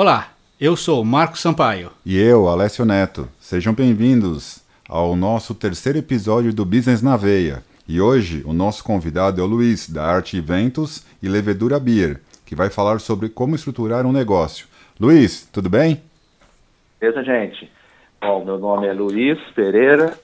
Olá, 0.00 0.28
eu 0.60 0.76
sou 0.76 1.04
Marco 1.04 1.36
Sampaio. 1.36 1.90
E 2.06 2.16
eu, 2.16 2.48
Alessio 2.48 2.84
Neto. 2.84 3.28
Sejam 3.40 3.74
bem-vindos 3.74 4.62
ao 4.88 5.16
nosso 5.16 5.56
terceiro 5.56 5.98
episódio 5.98 6.54
do 6.54 6.64
Business 6.64 7.02
na 7.02 7.16
Veia. 7.16 7.64
E 7.88 8.00
hoje 8.00 8.44
o 8.46 8.52
nosso 8.52 8.84
convidado 8.84 9.40
é 9.40 9.44
o 9.44 9.46
Luiz, 9.48 9.90
da 9.90 10.04
Arte 10.04 10.36
Eventos 10.36 11.04
e 11.20 11.28
Levedura 11.28 11.80
Beer, 11.80 12.20
que 12.46 12.54
vai 12.54 12.70
falar 12.70 13.00
sobre 13.00 13.28
como 13.28 13.56
estruturar 13.56 14.06
um 14.06 14.12
negócio. 14.12 14.68
Luiz, 15.00 15.44
tudo 15.46 15.68
bem? 15.68 16.00
Beleza, 17.00 17.24
gente? 17.24 17.68
Bom, 18.20 18.44
meu 18.44 18.56
nome 18.56 18.86
é 18.86 18.92
Luiz 18.92 19.36
Pereira. 19.52 20.16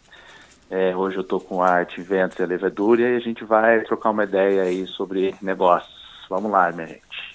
É, 0.70 0.94
hoje 0.94 1.16
eu 1.16 1.22
estou 1.22 1.40
com 1.40 1.60
Arte 1.60 2.00
Eventos 2.00 2.38
e 2.38 2.46
Levedura 2.46 3.02
e 3.02 3.16
a 3.16 3.18
gente 3.18 3.42
vai 3.42 3.80
trocar 3.80 4.10
uma 4.10 4.22
ideia 4.22 4.62
aí 4.62 4.86
sobre 4.86 5.34
negócios. 5.42 5.92
Vamos 6.30 6.52
lá, 6.52 6.70
minha 6.70 6.86
gente. 6.86 7.33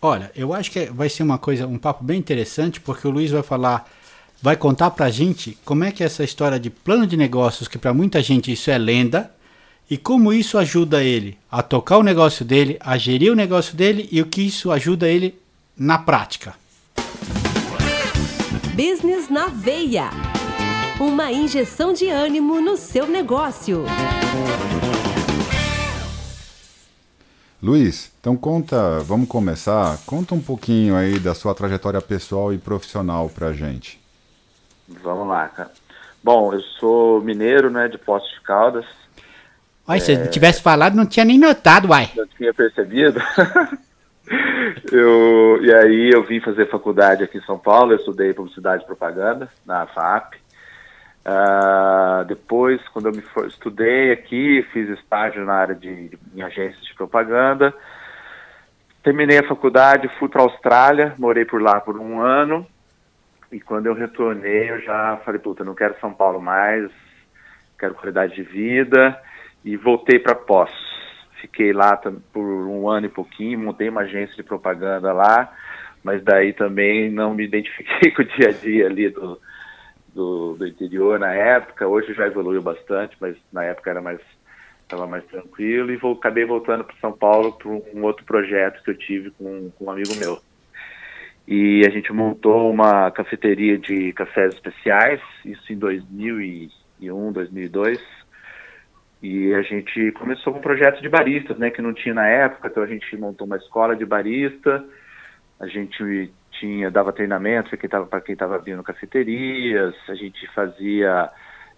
Olha, 0.00 0.30
eu 0.34 0.54
acho 0.54 0.70
que 0.70 0.86
vai 0.86 1.08
ser 1.08 1.24
uma 1.24 1.38
coisa, 1.38 1.66
um 1.66 1.78
papo 1.78 2.04
bem 2.04 2.18
interessante, 2.18 2.80
porque 2.80 3.06
o 3.06 3.10
Luiz 3.10 3.30
vai 3.30 3.42
falar 3.42 3.90
vai 4.40 4.56
contar 4.56 4.90
pra 4.92 5.10
gente 5.10 5.58
como 5.64 5.84
é 5.84 5.90
que 5.90 6.02
é 6.02 6.06
essa 6.06 6.22
história 6.22 6.58
de 6.60 6.70
plano 6.70 7.06
de 7.06 7.16
negócios, 7.16 7.68
que 7.68 7.78
para 7.78 7.92
muita 7.92 8.22
gente 8.22 8.52
isso 8.52 8.70
é 8.70 8.78
lenda, 8.78 9.32
e 9.90 9.96
como 9.96 10.32
isso 10.32 10.58
ajuda 10.58 11.02
ele 11.02 11.38
a 11.50 11.62
tocar 11.62 11.98
o 11.98 12.02
negócio 12.02 12.44
dele, 12.44 12.76
a 12.80 12.96
gerir 12.98 13.32
o 13.32 13.36
negócio 13.36 13.74
dele 13.74 14.08
e 14.12 14.20
o 14.20 14.26
que 14.26 14.42
isso 14.42 14.70
ajuda 14.70 15.08
ele 15.08 15.34
na 15.76 15.98
prática. 15.98 16.54
Business 18.74 19.28
na 19.28 19.48
veia. 19.48 20.10
Uma 21.00 21.32
injeção 21.32 21.92
de 21.92 22.08
ânimo 22.08 22.60
no 22.60 22.76
seu 22.76 23.06
negócio. 23.06 23.84
Luiz, 27.60 28.12
então 28.20 28.36
conta, 28.36 29.00
vamos 29.00 29.28
começar. 29.28 29.98
Conta 30.06 30.32
um 30.32 30.40
pouquinho 30.40 30.94
aí 30.94 31.18
da 31.18 31.34
sua 31.34 31.54
trajetória 31.54 32.00
pessoal 32.00 32.52
e 32.52 32.58
profissional 32.58 33.28
pra 33.28 33.52
gente. 33.52 34.00
Vamos 35.02 35.26
lá, 35.26 35.48
cara. 35.48 35.70
Bom, 36.22 36.54
eu 36.54 36.60
sou 36.78 37.20
mineiro, 37.20 37.68
né, 37.68 37.88
de 37.88 37.98
Poços 37.98 38.30
de 38.30 38.40
Caldas. 38.42 38.84
Olha, 39.86 39.96
é... 39.96 40.00
se 40.00 40.12
eu 40.12 40.30
tivesse 40.30 40.62
falado, 40.62 40.94
não 40.94 41.04
tinha 41.04 41.24
nem 41.24 41.36
notado, 41.36 41.88
uai. 41.88 42.10
Não 42.16 42.26
tinha 42.28 42.54
percebido. 42.54 43.20
eu, 44.92 45.58
e 45.60 45.74
aí 45.74 46.10
eu 46.12 46.22
vim 46.24 46.38
fazer 46.40 46.70
faculdade 46.70 47.24
aqui 47.24 47.38
em 47.38 47.42
São 47.42 47.58
Paulo, 47.58 47.92
eu 47.92 47.96
estudei 47.96 48.32
Publicidade 48.32 48.84
e 48.84 48.86
Propaganda 48.86 49.48
na 49.66 49.84
FAP. 49.86 50.36
Uh, 51.28 52.24
depois, 52.24 52.80
quando 52.88 53.08
eu 53.08 53.12
me 53.12 53.20
for, 53.20 53.46
estudei 53.46 54.12
aqui, 54.12 54.66
fiz 54.72 54.88
estágio 54.88 55.44
na 55.44 55.52
área 55.52 55.74
de, 55.74 56.08
de 56.08 56.18
em 56.34 56.40
agências 56.40 56.82
de 56.82 56.94
propaganda. 56.94 57.74
Terminei 59.02 59.38
a 59.38 59.46
faculdade, 59.46 60.08
fui 60.18 60.30
para 60.30 60.40
a 60.40 60.44
Austrália, 60.44 61.14
morei 61.18 61.44
por 61.44 61.60
lá 61.60 61.82
por 61.82 61.98
um 61.98 62.18
ano. 62.18 62.66
E 63.52 63.60
quando 63.60 63.86
eu 63.86 63.94
retornei, 63.94 64.70
eu 64.70 64.80
já 64.80 65.18
falei, 65.22 65.38
puta, 65.38 65.62
não 65.64 65.74
quero 65.74 66.00
São 66.00 66.14
Paulo 66.14 66.40
mais, 66.40 66.90
quero 67.78 67.94
qualidade 67.94 68.34
de 68.34 68.42
vida. 68.42 69.20
E 69.62 69.76
voltei 69.76 70.18
para 70.18 70.34
Poços. 70.34 70.88
Fiquei 71.42 71.74
lá 71.74 71.94
por 72.32 72.42
um 72.42 72.88
ano 72.88 73.04
e 73.04 73.10
pouquinho, 73.10 73.58
montei 73.58 73.90
uma 73.90 74.00
agência 74.00 74.34
de 74.34 74.42
propaganda 74.42 75.12
lá, 75.12 75.52
mas 76.02 76.22
daí 76.24 76.54
também 76.54 77.10
não 77.10 77.34
me 77.34 77.44
identifiquei 77.44 78.10
com 78.16 78.22
o 78.22 78.24
dia 78.24 78.48
a 78.48 78.52
dia 78.52 78.86
ali 78.86 79.10
do, 79.10 79.38
do, 80.14 80.54
do 80.54 80.66
interior 80.66 81.18
na 81.18 81.32
época. 81.32 81.86
Hoje 81.86 82.14
já 82.14 82.26
evoluiu 82.26 82.62
bastante, 82.62 83.16
mas 83.20 83.36
na 83.52 83.64
época 83.64 83.90
era 83.90 84.00
mais 84.00 84.20
estava 84.82 85.06
mais 85.06 85.22
tranquilo 85.26 85.92
e 85.92 85.96
vou, 85.96 86.14
acabei 86.14 86.46
voltando 86.46 86.82
para 86.82 86.96
São 86.98 87.12
Paulo 87.12 87.52
para 87.52 87.68
um 87.68 88.02
outro 88.04 88.24
projeto 88.24 88.82
que 88.82 88.90
eu 88.90 88.96
tive 88.96 89.30
com, 89.32 89.70
com 89.72 89.84
um 89.84 89.90
amigo 89.90 90.14
meu 90.16 90.40
e 91.50 91.82
a 91.86 91.90
gente 91.90 92.12
montou 92.12 92.70
uma 92.70 93.10
cafeteria 93.10 93.78
de 93.78 94.12
cafés 94.12 94.52
especiais, 94.52 95.18
isso 95.46 95.72
em 95.72 95.78
2001, 95.78 97.32
2002. 97.32 97.98
E 99.22 99.54
a 99.54 99.62
gente 99.62 100.12
começou 100.12 100.52
com 100.52 100.58
um 100.58 100.62
projeto 100.62 101.00
de 101.00 101.08
baristas, 101.08 101.56
né, 101.56 101.70
que 101.70 101.80
não 101.80 101.94
tinha 101.94 102.12
na 102.12 102.28
época, 102.28 102.68
então 102.68 102.82
a 102.82 102.86
gente 102.86 103.16
montou 103.16 103.46
uma 103.46 103.56
escola 103.56 103.96
de 103.96 104.04
barista, 104.04 104.84
a 105.58 105.66
gente 105.66 106.30
tinha 106.58 106.90
dava 106.90 107.12
treinamento 107.12 107.70
para 108.08 108.20
quem 108.20 108.32
estava 108.32 108.56
abrindo 108.56 108.82
cafeterias, 108.82 109.94
a 110.08 110.14
gente 110.14 110.46
fazia 110.54 111.30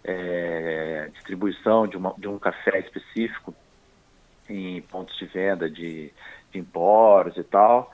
é, 0.04 1.08
distribuição 1.14 1.86
de, 1.86 1.96
uma, 1.96 2.14
de 2.16 2.28
um 2.28 2.38
café 2.38 2.78
específico 2.78 3.54
em 4.48 4.80
pontos 4.82 5.16
de 5.18 5.26
venda 5.26 5.70
de, 5.70 6.12
de 6.52 6.58
emporos 6.58 7.36
e 7.36 7.44
tal 7.44 7.92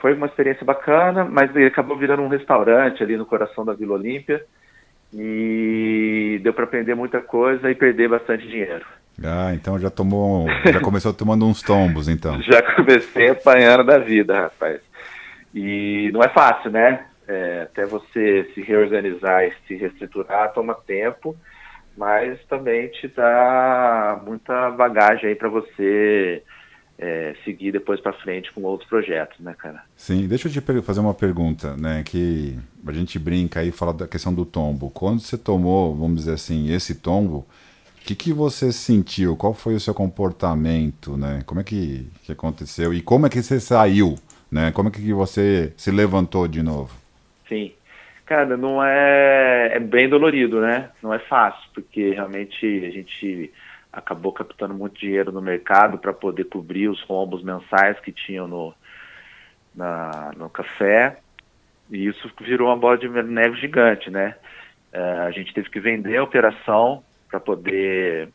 foi 0.00 0.14
uma 0.14 0.26
experiência 0.26 0.64
bacana, 0.64 1.24
mas 1.24 1.54
ele 1.54 1.66
acabou 1.66 1.96
virando 1.96 2.22
um 2.22 2.28
restaurante 2.28 3.02
ali 3.02 3.16
no 3.16 3.26
coração 3.26 3.64
da 3.64 3.74
Vila 3.74 3.94
Olímpia 3.94 4.42
e 5.12 6.40
deu 6.42 6.52
para 6.52 6.64
aprender 6.64 6.94
muita 6.94 7.20
coisa 7.20 7.70
e 7.70 7.74
perder 7.74 8.08
bastante 8.08 8.46
dinheiro. 8.48 8.84
Ah, 9.22 9.52
então 9.52 9.78
já 9.78 9.90
tomou, 9.90 10.46
já 10.64 10.80
começou 10.80 11.12
tomando 11.12 11.44
uns 11.44 11.62
tombos, 11.62 12.08
então. 12.08 12.40
já 12.42 12.62
comecei 12.74 13.28
apanhando 13.28 13.84
da 13.84 13.98
vida, 13.98 14.42
rapaz. 14.42 14.80
E 15.54 16.10
não 16.12 16.22
é 16.22 16.28
fácil, 16.28 16.70
né? 16.70 17.06
É, 17.26 17.62
até 17.62 17.86
você 17.86 18.50
se 18.54 18.60
reorganizar 18.60 19.44
e 19.44 19.52
se 19.66 19.76
reestruturar 19.76 20.52
toma 20.52 20.74
tempo, 20.74 21.36
mas 21.96 22.38
também 22.46 22.88
te 22.88 23.08
dá 23.08 24.20
muita 24.24 24.70
bagagem 24.70 25.28
aí 25.28 25.34
para 25.34 25.48
você 25.48 26.42
é, 26.98 27.34
seguir 27.44 27.72
depois 27.72 28.00
para 28.00 28.12
frente 28.12 28.52
com 28.52 28.62
outros 28.62 28.88
projetos, 28.88 29.38
né, 29.40 29.54
cara? 29.56 29.82
Sim, 29.96 30.28
deixa 30.28 30.48
eu 30.48 30.52
te 30.52 30.60
fazer 30.82 31.00
uma 31.00 31.14
pergunta, 31.14 31.76
né, 31.76 32.02
que 32.04 32.58
a 32.86 32.92
gente 32.92 33.18
brinca 33.18 33.60
aí 33.60 33.70
fala 33.70 33.94
da 33.94 34.06
questão 34.06 34.34
do 34.34 34.44
tombo. 34.44 34.90
Quando 34.90 35.20
você 35.20 35.38
tomou, 35.38 35.94
vamos 35.94 36.16
dizer 36.16 36.34
assim, 36.34 36.72
esse 36.72 36.96
tombo, 36.96 37.46
o 38.00 38.04
que, 38.04 38.14
que 38.14 38.32
você 38.32 38.70
sentiu? 38.70 39.36
Qual 39.36 39.54
foi 39.54 39.74
o 39.74 39.80
seu 39.80 39.94
comportamento, 39.94 41.16
né? 41.16 41.42
Como 41.46 41.60
é 41.60 41.64
que, 41.64 42.10
que 42.24 42.32
aconteceu? 42.32 42.92
E 42.94 43.00
como 43.02 43.26
é 43.26 43.30
que 43.30 43.42
você 43.42 43.60
saiu, 43.60 44.16
né? 44.50 44.72
Como 44.72 44.88
é 44.88 44.92
que 44.92 45.12
você 45.12 45.72
se 45.76 45.90
levantou 45.90 46.48
de 46.48 46.62
novo? 46.62 46.94
Sim. 47.48 47.72
Cara, 48.26 48.56
não 48.56 48.82
é... 48.82 49.72
É 49.74 49.78
bem 49.80 50.08
dolorido, 50.08 50.60
né? 50.60 50.90
Não 51.02 51.12
é 51.12 51.18
fácil, 51.18 51.68
porque 51.74 52.10
realmente 52.10 52.64
a 52.86 52.90
gente 52.90 53.52
acabou 53.92 54.32
captando 54.32 54.74
muito 54.74 54.98
dinheiro 54.98 55.32
no 55.32 55.42
mercado 55.42 55.98
para 55.98 56.12
poder 56.12 56.44
cobrir 56.44 56.88
os 56.88 57.02
rombos 57.02 57.42
mensais 57.42 57.98
que 58.00 58.12
tinham 58.12 58.46
no, 58.46 58.74
na, 59.74 60.32
no 60.36 60.48
café. 60.48 61.18
E 61.90 62.06
isso 62.06 62.30
virou 62.40 62.68
uma 62.68 62.76
bola 62.76 62.96
de 62.96 63.08
neve 63.08 63.56
gigante, 63.56 64.10
né? 64.10 64.36
É, 64.92 65.00
a 65.00 65.30
gente 65.30 65.52
teve 65.52 65.68
que 65.68 65.80
vender 65.80 66.16
a 66.16 66.22
operação 66.22 67.02
para 67.28 67.40
poder 67.40 68.28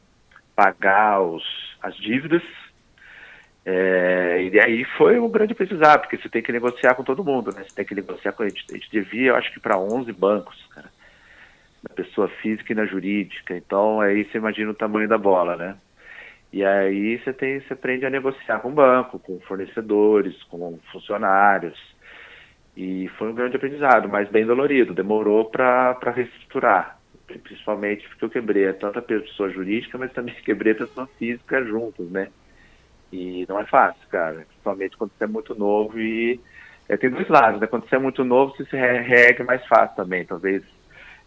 pagar 0.55 1.21
os, 1.21 1.43
as 1.81 1.95
dívidas. 1.97 2.43
É, 3.65 4.43
e 4.43 4.59
aí 4.59 4.85
foi 4.97 5.19
um 5.19 5.29
grande 5.29 5.55
precisar, 5.55 5.97
porque 5.97 6.17
você 6.17 6.29
tem 6.29 6.43
que 6.43 6.51
negociar 6.51 6.93
com 6.93 7.03
todo 7.03 7.23
mundo, 7.23 7.51
né? 7.51 7.63
Você 7.63 7.75
tem 7.75 7.85
que 7.85 7.95
negociar 7.95 8.31
com 8.33 8.43
a 8.43 8.47
gente. 8.47 8.63
A 8.69 8.73
gente 8.73 8.91
devia, 8.91 9.29
eu 9.29 9.35
acho 9.35 9.51
que 9.51 9.59
para 9.59 9.77
11 9.77 10.11
bancos, 10.13 10.55
cara 10.73 10.89
na 11.87 11.95
pessoa 11.95 12.27
física 12.27 12.73
e 12.73 12.75
na 12.75 12.85
jurídica. 12.85 13.55
Então 13.55 14.01
aí 14.01 14.25
você 14.25 14.37
imagina 14.37 14.71
o 14.71 14.75
tamanho 14.75 15.07
da 15.07 15.17
bola, 15.17 15.55
né? 15.55 15.77
E 16.51 16.63
aí 16.63 17.19
você 17.19 17.33
tem, 17.33 17.59
você 17.59 17.73
aprende 17.73 18.05
a 18.05 18.09
negociar 18.09 18.59
com 18.59 18.69
o 18.69 18.73
banco, 18.73 19.19
com 19.19 19.39
fornecedores, 19.41 20.41
com 20.43 20.79
funcionários. 20.91 21.77
E 22.75 23.07
foi 23.17 23.29
um 23.29 23.35
grande 23.35 23.55
aprendizado, 23.55 24.09
mas 24.09 24.29
bem 24.29 24.45
dolorido. 24.45 24.93
Demorou 24.93 25.45
para 25.45 25.97
reestruturar, 26.15 26.97
principalmente 27.43 28.07
porque 28.09 28.25
eu 28.25 28.29
quebrei 28.29 28.71
tanto 28.73 28.99
a 28.99 29.01
pessoa 29.01 29.49
jurídica, 29.49 29.97
mas 29.97 30.11
também 30.11 30.33
quebrei 30.43 30.73
a 30.73 30.77
pessoa 30.77 31.07
física 31.19 31.63
juntos, 31.63 32.09
né? 32.09 32.29
E 33.11 33.45
não 33.47 33.59
é 33.59 33.65
fácil, 33.65 34.01
cara. 34.09 34.45
Principalmente 34.47 34.97
quando 34.97 35.11
você 35.17 35.23
é 35.23 35.27
muito 35.27 35.55
novo 35.55 35.99
e 35.99 36.39
é, 36.87 36.97
tem 36.97 37.09
dois 37.09 37.27
lados, 37.27 37.59
né? 37.59 37.67
Quando 37.67 37.87
você 37.87 37.95
é 37.95 37.99
muito 37.99 38.23
novo, 38.23 38.55
você 38.55 38.65
se 38.65 38.75
regue 38.75 39.43
mais 39.43 39.65
fácil 39.67 39.95
também. 39.95 40.25
Talvez 40.25 40.63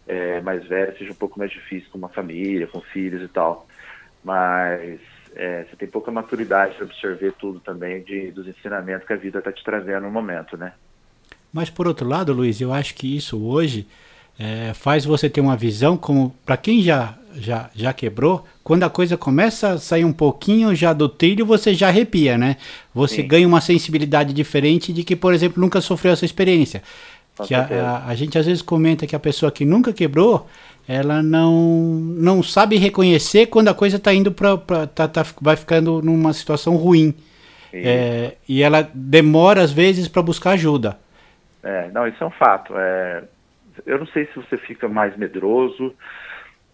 é, 0.07 0.41
mais 0.41 0.65
velha 0.67 0.95
seja 0.97 1.11
um 1.11 1.15
pouco 1.15 1.37
mais 1.37 1.51
difícil 1.51 1.89
com 1.91 1.97
uma 1.97 2.09
família, 2.09 2.67
com 2.67 2.81
filhos 2.81 3.21
e 3.21 3.27
tal. 3.27 3.67
Mas 4.23 4.99
é, 5.35 5.63
você 5.63 5.75
tem 5.75 5.87
pouca 5.87 6.11
maturidade 6.11 6.75
para 6.75 6.85
absorver 6.85 7.33
tudo 7.33 7.59
também 7.59 8.03
de, 8.03 8.31
dos 8.31 8.47
ensinamentos 8.47 9.05
que 9.05 9.13
a 9.13 9.17
vida 9.17 9.39
está 9.39 9.51
te 9.51 9.63
trazendo 9.63 10.03
no 10.03 10.11
momento, 10.11 10.57
né? 10.57 10.73
Mas 11.51 11.69
por 11.69 11.87
outro 11.87 12.07
lado, 12.07 12.33
Luiz, 12.33 12.61
eu 12.61 12.73
acho 12.73 12.93
que 12.95 13.15
isso 13.15 13.43
hoje 13.43 13.87
é, 14.39 14.73
faz 14.73 15.03
você 15.03 15.29
ter 15.29 15.41
uma 15.41 15.57
visão 15.57 15.97
como 15.97 16.33
para 16.45 16.55
quem 16.55 16.81
já, 16.81 17.15
já, 17.35 17.69
já 17.75 17.91
quebrou, 17.91 18.45
quando 18.63 18.83
a 18.83 18.89
coisa 18.89 19.17
começa 19.17 19.73
a 19.73 19.77
sair 19.77 20.05
um 20.05 20.13
pouquinho 20.13 20.73
já 20.73 20.93
do 20.93 21.09
trilho, 21.09 21.45
você 21.45 21.73
já 21.73 21.89
arrepia, 21.89 22.37
né? 22.37 22.55
Você 22.93 23.17
Sim. 23.17 23.27
ganha 23.27 23.47
uma 23.47 23.61
sensibilidade 23.61 24.33
diferente 24.33 24.93
de 24.93 25.03
que, 25.03 25.15
por 25.15 25.33
exemplo, 25.33 25.61
nunca 25.61 25.81
sofreu 25.81 26.13
essa 26.13 26.25
experiência 26.25 26.81
que 27.45 27.53
a, 27.55 27.61
a, 27.61 28.07
a, 28.09 28.15
gente 28.15 28.37
às 28.37 28.45
vezes 28.45 28.61
comenta 28.61 29.07
que 29.07 29.15
a 29.15 29.19
pessoa 29.19 29.51
que 29.51 29.65
nunca 29.65 29.93
quebrou, 29.93 30.47
ela 30.87 31.21
não, 31.23 31.53
não 31.53 32.43
sabe 32.43 32.77
reconhecer 32.77 33.47
quando 33.47 33.69
a 33.69 33.73
coisa 33.73 33.97
está 33.97 34.13
indo 34.13 34.31
para. 34.31 34.57
Tá, 34.87 35.07
tá, 35.07 35.25
vai 35.41 35.55
ficando 35.55 36.01
numa 36.01 36.33
situação 36.33 36.75
ruim. 36.75 37.13
É, 37.71 38.33
e 38.47 38.63
ela 38.63 38.89
demora 38.93 39.61
às 39.61 39.71
vezes 39.71 40.07
para 40.07 40.23
buscar 40.23 40.51
ajuda. 40.51 40.97
É, 41.61 41.89
não, 41.91 42.07
isso 42.07 42.23
é 42.23 42.25
um 42.25 42.31
fato. 42.31 42.73
É, 42.75 43.23
eu 43.85 43.99
não 43.99 44.07
sei 44.07 44.25
se 44.27 44.35
você 44.35 44.57
fica 44.57 44.87
mais 44.87 45.15
medroso 45.17 45.95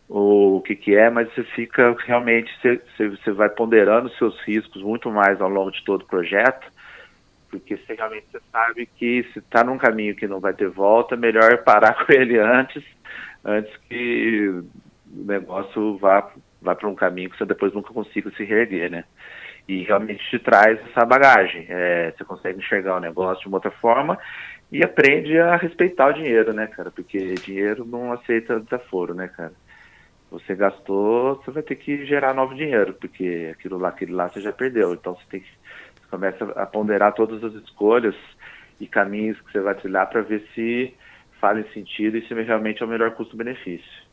ou 0.07 0.57
o 0.57 0.62
que, 0.62 0.75
que 0.75 0.96
é, 0.96 1.10
mas 1.10 1.34
você 1.34 1.44
fica 1.44 1.96
realmente, 2.06 2.52
você, 2.62 3.10
você 3.10 3.31
vai 3.31 3.50
ponderando 3.50 4.10
seus 4.12 4.40
riscos 4.42 4.81
muito 4.81 5.10
mais 5.10 5.42
ao 5.42 5.50
longo 5.50 5.72
de 5.72 5.84
todo 5.84 6.04
o 6.04 6.07
projeto, 6.07 6.72
porque 7.50 7.78
você 7.78 7.94
realmente 7.94 8.28
você 8.31 8.40
sabe 8.52 8.86
que 8.86 9.24
se 9.34 9.40
está 9.40 9.63
num 9.63 9.78
caminho 9.78 10.16
que 10.16 10.28
não 10.28 10.40
vai 10.40 10.54
ter 10.54 10.69
volta, 10.69 11.16
melhor 11.16 11.63
parar 11.63 11.94
com 12.06 12.12
ele 12.12 12.38
antes, 12.38 12.84
antes 13.44 13.75
que 13.90 14.48
o 14.50 15.25
negócio 15.25 15.98
vá, 15.98 16.31
vá 16.62 16.75
para 16.75 16.90
um 16.90 16.96
caminho 16.96 17.30
que 17.30 17.38
você 17.38 17.46
depois 17.46 17.74
nunca 17.74 17.94
consiga 17.94 18.30
se 18.31 18.44
reerguer, 18.44 18.92
né? 18.92 19.06
E 19.68 19.81
realmente 19.81 20.24
te 20.30 20.38
traz 20.38 20.80
essa 20.92 21.04
bagagem. 21.04 21.66
É, 21.68 22.13
você 22.16 22.24
consegue 22.24 22.60
enxergar 22.60 22.98
o 22.98 23.00
negócio 23.00 23.42
de 23.42 23.48
uma 23.48 23.57
outra 23.57 23.72
forma 23.72 24.19
e 24.75 24.83
aprende 24.83 25.39
a 25.39 25.56
respeitar 25.56 26.10
o 26.10 26.13
dinheiro, 26.13 26.51
né, 26.51 26.68
cara? 26.68 26.92
Porque 26.92 27.36
dinheiro 27.36 27.86
não 27.86 28.12
aceita 28.12 28.60
desaforo, 28.60 29.13
né, 29.13 29.30
cara? 29.30 29.54
Você 30.30 30.54
gastou, 30.54 31.36
você 31.36 31.50
vai 31.50 31.63
ter 31.63 31.75
que 31.75 32.06
gerar 32.06 32.33
novo 32.33 32.54
dinheiro, 32.54 32.94
porque 32.94 33.54
aquilo 33.54 33.77
lá, 33.77 33.88
aquilo 33.88 34.13
lá 34.13 34.27
você 34.27 34.42
já 34.42 34.51
perdeu. 34.51 34.94
Então 34.94 35.13
você 35.16 35.24
tem 35.30 35.39
que 35.39 35.48
você 35.48 36.07
começa 36.10 36.44
a 36.57 36.66
ponderar 36.66 37.13
todas 37.13 37.42
as 37.42 37.54
escolhas 37.63 38.16
e 38.77 38.86
caminhos 38.86 39.39
que 39.39 39.54
você 39.54 39.62
vai 39.62 39.75
trilhar 39.75 40.10
para 40.10 40.22
ver 40.22 40.45
se 40.54 40.94
fazem 41.39 41.63
sentido 41.74 42.18
e 42.18 42.28
se 42.28 42.33
realmente 42.33 42.83
é 42.83 42.86
o 42.86 42.89
melhor 42.89 43.12
custo-benefício. 43.12 44.04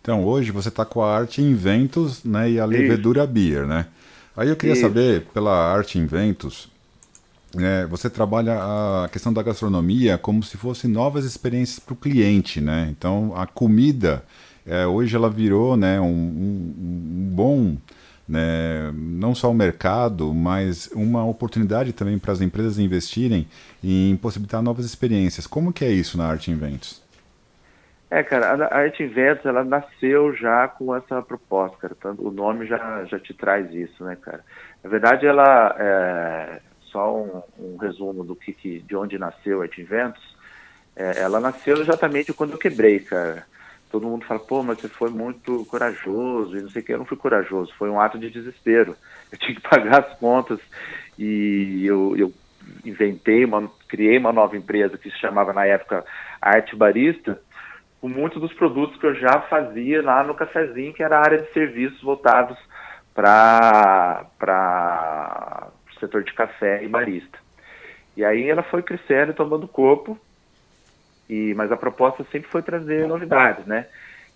Então, 0.00 0.24
hoje 0.24 0.52
você 0.52 0.68
está 0.68 0.84
com 0.84 1.02
a 1.02 1.12
Arte 1.12 1.42
Inventos 1.42 2.22
né, 2.24 2.50
e 2.50 2.60
a 2.60 2.64
Levedura 2.64 3.24
Isso. 3.24 3.32
Beer, 3.32 3.66
né? 3.66 3.88
Aí 4.36 4.48
eu 4.48 4.56
queria 4.56 4.74
Isso. 4.74 4.82
saber, 4.82 5.26
pela 5.34 5.74
Arte 5.74 5.98
Inventos, 5.98 6.69
né, 7.54 7.86
você 7.86 8.08
trabalha 8.08 8.54
a 8.54 9.08
questão 9.08 9.32
da 9.32 9.42
gastronomia 9.42 10.16
como 10.16 10.42
se 10.42 10.56
fossem 10.56 10.90
novas 10.90 11.24
experiências 11.24 11.78
para 11.78 11.94
o 11.94 11.96
cliente, 11.96 12.60
né? 12.60 12.88
Então, 12.90 13.32
a 13.34 13.46
comida 13.46 14.22
é, 14.66 14.86
hoje 14.86 15.16
ela 15.16 15.28
virou 15.28 15.76
né, 15.76 16.00
um, 16.00 16.04
um, 16.06 16.74
um 16.78 17.30
bom, 17.34 17.76
né, 18.28 18.92
não 18.94 19.34
só 19.34 19.50
o 19.50 19.54
mercado, 19.54 20.32
mas 20.32 20.88
uma 20.94 21.24
oportunidade 21.24 21.92
também 21.92 22.18
para 22.18 22.32
as 22.32 22.40
empresas 22.40 22.78
investirem 22.78 23.48
em 23.82 24.16
possibilitar 24.16 24.62
novas 24.62 24.84
experiências. 24.84 25.46
Como 25.46 25.72
que 25.72 25.84
é 25.84 25.90
isso 25.90 26.16
na 26.16 26.26
Arte 26.26 26.50
Inventos? 26.50 27.02
É, 28.08 28.22
cara, 28.22 28.66
a 28.66 28.76
Arte 28.76 29.02
Inventos, 29.02 29.46
ela 29.46 29.64
nasceu 29.64 30.34
já 30.34 30.66
com 30.66 30.94
essa 30.94 31.22
proposta, 31.22 31.76
cara. 31.76 32.14
O 32.18 32.30
nome 32.30 32.66
já, 32.66 33.04
já 33.04 33.18
te 33.20 33.32
traz 33.32 33.72
isso, 33.72 34.04
né, 34.04 34.16
cara? 34.20 34.44
Na 34.82 34.90
verdade, 34.90 35.26
ela 35.26 35.76
é 35.78 36.60
só 36.90 37.16
um, 37.16 37.42
um 37.58 37.76
resumo 37.76 38.24
do 38.24 38.36
que, 38.36 38.52
que, 38.52 38.80
de 38.80 38.96
onde 38.96 39.18
nasceu 39.18 39.62
a 39.62 39.66
Inventos. 39.66 40.22
É, 40.96 41.20
ela 41.20 41.40
nasceu 41.40 41.80
exatamente 41.80 42.32
quando 42.32 42.52
eu 42.52 42.58
quebrei, 42.58 43.00
cara 43.00 43.46
todo 43.90 44.06
mundo 44.06 44.24
fala, 44.24 44.40
pô, 44.40 44.62
mas 44.62 44.78
você 44.78 44.88
foi 44.88 45.10
muito 45.10 45.64
corajoso 45.66 46.56
e 46.56 46.62
não 46.62 46.70
sei 46.70 46.80
o 46.80 46.84
que. 46.84 46.92
Eu 46.92 46.98
não 46.98 47.04
fui 47.04 47.16
corajoso, 47.16 47.74
foi 47.76 47.90
um 47.90 48.00
ato 48.00 48.18
de 48.18 48.30
desespero. 48.30 48.96
Eu 49.30 49.38
tinha 49.38 49.54
que 49.54 49.60
pagar 49.68 50.00
as 50.00 50.18
contas 50.18 50.60
e 51.18 51.84
eu, 51.84 52.16
eu 52.16 52.32
inventei, 52.84 53.44
uma, 53.44 53.70
criei 53.88 54.16
uma 54.16 54.32
nova 54.32 54.56
empresa 54.56 54.96
que 54.96 55.10
se 55.10 55.18
chamava 55.18 55.52
na 55.52 55.66
época 55.66 56.04
Arte 56.40 56.76
Barista, 56.76 57.40
com 58.00 58.08
muitos 58.08 58.40
dos 58.40 58.52
produtos 58.54 58.98
que 58.98 59.06
eu 59.06 59.14
já 59.14 59.40
fazia 59.42 60.02
lá 60.02 60.22
no 60.22 60.34
cafezinho, 60.34 60.94
que 60.94 61.02
era 61.02 61.18
a 61.18 61.22
área 61.22 61.38
de 61.38 61.52
serviços 61.52 62.00
voltados 62.00 62.56
para 63.12 64.24
setor 66.00 66.24
de 66.24 66.32
café 66.32 66.82
e 66.82 66.88
barista. 66.88 67.38
E 68.16 68.24
aí 68.24 68.48
ela 68.48 68.62
foi 68.62 68.82
crescendo 68.82 69.30
e 69.30 69.34
tomando 69.34 69.68
corpo, 69.68 70.18
e, 71.28 71.54
mas 71.54 71.70
a 71.70 71.76
proposta 71.76 72.24
sempre 72.32 72.50
foi 72.50 72.62
trazer 72.62 73.06
novidades, 73.06 73.64
né? 73.66 73.86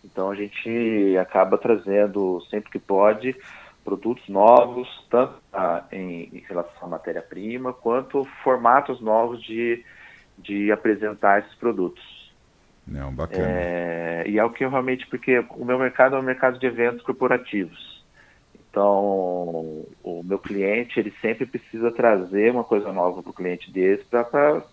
Então 0.05 0.31
a 0.31 0.34
gente 0.34 1.16
acaba 1.19 1.58
trazendo 1.58 2.40
sempre 2.50 2.70
que 2.70 2.78
pode 2.78 3.34
produtos 3.84 4.26
novos, 4.28 4.88
tanto 5.11 5.34
ah, 5.52 5.84
em, 5.93 6.31
em, 6.32 6.44
relação 6.49 6.84
à 6.84 6.87
matéria-prima, 6.87 7.72
quanto 7.72 8.25
formatos 8.43 9.00
novos 9.00 9.43
de, 9.43 9.84
de 10.38 10.72
apresentar 10.72 11.40
esses 11.40 11.55
produtos. 11.56 12.02
Não, 12.87 13.12
bacana. 13.12 13.44
É, 13.46 14.25
e 14.26 14.38
é 14.38 14.44
o 14.44 14.50
que 14.50 14.64
eu 14.64 14.70
realmente, 14.70 15.06
porque 15.06 15.44
o 15.50 15.64
meu 15.64 15.78
mercado 15.78 16.17
é 16.17 16.19
um 16.19 16.22
mercado 16.22 16.58
de 16.58 16.67
eventos 16.67 17.02
corporativos. 17.02 17.94
Então, 18.75 19.87
o 20.03 20.23
meu 20.25 20.37
cliente, 20.37 20.99
ele 20.99 21.15
sempre 21.23 21.47
precisa 21.47 21.93
trazer 21.93 22.50
uma 22.50 22.65
coisa 22.65 22.93
nova 22.93 23.23
para 23.23 23.31
o 23.31 23.32
cliente 23.32 23.71
dele 23.71 24.05
para 24.11 24.65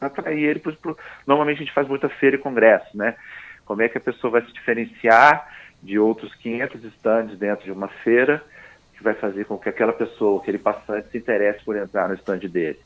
atrair 0.00 0.44
ele. 0.44 0.60
Pro, 0.60 0.76
pro, 0.76 0.96
normalmente 1.26 1.56
a 1.56 1.64
gente 1.64 1.74
faz 1.74 1.88
muita 1.88 2.08
feira 2.08 2.36
e 2.36 2.38
congresso, 2.38 2.96
né? 2.96 3.16
Como 3.64 3.82
é 3.82 3.88
que 3.88 3.98
a 3.98 4.00
pessoa 4.00 4.30
vai 4.30 4.42
se 4.42 4.52
diferenciar 4.52 5.52
de 5.82 5.98
outros 5.98 6.32
500 6.36 6.84
stands 6.84 7.36
dentro 7.36 7.64
de 7.64 7.72
uma 7.72 7.88
feira 7.88 8.40
que 8.96 9.02
vai 9.02 9.14
fazer 9.14 9.44
com 9.44 9.58
que 9.58 9.68
aquela 9.68 9.92
pessoa, 9.92 10.40
aquele 10.40 10.58
passante, 10.58 11.08
se 11.10 11.18
interesse 11.18 11.64
por 11.64 11.76
entrar 11.76 12.08
no 12.08 12.14
stand 12.14 12.38
dele. 12.38 12.78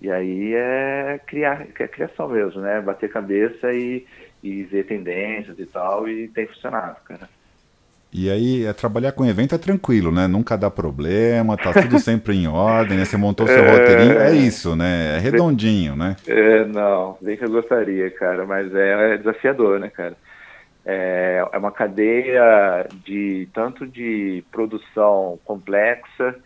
E 0.00 0.10
aí 0.10 0.54
é 0.54 1.20
criar, 1.26 1.60
é 1.78 1.88
criação 1.88 2.30
mesmo, 2.30 2.62
né? 2.62 2.80
Bater 2.80 3.12
cabeça 3.12 3.70
e, 3.70 4.06
e 4.42 4.62
ver 4.62 4.86
tendências 4.86 5.58
e 5.58 5.66
tal, 5.66 6.08
e 6.08 6.26
tem 6.28 6.46
funcionado, 6.46 7.02
cara. 7.04 7.28
E 8.18 8.30
aí, 8.30 8.64
é, 8.64 8.72
trabalhar 8.72 9.12
com 9.12 9.26
evento 9.26 9.54
é 9.54 9.58
tranquilo, 9.58 10.10
né? 10.10 10.26
Nunca 10.26 10.56
dá 10.56 10.70
problema, 10.70 11.54
tá 11.54 11.70
tudo 11.70 11.98
sempre 11.98 12.34
em 12.34 12.48
ordem, 12.48 12.96
né? 12.96 13.04
Você 13.04 13.18
montou 13.18 13.46
seu 13.46 13.60
é... 13.62 13.70
roteirinho, 13.70 14.18
é 14.18 14.34
isso, 14.34 14.74
né? 14.74 15.16
É 15.16 15.18
redondinho, 15.18 15.94
né? 15.94 16.16
É, 16.26 16.64
não, 16.64 17.18
bem 17.20 17.36
que 17.36 17.44
eu 17.44 17.50
gostaria, 17.50 18.10
cara, 18.10 18.46
mas 18.46 18.74
é, 18.74 19.12
é 19.12 19.16
desafiador, 19.18 19.78
né, 19.78 19.90
cara? 19.90 20.16
É, 20.86 21.46
é 21.52 21.58
uma 21.58 21.70
cadeia 21.70 22.88
de 23.04 23.50
tanto 23.52 23.86
de 23.86 24.42
produção 24.50 25.38
complexa, 25.44 26.36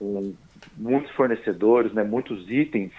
com 0.00 0.34
muitos 0.76 1.12
fornecedores, 1.12 1.92
né? 1.92 2.02
Muitos 2.02 2.50
itens 2.50 2.90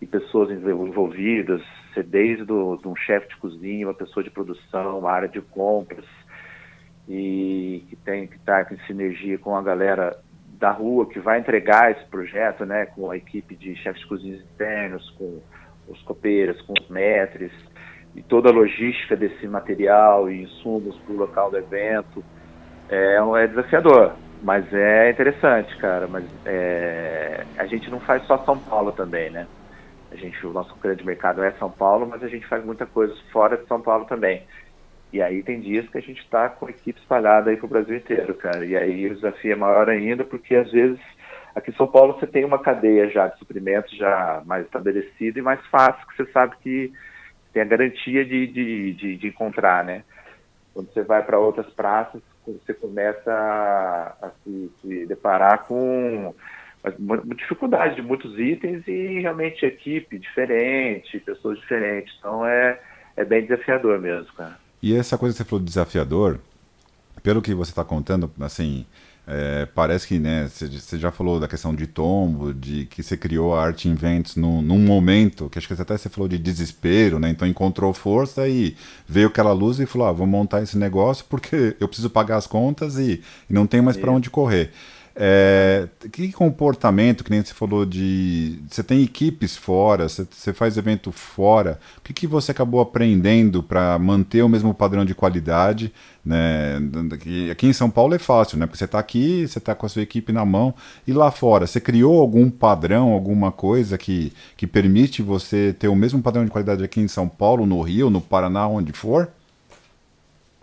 e 0.00 0.06
pessoas 0.06 0.52
envolvidas, 0.52 1.62
desde 2.06 2.44
do, 2.44 2.76
de 2.76 2.86
um 2.86 2.94
chefe 2.94 3.30
de 3.30 3.36
cozinha, 3.38 3.88
uma 3.88 3.94
pessoa 3.94 4.22
de 4.22 4.30
produção, 4.30 5.00
uma 5.00 5.10
área 5.10 5.28
de 5.28 5.40
compras, 5.40 6.04
e 7.08 7.84
que 7.88 7.96
tem 7.96 8.26
que 8.26 8.36
estar 8.36 8.70
em 8.72 8.78
sinergia 8.86 9.38
com 9.38 9.56
a 9.56 9.62
galera 9.62 10.18
da 10.58 10.70
rua 10.70 11.06
que 11.06 11.18
vai 11.18 11.38
entregar 11.38 11.90
esse 11.90 12.04
projeto, 12.06 12.64
né, 12.64 12.86
com 12.86 13.10
a 13.10 13.16
equipe 13.16 13.54
de 13.54 13.76
chefes 13.76 14.00
de 14.00 14.08
cozinhas 14.08 14.40
internos, 14.40 15.10
com 15.18 15.40
os 15.88 16.00
copeiros, 16.02 16.60
com 16.62 16.72
os 16.80 16.88
metres 16.88 17.52
e 18.14 18.22
toda 18.22 18.48
a 18.48 18.52
logística 18.52 19.16
desse 19.16 19.46
material 19.46 20.30
e 20.30 20.42
insumos 20.42 20.96
para 20.98 21.12
o 21.12 21.16
local 21.16 21.50
do 21.50 21.58
evento. 21.58 22.24
É, 22.88 23.16
é 23.16 23.46
desafiador, 23.46 24.14
mas 24.42 24.64
é 24.72 25.10
interessante, 25.10 25.76
cara. 25.78 26.06
Mas 26.06 26.24
é, 26.46 27.44
a 27.58 27.66
gente 27.66 27.90
não 27.90 28.00
faz 28.00 28.24
só 28.26 28.38
São 28.44 28.58
Paulo 28.58 28.92
também, 28.92 29.30
né? 29.30 29.46
A 30.12 30.16
gente, 30.16 30.46
o 30.46 30.52
nosso 30.52 30.74
grande 30.76 31.04
mercado 31.04 31.42
é 31.42 31.50
São 31.52 31.70
Paulo, 31.70 32.06
mas 32.06 32.22
a 32.22 32.28
gente 32.28 32.46
faz 32.46 32.64
muita 32.64 32.86
coisa 32.86 33.14
fora 33.32 33.56
de 33.56 33.66
São 33.66 33.80
Paulo 33.80 34.04
também. 34.04 34.44
E 35.14 35.22
aí 35.22 35.44
tem 35.44 35.60
dias 35.60 35.88
que 35.88 35.96
a 35.96 36.00
gente 36.00 36.20
está 36.22 36.48
com 36.48 36.66
a 36.66 36.70
equipe 36.70 36.98
espalhada 36.98 37.48
aí 37.48 37.56
para 37.56 37.66
o 37.66 37.68
Brasil 37.68 37.96
inteiro, 37.96 38.34
cara. 38.34 38.66
E 38.66 38.76
aí 38.76 39.06
o 39.06 39.14
desafio 39.14 39.52
é 39.52 39.54
maior 39.54 39.88
ainda, 39.88 40.24
porque 40.24 40.56
às 40.56 40.68
vezes 40.72 40.98
aqui 41.54 41.70
em 41.70 41.74
São 41.74 41.86
Paulo 41.86 42.14
você 42.14 42.26
tem 42.26 42.44
uma 42.44 42.58
cadeia 42.58 43.08
já 43.08 43.28
de 43.28 43.38
suprimentos 43.38 43.96
já 43.96 44.42
mais 44.44 44.64
estabelecida 44.64 45.38
e 45.38 45.42
mais 45.42 45.64
fácil, 45.66 46.04
que 46.08 46.16
você 46.16 46.32
sabe 46.32 46.56
que 46.60 46.92
tem 47.52 47.62
a 47.62 47.64
garantia 47.64 48.24
de, 48.24 48.48
de, 48.48 48.92
de, 48.94 49.16
de 49.16 49.28
encontrar, 49.28 49.84
né? 49.84 50.02
Quando 50.72 50.92
você 50.92 51.02
vai 51.02 51.22
para 51.22 51.38
outras 51.38 51.72
praças, 51.74 52.20
você 52.44 52.74
começa 52.74 53.32
a, 53.32 54.16
a 54.20 54.30
se, 54.42 54.72
se, 54.82 55.06
deparar 55.06 55.64
com 55.64 56.34
dificuldade 57.36 57.94
de 57.94 58.02
muitos 58.02 58.36
itens 58.36 58.82
e 58.88 59.20
realmente 59.20 59.64
equipe 59.64 60.18
diferente, 60.18 61.20
pessoas 61.20 61.56
diferentes. 61.60 62.12
Então 62.18 62.44
é, 62.44 62.80
é 63.16 63.24
bem 63.24 63.42
desafiador 63.42 64.00
mesmo, 64.00 64.32
cara. 64.32 64.63
E 64.84 64.94
essa 64.94 65.16
coisa 65.16 65.32
que 65.32 65.38
você 65.38 65.48
falou 65.48 65.64
desafiador, 65.64 66.38
pelo 67.22 67.40
que 67.40 67.54
você 67.54 67.70
está 67.70 67.82
contando, 67.82 68.30
assim, 68.38 68.84
é, 69.26 69.64
parece 69.74 70.06
que, 70.06 70.18
né, 70.18 70.46
você 70.46 70.98
já 70.98 71.10
falou 71.10 71.40
da 71.40 71.48
questão 71.48 71.74
de 71.74 71.86
tombo, 71.86 72.52
de 72.52 72.84
que 72.84 73.02
você 73.02 73.16
criou 73.16 73.54
a 73.54 73.64
Arte 73.64 73.88
Invents 73.88 74.36
num, 74.36 74.60
num 74.60 74.78
momento, 74.78 75.48
que 75.48 75.56
acho 75.56 75.66
que 75.66 75.72
até 75.72 75.96
você 75.96 76.10
falou 76.10 76.28
de 76.28 76.36
desespero, 76.36 77.18
né, 77.18 77.30
então 77.30 77.48
encontrou 77.48 77.94
força 77.94 78.46
e 78.46 78.76
veio 79.08 79.28
aquela 79.28 79.54
luz 79.54 79.80
e 79.80 79.86
falou, 79.86 80.06
ah, 80.06 80.12
vou 80.12 80.26
montar 80.26 80.62
esse 80.62 80.76
negócio 80.76 81.24
porque 81.30 81.74
eu 81.80 81.88
preciso 81.88 82.10
pagar 82.10 82.36
as 82.36 82.46
contas 82.46 82.98
e, 82.98 83.22
e 83.48 83.54
não 83.54 83.66
tenho 83.66 83.82
mais 83.82 83.96
para 83.96 84.12
onde 84.12 84.28
correr. 84.28 84.70
É, 85.16 85.88
que 86.10 86.32
comportamento, 86.32 87.22
que 87.22 87.30
nem 87.30 87.40
você 87.40 87.54
falou 87.54 87.86
de. 87.86 88.58
Você 88.68 88.82
tem 88.82 89.00
equipes 89.02 89.56
fora, 89.56 90.08
você, 90.08 90.26
você 90.28 90.52
faz 90.52 90.76
evento 90.76 91.12
fora. 91.12 91.78
O 91.98 92.00
que, 92.00 92.12
que 92.12 92.26
você 92.26 92.50
acabou 92.50 92.80
aprendendo 92.80 93.62
para 93.62 93.96
manter 93.96 94.42
o 94.42 94.48
mesmo 94.48 94.74
padrão 94.74 95.04
de 95.04 95.14
qualidade? 95.14 95.92
Né? 96.24 96.80
Aqui 97.52 97.68
em 97.68 97.72
São 97.72 97.88
Paulo 97.88 98.14
é 98.14 98.18
fácil, 98.18 98.58
né? 98.58 98.66
Porque 98.66 98.78
você 98.78 98.86
está 98.86 98.98
aqui, 98.98 99.46
você 99.46 99.58
está 99.58 99.72
com 99.72 99.86
a 99.86 99.88
sua 99.88 100.02
equipe 100.02 100.32
na 100.32 100.44
mão. 100.44 100.74
E 101.06 101.12
lá 101.12 101.30
fora, 101.30 101.66
você 101.66 101.80
criou 101.80 102.20
algum 102.20 102.50
padrão, 102.50 103.12
alguma 103.12 103.52
coisa 103.52 103.96
que, 103.96 104.32
que 104.56 104.66
permite 104.66 105.22
você 105.22 105.72
ter 105.78 105.86
o 105.86 105.94
mesmo 105.94 106.20
padrão 106.22 106.44
de 106.44 106.50
qualidade 106.50 106.82
aqui 106.82 107.00
em 107.00 107.08
São 107.08 107.28
Paulo, 107.28 107.66
no 107.66 107.80
Rio, 107.82 108.10
no 108.10 108.20
Paraná, 108.20 108.66
onde 108.66 108.92
for? 108.92 109.30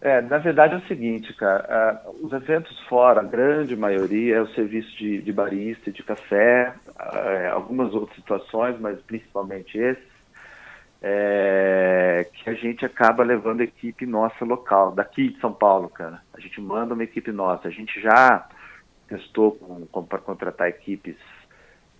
É, 0.01 0.19
na 0.19 0.39
verdade 0.39 0.73
é 0.73 0.77
o 0.77 0.87
seguinte, 0.87 1.31
cara, 1.35 2.01
uh, 2.03 2.25
os 2.25 2.33
eventos 2.33 2.77
fora, 2.87 3.21
a 3.21 3.23
grande 3.23 3.75
maioria 3.75 4.37
é 4.37 4.41
o 4.41 4.47
serviço 4.47 4.89
de, 4.97 5.21
de 5.21 5.31
barista, 5.31 5.91
de 5.91 6.01
café, 6.01 6.73
uh, 6.89 7.53
algumas 7.53 7.93
outras 7.93 8.15
situações, 8.15 8.79
mas 8.79 8.99
principalmente 9.01 9.77
esses, 9.77 10.11
é, 11.01 12.27
que 12.31 12.49
a 12.49 12.53
gente 12.53 12.85
acaba 12.85 13.23
levando 13.23 13.61
a 13.61 13.63
equipe 13.63 14.05
nossa 14.05 14.45
local, 14.45 14.91
daqui 14.91 15.29
de 15.29 15.39
São 15.39 15.51
Paulo, 15.51 15.89
cara. 15.89 16.21
A 16.33 16.39
gente 16.39 16.61
manda 16.61 16.93
uma 16.93 17.03
equipe 17.03 17.31
nossa. 17.31 17.67
A 17.67 17.71
gente 17.71 17.99
já 17.99 18.47
testou 19.07 19.57
para 20.07 20.19
contratar 20.19 20.67
equipes 20.67 21.17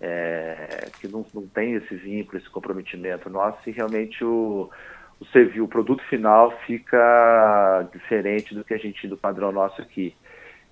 é, 0.00 0.88
que 1.00 1.08
não, 1.08 1.26
não 1.34 1.46
tem 1.46 1.74
esse 1.74 1.94
vínculo, 1.96 2.38
esse 2.38 2.48
comprometimento 2.48 3.28
nosso, 3.28 3.58
e 3.68 3.72
realmente 3.72 4.24
o 4.24 4.70
o 5.22 5.24
serviço, 5.26 5.62
o 5.62 5.68
produto 5.68 6.02
final 6.08 6.50
fica 6.66 7.88
diferente 7.92 8.52
do 8.56 8.64
que 8.64 8.74
a 8.74 8.78
gente 8.78 9.06
do 9.06 9.16
padrão 9.16 9.52
nosso 9.52 9.80
aqui. 9.80 10.16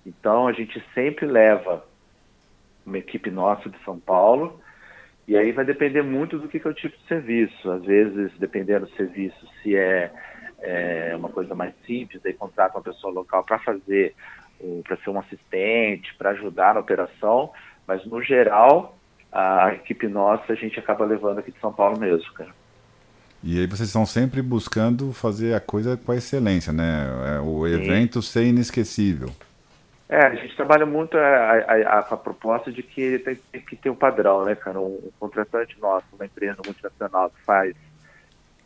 Então 0.04 0.48
a 0.48 0.52
gente 0.52 0.82
sempre 0.92 1.24
leva 1.24 1.84
uma 2.84 2.98
equipe 2.98 3.30
nossa 3.30 3.70
de 3.70 3.78
São 3.84 4.00
Paulo 4.00 4.60
e 5.28 5.36
aí 5.36 5.52
vai 5.52 5.64
depender 5.64 6.02
muito 6.02 6.36
do 6.36 6.48
que, 6.48 6.58
que 6.58 6.66
é 6.66 6.70
o 6.70 6.74
tipo 6.74 6.98
de 6.98 7.06
serviço. 7.06 7.70
Às 7.70 7.84
vezes, 7.84 8.32
dependendo 8.38 8.86
do 8.86 8.92
serviço, 8.96 9.46
se 9.62 9.76
é, 9.76 10.10
é 10.58 11.14
uma 11.14 11.28
coisa 11.28 11.54
mais 11.54 11.72
simples, 11.86 12.26
aí 12.26 12.32
contrata 12.32 12.76
uma 12.76 12.82
pessoa 12.82 13.12
local 13.12 13.44
para 13.44 13.60
fazer, 13.60 14.16
para 14.82 14.96
ser 14.96 15.10
um 15.10 15.20
assistente, 15.20 16.12
para 16.16 16.30
ajudar 16.30 16.74
na 16.74 16.80
operação, 16.80 17.52
mas 17.86 18.04
no 18.04 18.20
geral 18.20 18.96
a 19.30 19.72
equipe 19.74 20.08
nossa 20.08 20.52
a 20.52 20.56
gente 20.56 20.76
acaba 20.80 21.04
levando 21.04 21.38
aqui 21.38 21.52
de 21.52 21.60
São 21.60 21.72
Paulo 21.72 22.00
mesmo, 22.00 22.32
cara. 22.32 22.59
E 23.42 23.58
aí 23.58 23.66
vocês 23.66 23.88
estão 23.88 24.04
sempre 24.04 24.42
buscando 24.42 25.12
fazer 25.12 25.54
a 25.54 25.60
coisa 25.60 25.96
com 25.96 26.12
a 26.12 26.16
excelência, 26.16 26.72
né? 26.72 27.06
É, 27.36 27.40
o 27.40 27.66
evento 27.66 28.20
Sim. 28.20 28.28
ser 28.28 28.44
inesquecível. 28.44 29.30
É, 30.08 30.26
a 30.26 30.34
gente 30.34 30.54
trabalha 30.56 30.84
muito 30.84 31.16
a, 31.16 31.20
a, 31.20 31.74
a, 31.74 31.98
a 32.00 32.16
proposta 32.16 32.70
de 32.70 32.82
que 32.82 33.18
tem, 33.20 33.36
tem, 33.50 33.60
que 33.60 33.76
ter 33.76 33.90
um 33.90 33.94
padrão, 33.94 34.44
né, 34.44 34.54
cara? 34.54 34.78
Um, 34.78 34.94
um 34.94 35.10
contratante 35.18 35.78
nosso, 35.80 36.06
uma 36.12 36.26
empresa 36.26 36.58
multinacional 36.64 37.30
que 37.30 37.40
faz 37.42 37.74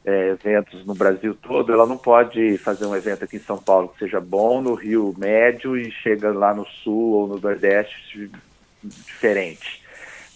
é, 0.04 0.31
eventos 0.31 0.85
no 0.85 0.95
Brasil 0.95 1.35
todo, 1.35 1.73
ela 1.73 1.87
não 1.87 1.97
pode 1.97 2.59
fazer 2.59 2.87
um 2.87 2.97
evento 2.97 3.25
aqui 3.25 3.37
em 3.37 3.40
São 3.40 3.59
Paulo 3.59 3.88
que 3.88 3.99
seja 3.99 4.21
bom, 4.21 4.61
no 4.61 4.75
Rio 4.75 5.14
médio 5.16 5.76
e 5.76 5.90
chega 5.90 6.33
lá 6.33 6.52
no 6.52 6.66
Sul 6.66 7.12
ou 7.12 7.28
no 7.28 7.38
Nordeste 7.38 8.31
diferente 8.83 9.83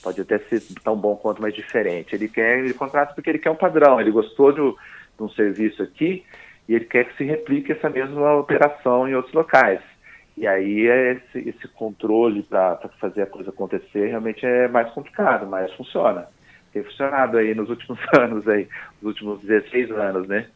pode 0.08 0.22
até 0.22 0.38
ser 0.38 0.62
tão 0.82 0.96
bom 0.96 1.16
quanto, 1.16 1.42
mas 1.42 1.54
diferente. 1.54 2.14
Ele 2.14 2.28
quer, 2.28 2.60
ele 2.60 2.72
contrata 2.72 3.12
porque 3.14 3.28
ele 3.28 3.38
quer 3.38 3.50
um 3.50 3.56
padrão, 3.56 4.00
ele 4.00 4.10
gostou 4.10 4.52
de, 4.52 4.60
de 4.60 5.22
um 5.22 5.28
serviço 5.30 5.82
aqui 5.82 6.24
e 6.66 6.74
ele 6.74 6.86
quer 6.86 7.04
que 7.04 7.16
se 7.16 7.24
replique 7.24 7.72
essa 7.72 7.90
mesma 7.90 8.36
operação 8.36 9.06
em 9.06 9.14
outros 9.14 9.34
locais. 9.34 9.80
E 10.34 10.46
aí 10.46 10.86
esse, 10.86 11.50
esse 11.50 11.68
controle 11.68 12.42
para 12.42 12.78
fazer 12.98 13.22
a 13.22 13.26
coisa 13.26 13.50
acontecer 13.50 14.06
realmente 14.06 14.46
é 14.46 14.66
mais 14.66 14.90
complicado, 14.92 15.46
mas 15.46 15.70
funciona. 15.74 16.26
Tem 16.72 16.82
funcionado 16.82 17.36
aí 17.36 17.54
nos 17.54 17.68
últimos 17.68 17.98
anos, 18.16 18.48
aí, 18.48 18.66
nos 19.02 19.12
últimos 19.12 19.40
16 19.40 19.90
anos, 19.90 20.26
né? 20.26 20.46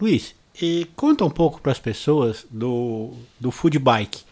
Luiz, 0.00 0.34
e 0.60 0.86
conta 0.96 1.24
um 1.24 1.30
pouco 1.30 1.60
para 1.60 1.70
as 1.70 1.78
pessoas 1.78 2.44
do, 2.50 3.12
do 3.38 3.52
food 3.52 3.78
bike 3.78 4.24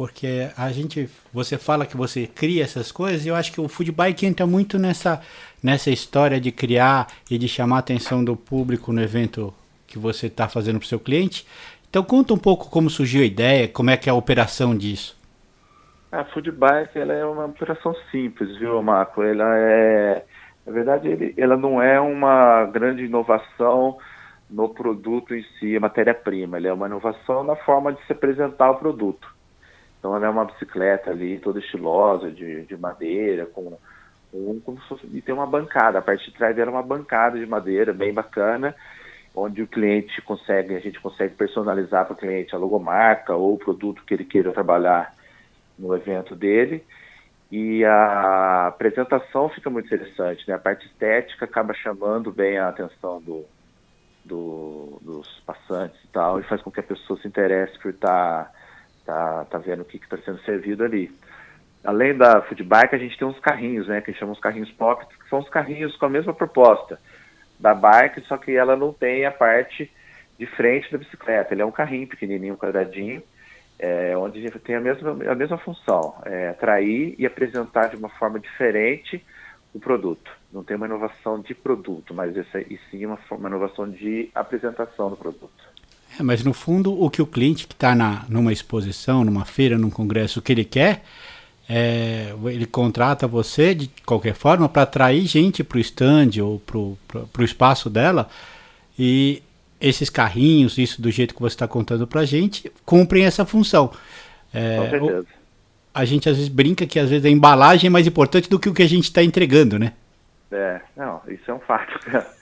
porque 0.00 0.48
a 0.56 0.72
gente, 0.72 1.10
você 1.30 1.58
fala 1.58 1.84
que 1.84 1.94
você 1.94 2.26
cria 2.26 2.64
essas 2.64 2.90
coisas, 2.90 3.26
e 3.26 3.28
eu 3.28 3.34
acho 3.34 3.52
que 3.52 3.60
o 3.60 3.68
food 3.68 3.92
bike 3.92 4.24
entra 4.24 4.46
muito 4.46 4.78
nessa, 4.78 5.20
nessa 5.62 5.90
história 5.90 6.40
de 6.40 6.50
criar 6.50 7.08
e 7.30 7.36
de 7.36 7.46
chamar 7.46 7.76
a 7.76 7.78
atenção 7.80 8.24
do 8.24 8.34
público 8.34 8.94
no 8.94 9.02
evento 9.02 9.52
que 9.86 9.98
você 9.98 10.28
está 10.28 10.48
fazendo 10.48 10.78
para 10.78 10.86
o 10.86 10.88
seu 10.88 10.98
cliente. 10.98 11.46
Então 11.90 12.02
conta 12.02 12.32
um 12.32 12.38
pouco 12.38 12.70
como 12.70 12.88
surgiu 12.88 13.20
a 13.20 13.26
ideia, 13.26 13.68
como 13.68 13.90
é 13.90 13.96
que 13.98 14.08
é 14.08 14.12
a 14.12 14.14
operação 14.14 14.74
disso. 14.74 15.20
A 16.10 16.24
food 16.24 16.50
bike 16.50 16.98
ela 16.98 17.12
é 17.12 17.26
uma 17.26 17.44
operação 17.44 17.94
simples, 18.10 18.56
viu, 18.56 18.82
Marco? 18.82 19.22
Ela 19.22 19.54
é, 19.54 20.24
na 20.66 20.72
verdade, 20.72 21.08
ele, 21.08 21.34
ela 21.36 21.58
não 21.58 21.82
é 21.82 22.00
uma 22.00 22.64
grande 22.64 23.04
inovação 23.04 23.98
no 24.48 24.66
produto 24.70 25.34
em 25.34 25.44
si, 25.58 25.76
a 25.76 25.80
matéria-prima. 25.80 26.56
Ela 26.56 26.68
é 26.68 26.72
uma 26.72 26.86
inovação 26.86 27.44
na 27.44 27.54
forma 27.54 27.92
de 27.92 28.02
se 28.06 28.12
apresentar 28.14 28.70
o 28.70 28.76
produto. 28.76 29.38
Então 30.00 30.16
ela 30.16 30.26
é 30.26 30.30
uma 30.30 30.46
bicicleta 30.46 31.10
ali, 31.10 31.38
toda 31.38 31.58
estilosa, 31.58 32.30
de, 32.30 32.64
de 32.64 32.76
madeira, 32.76 33.44
com 33.44 33.78
um, 34.32 34.58
como 34.60 34.80
fosse, 34.88 35.06
e 35.12 35.20
tem 35.20 35.34
uma 35.34 35.46
bancada. 35.46 35.98
A 35.98 36.02
parte 36.02 36.24
de 36.24 36.36
trás 36.36 36.58
era 36.58 36.70
uma 36.70 36.82
bancada 36.82 37.38
de 37.38 37.46
madeira 37.46 37.92
bem 37.92 38.12
bacana, 38.12 38.74
onde 39.36 39.62
o 39.62 39.66
cliente 39.66 40.20
consegue, 40.22 40.74
a 40.74 40.80
gente 40.80 40.98
consegue 41.00 41.34
personalizar 41.34 42.06
para 42.06 42.14
o 42.14 42.16
cliente 42.16 42.54
a 42.54 42.58
logomarca 42.58 43.34
ou 43.34 43.54
o 43.54 43.58
produto 43.58 44.02
que 44.04 44.14
ele 44.14 44.24
queira 44.24 44.52
trabalhar 44.52 45.14
no 45.78 45.94
evento 45.94 46.34
dele. 46.34 46.82
E 47.52 47.84
a 47.84 48.68
apresentação 48.68 49.48
fica 49.50 49.68
muito 49.68 49.86
interessante, 49.86 50.48
né? 50.48 50.54
A 50.54 50.58
parte 50.58 50.86
estética 50.86 51.44
acaba 51.44 51.74
chamando 51.74 52.32
bem 52.32 52.58
a 52.58 52.68
atenção 52.68 53.20
do, 53.20 53.44
do, 54.24 54.98
dos 55.02 55.28
passantes 55.44 56.00
e 56.04 56.08
tal, 56.08 56.38
e 56.38 56.44
faz 56.44 56.62
com 56.62 56.70
que 56.70 56.80
a 56.80 56.84
pessoa 56.84 57.20
se 57.20 57.28
interesse 57.28 57.76
por 57.80 57.90
estar 57.90 58.52
tá 59.10 59.46
tá, 59.50 59.58
vendo 59.58 59.82
o 59.82 59.84
que 59.84 59.96
está 59.96 60.16
sendo 60.18 60.40
servido 60.40 60.84
ali. 60.84 61.10
Além 61.84 62.16
da 62.16 62.42
food 62.42 62.62
bike, 62.62 62.94
a 62.94 62.98
gente 62.98 63.16
tem 63.18 63.26
uns 63.26 63.40
carrinhos, 63.40 63.88
né, 63.88 64.00
que 64.00 64.12
chamam 64.12 64.34
os 64.34 64.40
carrinhos 64.40 64.70
pocket, 64.72 65.08
que 65.08 65.28
são 65.28 65.38
os 65.38 65.48
carrinhos 65.48 65.96
com 65.96 66.06
a 66.06 66.10
mesma 66.10 66.34
proposta 66.34 66.98
da 67.58 67.74
bike, 67.74 68.20
só 68.22 68.36
que 68.36 68.56
ela 68.56 68.76
não 68.76 68.92
tem 68.92 69.24
a 69.24 69.30
parte 69.30 69.90
de 70.38 70.46
frente 70.46 70.90
da 70.90 70.98
bicicleta. 70.98 71.52
Ele 71.52 71.62
é 71.62 71.66
um 71.66 71.70
carrinho 71.70 72.06
pequenininho, 72.06 72.56
quadradinho, 72.56 73.22
é, 73.78 74.16
onde 74.16 74.42
tem 74.60 74.76
a 74.76 74.80
mesma, 74.80 75.10
a 75.30 75.34
mesma 75.34 75.58
função, 75.58 76.14
é, 76.24 76.48
atrair 76.48 77.14
e 77.18 77.26
apresentar 77.26 77.88
de 77.88 77.96
uma 77.96 78.08
forma 78.10 78.38
diferente 78.38 79.24
o 79.72 79.80
produto. 79.80 80.30
Não 80.52 80.64
tem 80.64 80.76
uma 80.76 80.86
inovação 80.86 81.40
de 81.40 81.54
produto, 81.54 82.12
mas 82.12 82.36
essa, 82.36 82.60
e 82.60 82.78
sim 82.90 83.06
uma, 83.06 83.18
uma 83.30 83.48
inovação 83.48 83.88
de 83.88 84.30
apresentação 84.34 85.10
do 85.10 85.16
produto. 85.16 85.70
É, 86.20 86.22
mas 86.22 86.44
no 86.44 86.52
fundo, 86.52 87.02
o 87.02 87.08
que 87.08 87.22
o 87.22 87.26
cliente 87.26 87.66
que 87.66 87.72
está 87.72 87.94
numa 88.28 88.52
exposição, 88.52 89.24
numa 89.24 89.46
feira, 89.46 89.78
num 89.78 89.90
congresso, 89.90 90.38
o 90.38 90.42
que 90.42 90.52
ele 90.52 90.64
quer, 90.64 91.02
é, 91.68 92.34
ele 92.44 92.66
contrata 92.66 93.26
você 93.26 93.74
de 93.74 93.90
qualquer 94.04 94.34
forma 94.34 94.68
para 94.68 94.82
atrair 94.82 95.26
gente 95.26 95.64
para 95.64 95.78
o 95.78 95.80
stand 95.80 96.42
ou 96.42 96.60
para 96.60 97.42
o 97.42 97.44
espaço 97.44 97.88
dela 97.88 98.28
e 98.98 99.42
esses 99.80 100.10
carrinhos, 100.10 100.76
isso 100.76 101.00
do 101.00 101.10
jeito 101.10 101.34
que 101.34 101.40
você 101.40 101.54
está 101.54 101.66
contando 101.66 102.06
para 102.06 102.20
a 102.20 102.24
gente, 102.26 102.70
cumprem 102.84 103.24
essa 103.24 103.46
função. 103.46 103.90
É, 104.52 104.76
Com 104.76 104.90
certeza. 104.90 105.26
A 105.92 106.04
gente 106.04 106.28
às 106.28 106.36
vezes 106.36 106.50
brinca 106.50 106.86
que 106.86 106.98
às 106.98 107.08
vezes 107.08 107.24
a 107.24 107.30
embalagem 107.30 107.88
é 107.88 107.90
mais 107.90 108.06
importante 108.06 108.48
do 108.48 108.58
que 108.58 108.68
o 108.68 108.74
que 108.74 108.82
a 108.82 108.88
gente 108.88 109.04
está 109.04 109.22
entregando, 109.22 109.78
né? 109.78 109.94
É, 110.52 110.80
não, 110.96 111.20
isso 111.28 111.50
é 111.50 111.54
um 111.54 111.60
fato, 111.60 111.98
cara. 112.04 112.39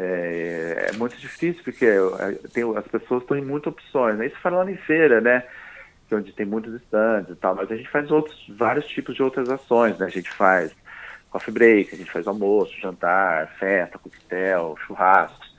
É, 0.00 0.90
é, 0.90 0.96
muito 0.96 1.16
difícil 1.16 1.60
porque 1.64 1.84
é, 1.84 2.48
tem, 2.52 2.62
as 2.76 2.86
pessoas 2.86 3.24
têm 3.24 3.42
muitas 3.42 3.72
opções, 3.72 4.16
né? 4.16 4.26
Isso 4.26 4.38
falando 4.40 4.68
em 4.68 4.76
feira, 4.76 5.20
né? 5.20 5.42
É 6.08 6.14
onde 6.14 6.32
tem 6.32 6.46
muitos 6.46 6.72
estandes 6.74 7.32
e 7.32 7.34
tal, 7.34 7.56
mas 7.56 7.68
a 7.68 7.76
gente 7.76 7.90
faz 7.90 8.08
outros, 8.08 8.46
vários 8.56 8.86
tipos 8.86 9.16
de 9.16 9.24
outras 9.24 9.50
ações, 9.50 9.98
né? 9.98 10.06
A 10.06 10.10
gente 10.10 10.30
faz 10.30 10.72
coffee 11.30 11.52
break, 11.52 11.92
a 11.92 11.98
gente 11.98 12.12
faz 12.12 12.28
almoço, 12.28 12.78
jantar, 12.80 13.48
festa, 13.58 13.98
coquetel, 13.98 14.76
churrascos. 14.86 15.52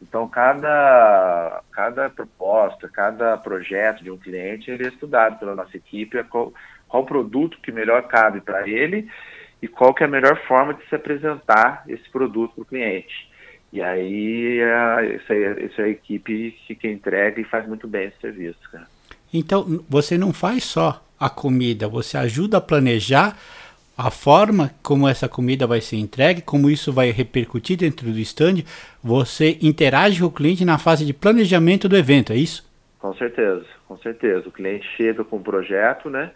Então, 0.00 0.28
cada, 0.28 1.60
cada 1.72 2.08
proposta, 2.08 2.88
cada 2.88 3.36
projeto 3.38 4.04
de 4.04 4.10
um 4.10 4.16
cliente, 4.16 4.70
ele 4.70 4.84
é 4.84 4.88
estudado 4.88 5.36
pela 5.40 5.56
nossa 5.56 5.76
equipe, 5.76 6.16
é 6.16 6.22
qual, 6.22 6.54
qual 6.86 7.04
produto 7.04 7.58
que 7.60 7.72
melhor 7.72 8.06
cabe 8.06 8.40
para 8.40 8.68
ele 8.68 9.10
e 9.60 9.66
qual 9.66 9.92
que 9.92 10.04
é 10.04 10.06
a 10.06 10.10
melhor 10.10 10.40
forma 10.46 10.74
de 10.74 10.88
se 10.88 10.94
apresentar 10.94 11.82
esse 11.88 12.08
produto 12.08 12.54
para 12.54 12.62
o 12.62 12.66
cliente. 12.66 13.29
E 13.72 13.80
aí, 13.80 14.58
é, 14.58 15.14
essa, 15.14 15.34
essa 15.34 15.82
é 15.82 15.84
a 15.84 15.88
equipe 15.88 16.56
que, 16.66 16.88
entrega 16.88 17.40
e 17.40 17.44
faz 17.44 17.66
muito 17.68 17.86
bem 17.86 18.08
esse 18.08 18.20
serviço, 18.20 18.58
cara. 18.70 18.86
Então, 19.32 19.84
você 19.88 20.18
não 20.18 20.32
faz 20.32 20.64
só 20.64 21.04
a 21.18 21.30
comida, 21.30 21.86
você 21.86 22.16
ajuda 22.16 22.56
a 22.56 22.60
planejar 22.60 23.36
a 23.96 24.10
forma 24.10 24.70
como 24.82 25.06
essa 25.06 25.28
comida 25.28 25.66
vai 25.66 25.80
ser 25.80 25.96
entregue, 25.96 26.40
como 26.40 26.70
isso 26.70 26.90
vai 26.90 27.10
repercutir 27.10 27.76
dentro 27.76 28.10
do 28.10 28.18
stand. 28.20 28.64
Você 29.04 29.58
interage 29.60 30.20
com 30.20 30.26
o 30.26 30.32
cliente 30.32 30.64
na 30.64 30.78
fase 30.78 31.04
de 31.04 31.12
planejamento 31.12 31.86
do 31.86 31.96
evento, 31.96 32.32
é 32.32 32.36
isso? 32.36 32.68
Com 32.98 33.14
certeza, 33.14 33.64
com 33.86 33.98
certeza. 33.98 34.48
O 34.48 34.52
cliente 34.52 34.86
chega 34.96 35.22
com 35.22 35.36
um 35.36 35.42
projeto, 35.42 36.08
né? 36.08 36.30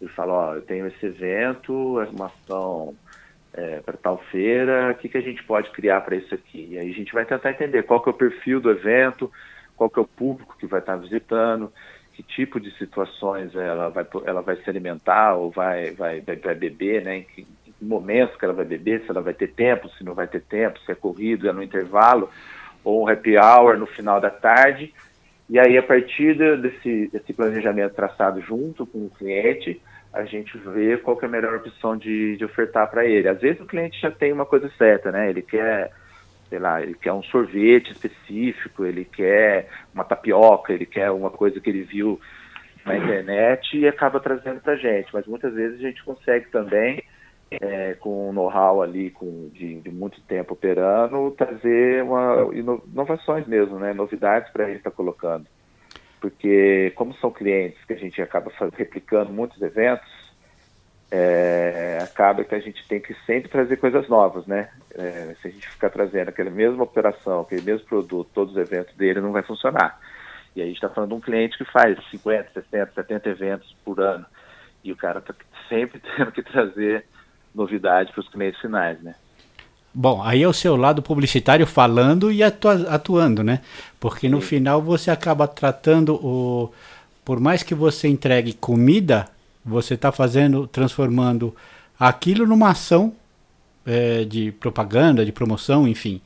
E 0.00 0.06
fala, 0.08 0.32
ó, 0.32 0.54
eu 0.54 0.62
tenho 0.62 0.86
esse 0.86 1.04
evento, 1.04 2.00
é 2.00 2.04
uma 2.04 2.26
ação 2.26 2.94
é, 3.52 3.80
para 3.80 3.96
tal 3.96 4.18
feira, 4.30 4.90
o 4.90 4.94
que, 4.94 5.08
que 5.08 5.18
a 5.18 5.22
gente 5.22 5.42
pode 5.44 5.70
criar 5.70 6.00
para 6.02 6.16
isso 6.16 6.34
aqui? 6.34 6.68
E 6.70 6.78
aí 6.78 6.90
a 6.90 6.94
gente 6.94 7.12
vai 7.12 7.24
tentar 7.24 7.50
entender 7.50 7.82
qual 7.82 8.02
que 8.02 8.08
é 8.08 8.12
o 8.12 8.16
perfil 8.16 8.60
do 8.60 8.70
evento, 8.70 9.30
qual 9.76 9.90
que 9.90 9.98
é 9.98 10.02
o 10.02 10.06
público 10.06 10.56
que 10.58 10.66
vai 10.66 10.80
estar 10.80 10.96
visitando, 10.96 11.72
que 12.12 12.22
tipo 12.22 12.60
de 12.60 12.70
situações 12.78 13.54
ela 13.54 13.88
vai, 13.88 14.06
ela 14.24 14.42
vai 14.42 14.56
se 14.56 14.68
alimentar 14.68 15.34
ou 15.34 15.50
vai, 15.50 15.92
vai, 15.92 16.20
vai, 16.20 16.54
beber, 16.54 17.02
né? 17.02 17.18
Em 17.18 17.22
que, 17.22 17.46
que 17.64 17.84
momentos 17.84 18.36
que 18.36 18.44
ela 18.44 18.54
vai 18.54 18.64
beber, 18.64 19.02
se 19.02 19.10
ela 19.10 19.22
vai 19.22 19.34
ter 19.34 19.48
tempo, 19.52 19.88
se 19.90 20.04
não 20.04 20.14
vai 20.14 20.26
ter 20.26 20.42
tempo, 20.42 20.78
se 20.80 20.92
é 20.92 20.94
corrido, 20.94 21.48
é 21.48 21.52
no 21.52 21.62
intervalo, 21.62 22.30
ou 22.84 23.04
um 23.04 23.08
happy 23.08 23.36
hour 23.36 23.76
no 23.78 23.86
final 23.86 24.20
da 24.20 24.30
tarde 24.30 24.92
e 25.50 25.58
aí, 25.58 25.76
a 25.76 25.82
partir 25.82 26.38
desse, 26.58 27.08
desse 27.08 27.32
planejamento 27.32 27.92
traçado 27.92 28.40
junto 28.40 28.86
com 28.86 29.06
o 29.06 29.10
cliente, 29.10 29.82
a 30.12 30.24
gente 30.24 30.56
vê 30.58 30.96
qual 30.96 31.18
é 31.22 31.24
a 31.24 31.28
melhor 31.28 31.56
opção 31.56 31.96
de, 31.96 32.36
de 32.36 32.44
ofertar 32.44 32.90
para 32.90 33.04
ele. 33.04 33.28
Às 33.28 33.40
vezes 33.40 33.60
o 33.60 33.66
cliente 33.66 34.00
já 34.00 34.10
tem 34.10 34.32
uma 34.32 34.44
coisa 34.44 34.68
certa, 34.76 35.12
né? 35.12 35.30
Ele 35.30 35.42
quer, 35.42 35.92
sei 36.48 36.58
lá, 36.58 36.82
ele 36.82 36.94
quer 36.94 37.12
um 37.12 37.22
sorvete 37.22 37.92
específico, 37.92 38.84
ele 38.84 39.04
quer 39.04 39.68
uma 39.94 40.04
tapioca, 40.04 40.72
ele 40.72 40.86
quer 40.86 41.10
uma 41.10 41.30
coisa 41.30 41.60
que 41.60 41.70
ele 41.70 41.82
viu 41.82 42.20
na 42.84 42.96
internet 42.96 43.76
e 43.76 43.86
acaba 43.86 44.18
trazendo 44.18 44.60
para 44.60 44.76
gente. 44.76 45.08
Mas 45.12 45.26
muitas 45.26 45.54
vezes 45.54 45.78
a 45.78 45.82
gente 45.82 46.02
consegue 46.02 46.50
também 46.50 47.02
é, 47.50 47.94
com 47.94 48.32
know-how 48.32 48.82
ali 48.82 49.10
com, 49.10 49.48
de, 49.52 49.80
de, 49.80 49.90
muito 49.90 50.20
tempo 50.22 50.54
operando, 50.54 51.30
trazer 51.32 52.02
uma, 52.02 52.48
inovações 52.52 53.46
mesmo, 53.46 53.78
né? 53.78 53.92
novidades 53.92 54.50
para 54.52 54.68
ele 54.68 54.78
estar 54.78 54.90
tá 54.90 54.96
colocando. 54.96 55.46
Porque 56.20 56.92
como 56.96 57.14
são 57.14 57.30
clientes 57.30 57.82
que 57.84 57.94
a 57.94 57.96
gente 57.96 58.20
acaba 58.20 58.52
replicando 58.76 59.32
muitos 59.32 59.60
eventos, 59.62 60.08
é, 61.10 61.98
acaba 62.02 62.44
que 62.44 62.54
a 62.54 62.60
gente 62.60 62.86
tem 62.86 63.00
que 63.00 63.14
sempre 63.26 63.48
trazer 63.48 63.78
coisas 63.78 64.08
novas, 64.08 64.46
né? 64.46 64.70
É, 64.94 65.34
se 65.40 65.48
a 65.48 65.50
gente 65.50 65.68
ficar 65.68 65.90
trazendo 65.90 66.28
aquela 66.28 66.50
mesma 66.50 66.84
operação, 66.84 67.40
aquele 67.40 67.62
mesmo 67.62 67.86
produto, 67.86 68.30
todos 68.32 68.54
os 68.54 68.60
eventos 68.60 68.94
dele, 68.96 69.20
não 69.20 69.32
vai 69.32 69.42
funcionar. 69.42 69.98
E 70.54 70.60
aí 70.60 70.66
a 70.66 70.68
gente 70.68 70.76
está 70.76 70.88
falando 70.88 71.10
de 71.10 71.16
um 71.16 71.20
cliente 71.20 71.58
que 71.58 71.64
faz 71.64 71.98
50, 72.10 72.50
60, 72.52 72.92
70 72.92 73.28
eventos 73.28 73.76
por 73.84 74.00
ano. 74.00 74.26
E 74.84 74.92
o 74.92 74.96
cara 74.96 75.18
está 75.18 75.34
sempre 75.68 76.00
tendo 76.16 76.32
que 76.32 76.42
trazer 76.42 77.04
novidade 77.54 78.12
para 78.12 78.20
os 78.20 78.28
clientes 78.28 78.60
finais, 78.60 79.02
né? 79.02 79.14
Bom, 79.92 80.22
aí 80.22 80.42
é 80.42 80.48
o 80.48 80.52
seu 80.52 80.76
lado 80.76 81.02
publicitário 81.02 81.66
falando 81.66 82.30
e 82.30 82.42
atuando, 82.42 83.42
né? 83.42 83.60
Porque 83.98 84.28
no 84.28 84.40
Sim. 84.40 84.46
final 84.46 84.80
você 84.80 85.10
acaba 85.10 85.48
tratando 85.48 86.14
o. 86.14 86.72
Por 87.24 87.40
mais 87.40 87.62
que 87.62 87.74
você 87.74 88.08
entregue 88.08 88.52
comida, 88.52 89.28
você 89.64 89.94
está 89.94 90.12
fazendo, 90.12 90.66
transformando 90.66 91.54
aquilo 91.98 92.46
numa 92.46 92.70
ação 92.70 93.14
é, 93.84 94.24
de 94.24 94.52
propaganda, 94.52 95.24
de 95.24 95.32
promoção, 95.32 95.86
enfim. 95.86 96.20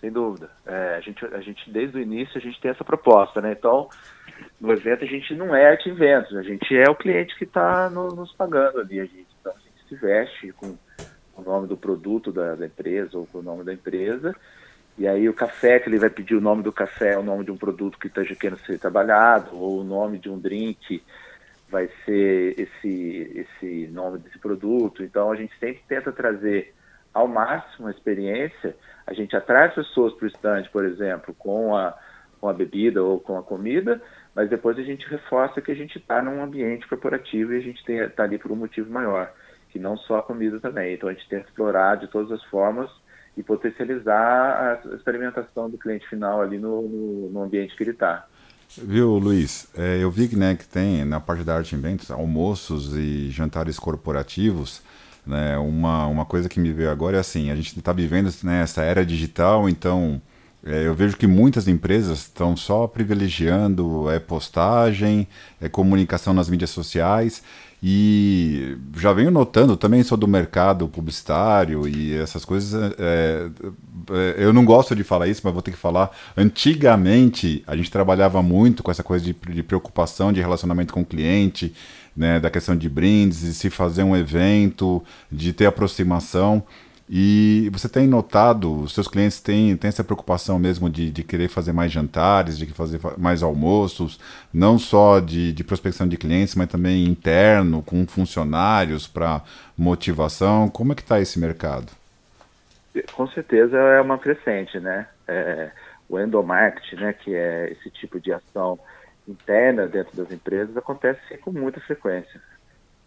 Sem 0.00 0.10
dúvida. 0.10 0.50
É, 0.66 0.96
a, 0.96 1.00
gente, 1.00 1.24
a 1.26 1.40
gente, 1.40 1.70
desde 1.70 1.98
o 1.98 2.00
início, 2.00 2.36
a 2.36 2.40
gente 2.40 2.60
tem 2.60 2.70
essa 2.70 2.82
proposta, 2.82 3.40
né? 3.40 3.52
Então, 3.52 3.88
no 4.60 4.72
evento, 4.72 5.04
a 5.04 5.06
gente 5.06 5.34
não 5.34 5.54
é 5.54 5.70
arte 5.70 5.88
inventos, 5.88 6.36
a 6.36 6.42
gente 6.42 6.74
é 6.74 6.90
o 6.90 6.96
cliente 6.96 7.36
que 7.36 7.44
está 7.44 7.88
no, 7.90 8.08
nos 8.08 8.32
pagando 8.32 8.80
ali. 8.80 9.00
A 9.00 9.04
gente 9.04 9.26
se 9.88 9.94
veste 9.94 10.52
com 10.52 10.76
o 11.36 11.42
nome 11.42 11.66
do 11.66 11.76
produto 11.76 12.32
da, 12.32 12.54
empresa 12.64 13.18
ou 13.18 13.26
com 13.26 13.38
o 13.38 13.42
nome 13.42 13.64
da 13.64 13.72
empresa. 13.72 14.34
E 14.98 15.06
aí 15.06 15.28
o 15.28 15.34
café, 15.34 15.78
que 15.78 15.88
ele 15.88 15.98
vai 15.98 16.10
pedir 16.10 16.34
o 16.34 16.40
nome 16.40 16.62
do 16.62 16.72
café, 16.72 17.16
o 17.16 17.22
nome 17.22 17.44
de 17.44 17.50
um 17.50 17.56
produto 17.56 17.98
que 17.98 18.08
está 18.08 18.22
querendo 18.24 18.60
ser 18.60 18.78
trabalhado, 18.78 19.56
ou 19.56 19.80
o 19.80 19.84
nome 19.84 20.18
de 20.18 20.28
um 20.28 20.38
drink 20.38 21.02
vai 21.70 21.88
ser 22.04 22.54
esse, 22.60 23.46
esse 23.60 23.86
nome 23.88 24.18
desse 24.18 24.38
produto. 24.38 25.02
Então 25.02 25.30
a 25.30 25.36
gente 25.36 25.58
sempre 25.58 25.82
tenta 25.88 26.12
trazer 26.12 26.74
ao 27.14 27.26
máximo 27.26 27.88
a 27.88 27.90
experiência. 27.90 28.76
A 29.06 29.14
gente 29.14 29.34
atrai 29.34 29.68
as 29.68 29.74
pessoas 29.74 30.12
para 30.12 30.26
o 30.26 30.28
stand, 30.28 30.64
por 30.70 30.84
exemplo, 30.84 31.34
com 31.38 31.74
a, 31.74 31.96
com 32.38 32.48
a 32.48 32.52
bebida 32.52 33.02
ou 33.02 33.18
com 33.18 33.38
a 33.38 33.42
comida, 33.42 34.00
mas 34.34 34.50
depois 34.50 34.78
a 34.78 34.82
gente 34.82 35.08
reforça 35.08 35.62
que 35.62 35.72
a 35.72 35.74
gente 35.74 35.98
está 35.98 36.20
num 36.20 36.42
ambiente 36.42 36.86
corporativo 36.86 37.54
e 37.54 37.56
a 37.56 37.62
gente 37.62 37.82
está 37.90 38.24
ali 38.24 38.38
por 38.38 38.52
um 38.52 38.56
motivo 38.56 38.92
maior 38.92 39.32
que 39.72 39.78
não 39.78 39.96
só 39.96 40.18
a 40.18 40.22
comida 40.22 40.60
também. 40.60 40.94
Então 40.94 41.08
a 41.08 41.12
gente 41.12 41.26
tenta 41.28 41.48
explorar 41.48 41.96
de 41.96 42.06
todas 42.06 42.30
as 42.30 42.44
formas 42.44 42.90
e 43.36 43.42
potencializar 43.42 44.82
a 44.84 44.94
experimentação 44.94 45.70
do 45.70 45.78
cliente 45.78 46.06
final 46.08 46.42
ali 46.42 46.58
no, 46.58 46.82
no, 46.82 47.30
no 47.30 47.42
ambiente 47.42 47.74
que 47.74 47.82
ele 47.82 47.92
está. 47.92 48.26
Viu, 48.76 49.18
Luiz? 49.18 49.68
É, 49.76 49.98
eu 50.02 50.10
vi 50.10 50.34
né, 50.36 50.54
que 50.54 50.66
tem 50.66 51.04
na 51.04 51.20
parte 51.20 51.42
da 51.42 51.56
arte 51.56 51.74
e 51.74 51.78
eventos 51.78 52.10
almoços 52.10 52.94
e 52.94 53.30
jantares 53.30 53.78
corporativos. 53.78 54.82
Né, 55.26 55.56
uma, 55.56 56.06
uma 56.06 56.24
coisa 56.24 56.48
que 56.48 56.60
me 56.60 56.72
veio 56.72 56.90
agora 56.90 57.16
é 57.16 57.20
assim: 57.20 57.50
a 57.50 57.56
gente 57.56 57.78
está 57.78 57.92
vivendo 57.92 58.30
né, 58.42 58.62
essa 58.62 58.82
era 58.82 59.04
digital, 59.04 59.68
então 59.68 60.20
é, 60.64 60.86
eu 60.86 60.94
vejo 60.94 61.16
que 61.16 61.26
muitas 61.26 61.68
empresas 61.68 62.20
estão 62.20 62.56
só 62.56 62.86
privilegiando 62.86 64.10
é, 64.10 64.18
postagem, 64.18 65.28
é, 65.60 65.68
comunicação 65.68 66.32
nas 66.32 66.48
mídias 66.48 66.70
sociais 66.70 67.42
e 67.82 68.78
já 68.96 69.12
venho 69.12 69.32
notando, 69.32 69.76
também 69.76 70.04
sou 70.04 70.16
do 70.16 70.28
mercado 70.28 70.86
publicitário 70.86 71.88
e 71.88 72.14
essas 72.14 72.44
coisas. 72.44 72.92
É, 72.96 73.48
é, 74.10 74.34
eu 74.38 74.52
não 74.52 74.64
gosto 74.64 74.94
de 74.94 75.02
falar 75.02 75.26
isso, 75.26 75.40
mas 75.42 75.52
vou 75.52 75.62
ter 75.62 75.72
que 75.72 75.76
falar. 75.76 76.10
Antigamente, 76.36 77.64
a 77.66 77.76
gente 77.76 77.90
trabalhava 77.90 78.40
muito 78.40 78.84
com 78.84 78.90
essa 78.92 79.02
coisa 79.02 79.24
de, 79.24 79.32
de 79.32 79.62
preocupação 79.64 80.32
de 80.32 80.40
relacionamento 80.40 80.94
com 80.94 81.00
o 81.00 81.04
cliente, 81.04 81.74
né, 82.16 82.38
da 82.38 82.50
questão 82.50 82.76
de 82.76 82.88
brindes, 82.88 83.40
de 83.40 83.52
se 83.52 83.68
fazer 83.68 84.04
um 84.04 84.16
evento, 84.16 85.02
de 85.30 85.52
ter 85.52 85.66
aproximação. 85.66 86.62
E 87.08 87.68
você 87.72 87.88
tem 87.88 88.06
notado, 88.06 88.82
os 88.82 88.94
seus 88.94 89.08
clientes 89.08 89.40
têm, 89.40 89.76
têm 89.76 89.88
essa 89.88 90.04
preocupação 90.04 90.58
mesmo 90.58 90.88
de, 90.88 91.10
de 91.10 91.22
querer 91.22 91.48
fazer 91.48 91.72
mais 91.72 91.92
jantares, 91.92 92.56
de 92.56 92.66
fazer 92.66 93.00
mais 93.18 93.42
almoços, 93.42 94.18
não 94.52 94.78
só 94.78 95.20
de, 95.20 95.52
de 95.52 95.64
prospecção 95.64 96.08
de 96.08 96.16
clientes, 96.16 96.54
mas 96.54 96.68
também 96.68 97.04
interno, 97.04 97.82
com 97.82 98.06
funcionários 98.06 99.06
para 99.06 99.42
motivação. 99.76 100.68
Como 100.68 100.92
é 100.92 100.94
que 100.94 101.02
está 101.02 101.20
esse 101.20 101.38
mercado? 101.38 101.92
Com 103.12 103.26
certeza 103.28 103.76
é 103.76 104.00
uma 104.00 104.18
crescente, 104.18 104.78
né? 104.78 105.06
É, 105.26 105.70
o 106.08 106.18
endomarketing, 106.18 106.96
né, 106.96 107.12
que 107.12 107.34
é 107.34 107.72
esse 107.72 107.90
tipo 107.90 108.20
de 108.20 108.32
ação 108.32 108.78
interna 109.26 109.86
dentro 109.86 110.16
das 110.16 110.30
empresas, 110.30 110.76
acontece 110.76 111.20
com 111.38 111.50
muita 111.52 111.80
frequência. 111.80 112.40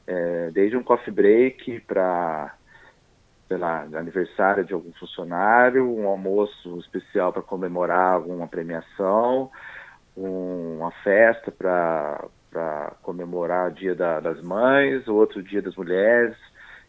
É, 0.08 0.50
desde 0.52 0.78
um 0.78 0.84
coffee 0.84 1.14
break 1.14 1.82
para 1.82 2.54
sei 3.48 3.58
lá, 3.58 3.82
aniversário 3.94 4.66
de 4.66 4.74
algum 4.74 4.92
funcionário, 4.94 5.88
um 5.88 6.08
almoço 6.08 6.80
especial 6.80 7.32
para 7.32 7.42
comemorar 7.42 8.14
alguma 8.14 8.48
premiação, 8.48 9.52
um, 10.18 10.78
uma 10.80 10.92
festa 11.04 11.52
para 11.52 12.94
comemorar 13.04 13.70
o 13.70 13.74
Dia 13.74 13.94
da, 13.94 14.20
das 14.20 14.42
Mães, 14.42 15.08
o 15.08 15.16
outro 15.16 15.44
Dia 15.44 15.62
das 15.62 15.76
Mulheres. 15.76 16.36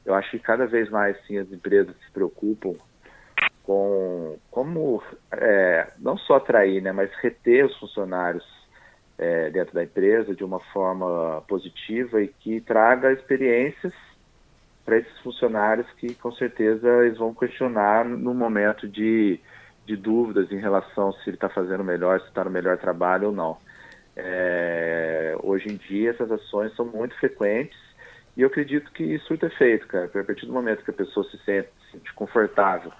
Eu 0.05 0.15
acho 0.15 0.31
que 0.31 0.39
cada 0.39 0.67
vez 0.67 0.89
mais 0.89 1.17
sim 1.27 1.37
as 1.37 1.51
empresas 1.51 1.95
se 2.05 2.11
preocupam 2.13 2.75
com 3.65 4.39
como 4.51 5.03
é, 5.33 5.89
não 5.99 6.17
só 6.17 6.37
atrair, 6.37 6.81
né, 6.81 6.93
mas 6.93 7.11
reter 7.21 7.67
os 7.67 7.77
funcionários 7.79 8.45
é, 9.19 9.51
dentro 9.51 9.75
da 9.75 9.83
empresa 9.83 10.35
de 10.35 10.45
uma 10.45 10.61
forma 10.73 11.43
positiva 11.49 12.23
e 12.23 12.29
que 12.29 12.61
traga 12.61 13.13
experiências 13.13 13.93
para 14.87 14.99
esses 14.99 15.19
funcionários 15.19 15.87
que 15.99 16.15
com 16.15 16.31
certeza 16.33 16.89
eles 17.05 17.19
vão 17.19 17.35
questionar 17.35 18.05
no 18.05 18.33
momento 18.33 18.89
de, 18.89 19.41
de 19.85 19.97
dúvidas 19.97 20.51
em 20.53 20.61
relação 20.61 21.13
se 21.13 21.29
ele 21.29 21.37
está 21.37 21.49
fazendo 21.49 21.83
melhor, 21.83 22.21
se 22.21 22.29
está 22.29 22.45
no 22.45 22.51
melhor 22.51 22.79
trabalho 22.79 23.29
ou 23.29 23.35
não. 23.35 23.59
É, 24.15 25.37
hoje 25.43 25.69
em 25.69 25.77
dia 25.77 26.11
essas 26.11 26.31
ações 26.31 26.75
são 26.77 26.87
muito 26.87 27.15
frequentes 27.17 27.77
e 28.37 28.43
eu 28.43 28.47
acredito 28.47 28.91
que 28.93 29.03
isso 29.03 29.35
é 29.35 29.51
feito, 29.51 29.89
cara. 29.89 30.07
A 30.07 30.25
partir 30.25 30.47
do 30.47 30.53
momento 30.53 30.85
que 30.85 30.91
a 30.91 30.95
pessoa 30.95 31.29
se 31.31 31.37
sente, 31.39 31.69
se 31.87 31.93
sente 31.93 32.13
confortável 32.15 32.93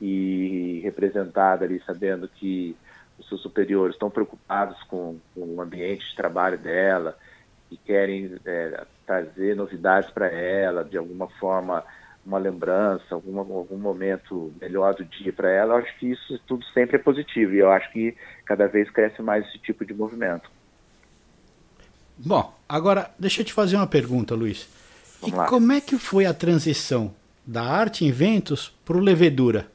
e 0.00 0.80
representada 0.82 1.66
ali, 1.66 1.82
sabendo 1.84 2.26
que 2.28 2.74
os 3.18 3.28
seus 3.28 3.42
superiores 3.42 3.94
estão 3.94 4.08
preocupados 4.08 4.82
com, 4.84 5.18
com 5.34 5.56
o 5.56 5.60
ambiente 5.60 6.08
de 6.08 6.16
trabalho 6.16 6.56
dela, 6.56 7.18
e 7.70 7.76
querem 7.76 8.34
é, 8.44 8.84
trazer 9.06 9.54
novidades 9.54 10.10
para 10.10 10.26
ela, 10.26 10.84
de 10.84 10.96
alguma 10.96 11.28
forma, 11.28 11.84
uma 12.24 12.38
lembrança, 12.38 13.14
alguma, 13.14 13.40
algum 13.40 13.78
momento 13.78 14.52
melhor 14.60 14.94
do 14.94 15.04
dia 15.04 15.32
para 15.32 15.50
ela, 15.50 15.74
eu 15.74 15.78
acho 15.78 15.98
que 15.98 16.10
isso 16.12 16.38
tudo 16.46 16.64
sempre 16.66 16.96
é 16.96 16.98
positivo 16.98 17.54
e 17.54 17.58
eu 17.58 17.70
acho 17.70 17.90
que 17.92 18.16
cada 18.44 18.66
vez 18.66 18.90
cresce 18.90 19.22
mais 19.22 19.46
esse 19.46 19.58
tipo 19.58 19.84
de 19.84 19.94
movimento. 19.94 20.50
Bom, 22.18 22.54
agora 22.68 23.10
deixa 23.18 23.40
eu 23.40 23.44
te 23.44 23.52
fazer 23.52 23.76
uma 23.76 23.86
pergunta, 23.86 24.34
Luiz. 24.34 24.68
Vamos 25.20 25.34
e 25.34 25.38
lá. 25.38 25.46
como 25.46 25.72
é 25.72 25.80
que 25.80 25.98
foi 25.98 26.26
a 26.26 26.34
transição 26.34 27.14
da 27.46 27.62
arte 27.62 28.04
em 28.04 28.12
ventos 28.12 28.68
para 28.84 28.96
o 28.96 29.00
levedura? 29.00 29.66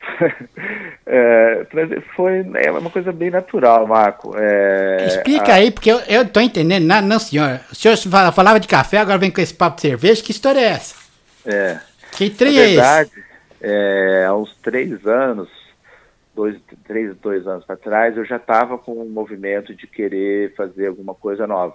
É, 1.12 1.66
foi 2.14 2.46
é 2.54 2.70
uma 2.70 2.88
coisa 2.88 3.10
bem 3.10 3.30
natural, 3.30 3.84
Marco. 3.84 4.32
É, 4.36 5.06
Explica 5.08 5.50
a... 5.50 5.54
aí, 5.56 5.72
porque 5.72 5.90
eu, 5.90 5.98
eu 6.06 6.28
tô 6.28 6.40
entendendo. 6.40 6.84
Não, 6.84 7.02
não, 7.02 7.18
senhor. 7.18 7.60
O 7.72 7.74
senhor 7.74 7.96
falava 8.32 8.60
de 8.60 8.68
café, 8.68 8.98
agora 8.98 9.18
vem 9.18 9.30
com 9.30 9.40
esse 9.40 9.52
papo 9.52 9.76
de 9.76 9.82
cerveja. 9.82 10.22
Que 10.22 10.30
história 10.30 10.60
é 10.60 10.64
essa? 10.64 10.94
É. 11.44 11.80
Que 12.12 12.30
trem 12.30 12.56
é 12.58 12.66
verdade, 12.66 13.10
é, 13.60 14.24
há 14.28 14.34
uns 14.34 14.54
três 14.56 15.06
anos, 15.06 15.48
dois, 16.34 16.60
três, 16.84 17.16
dois 17.16 17.46
anos 17.46 17.64
para 17.64 17.76
trás, 17.76 18.16
eu 18.16 18.24
já 18.24 18.36
estava 18.36 18.78
com 18.78 18.92
um 18.92 19.08
movimento 19.08 19.74
de 19.74 19.86
querer 19.86 20.54
fazer 20.54 20.88
alguma 20.88 21.14
coisa 21.14 21.46
nova. 21.46 21.74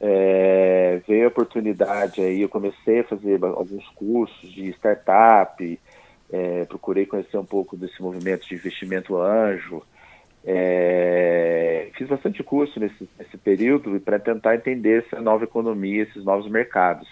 É, 0.00 1.00
veio 1.06 1.26
a 1.26 1.28
oportunidade 1.28 2.20
aí, 2.20 2.42
eu 2.42 2.48
comecei 2.48 3.00
a 3.00 3.04
fazer 3.04 3.38
alguns 3.42 3.86
cursos 3.90 4.52
de 4.52 4.70
startup, 4.70 5.80
é, 6.32 6.64
procurei 6.64 7.04
conhecer 7.04 7.36
um 7.36 7.44
pouco 7.44 7.76
desse 7.76 8.00
movimento 8.00 8.48
de 8.48 8.54
investimento 8.54 9.16
anjo. 9.20 9.82
É, 10.44 11.90
fiz 11.94 12.08
bastante 12.08 12.42
curso 12.42 12.80
nesse, 12.80 13.08
nesse 13.18 13.36
período 13.36 14.00
para 14.00 14.18
tentar 14.18 14.56
entender 14.56 15.04
essa 15.04 15.20
nova 15.20 15.44
economia, 15.44 16.02
esses 16.02 16.24
novos 16.24 16.50
mercados. 16.50 17.06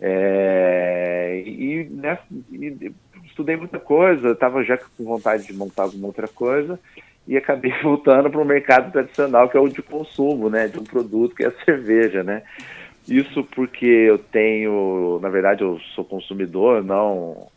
É, 0.00 1.42
e, 1.44 1.88
né, 1.90 2.18
e, 2.52 2.92
estudei 3.26 3.56
muita 3.56 3.80
coisa, 3.80 4.30
estava 4.30 4.62
já 4.62 4.78
com 4.78 5.04
vontade 5.04 5.46
de 5.46 5.52
montar 5.52 5.82
alguma 5.84 6.06
outra 6.06 6.28
coisa 6.28 6.78
e 7.26 7.36
acabei 7.36 7.72
voltando 7.82 8.30
para 8.30 8.40
o 8.40 8.44
mercado 8.44 8.92
tradicional 8.92 9.48
que 9.48 9.56
é 9.56 9.60
o 9.60 9.68
de 9.68 9.82
consumo, 9.82 10.48
né, 10.48 10.68
de 10.68 10.78
um 10.78 10.84
produto 10.84 11.34
que 11.34 11.44
é 11.44 11.48
a 11.48 11.64
cerveja, 11.64 12.22
né. 12.22 12.42
Isso 13.08 13.44
porque 13.44 13.84
eu 13.84 14.18
tenho, 14.18 15.18
na 15.20 15.28
verdade, 15.28 15.62
eu 15.62 15.78
sou 15.94 16.04
consumidor, 16.04 16.82
não 16.82 17.48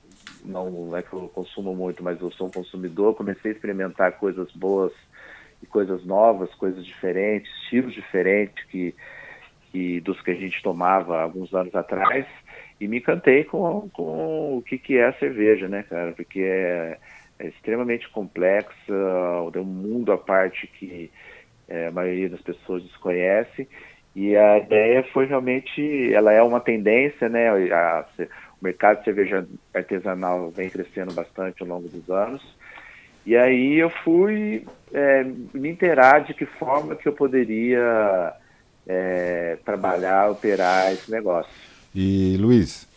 não 0.48 0.96
é 0.96 1.02
que 1.02 1.14
eu 1.14 1.30
consumo 1.30 1.76
muito, 1.76 2.04
mas 2.04 2.20
eu 2.22 2.32
sou 2.32 2.48
um 2.48 2.52
consumidor, 2.52 3.16
comecei 3.16 3.52
a 3.52 3.54
experimentar 3.54 4.14
coisas 4.14 4.52
boas 4.54 4.92
e 5.62 5.66
coisas 5.66 6.06
novas, 6.06 6.54
coisas 6.56 6.86
diferentes, 6.86 7.52
estilos 7.64 7.94
diferentes 7.94 8.64
que, 8.66 8.96
que 9.72 10.00
dos 10.02 10.22
que 10.22 10.32
a 10.32 10.36
gente 10.36 10.62
tomava 10.62 11.22
alguns 11.22 11.54
anos 11.54 11.76
atrás 11.76 12.26
e 12.80 12.88
me 12.88 12.98
encantei 12.98 13.44
com, 13.44 13.90
com 13.90 14.58
o 14.58 14.62
que, 14.62 14.78
que 14.78 14.98
é 14.98 15.08
a 15.08 15.14
cerveja, 15.14 15.68
né, 15.68 15.84
cara? 15.84 16.12
Porque 16.12 16.42
é, 16.42 16.98
é 17.40 17.48
extremamente 17.48 18.10
complexa, 18.10 18.94
é 19.54 19.60
um 19.60 19.64
mundo 19.64 20.12
à 20.12 20.18
parte 20.18 20.68
que 20.68 21.12
é, 21.68 21.88
a 21.88 21.92
maioria 21.92 22.30
das 22.30 22.42
pessoas 22.42 22.84
desconhece 22.84 23.68
e 24.16 24.36
a 24.36 24.58
ideia 24.58 25.04
foi 25.14 25.28
realmente, 25.28 26.12
ela 26.12 26.34
é 26.34 26.42
uma 26.42 26.60
tendência, 26.60 27.30
né? 27.30 27.50
A, 27.72 28.04
o 28.62 28.66
mercado 28.66 29.00
de 29.00 29.06
cerveja 29.06 29.48
artesanal 29.74 30.50
vem 30.52 30.70
crescendo 30.70 31.14
bastante 31.14 31.62
ao 31.62 31.68
longo 31.68 31.88
dos 31.88 32.10
anos. 32.10 32.42
E 33.26 33.36
aí 33.36 33.76
eu 33.76 33.90
fui 34.04 34.66
é, 34.94 35.24
me 35.54 35.70
inteirar 35.70 36.20
de 36.20 36.34
que 36.34 36.46
forma 36.46 36.96
que 36.96 37.08
eu 37.08 37.14
poderia 37.14 38.34
é, 38.88 39.58
trabalhar, 39.66 40.32
operar 40.32 40.94
esse 40.94 41.12
negócio. 41.12 41.52
E 41.94 42.38
Luiz, 42.40 42.88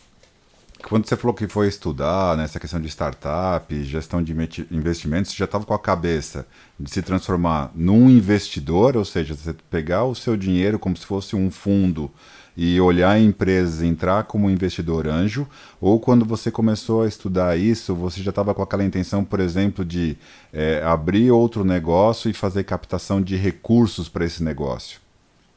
quando 0.87 1.07
você 1.07 1.15
falou 1.15 1.33
que 1.35 1.47
foi 1.47 1.67
estudar 1.67 2.35
nessa 2.37 2.57
né, 2.57 2.61
questão 2.61 2.79
de 2.79 2.87
startup, 2.87 3.83
gestão 3.83 4.23
de 4.23 4.33
investimentos, 4.71 5.31
você 5.31 5.37
já 5.37 5.45
estava 5.45 5.65
com 5.65 5.73
a 5.73 5.79
cabeça 5.79 6.47
de 6.79 6.89
se 6.89 7.01
transformar 7.01 7.71
num 7.75 8.09
investidor, 8.09 8.97
ou 8.97 9.05
seja, 9.05 9.35
você 9.35 9.53
pegar 9.69 10.05
o 10.05 10.15
seu 10.15 10.35
dinheiro 10.35 10.79
como 10.79 10.97
se 10.97 11.05
fosse 11.05 11.35
um 11.35 11.51
fundo 11.51 12.11
e 12.55 12.79
olhar 12.81 13.19
empresas, 13.19 13.81
entrar 13.81 14.23
como 14.23 14.49
investidor 14.49 15.07
anjo, 15.07 15.47
ou 15.79 15.99
quando 15.99 16.25
você 16.25 16.51
começou 16.51 17.03
a 17.03 17.07
estudar 17.07 17.57
isso, 17.57 17.95
você 17.95 18.21
já 18.21 18.29
estava 18.29 18.53
com 18.53 18.61
aquela 18.61 18.83
intenção, 18.83 19.23
por 19.23 19.39
exemplo, 19.39 19.85
de 19.85 20.17
é, 20.53 20.81
abrir 20.83 21.31
outro 21.31 21.63
negócio 21.63 22.29
e 22.29 22.33
fazer 22.33 22.63
captação 22.63 23.21
de 23.21 23.35
recursos 23.35 24.09
para 24.09 24.25
esse 24.25 24.43
negócio? 24.43 24.99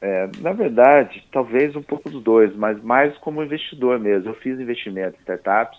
É, 0.00 0.28
na 0.40 0.52
verdade, 0.52 1.26
talvez 1.32 1.74
um 1.74 1.82
pouco 1.82 2.10
dos 2.10 2.22
dois, 2.22 2.54
mas 2.54 2.82
mais 2.82 3.16
como 3.18 3.42
investidor 3.42 3.98
mesmo. 3.98 4.28
Eu 4.28 4.34
fiz 4.34 4.60
investimento 4.60 5.16
em 5.16 5.20
startups 5.20 5.78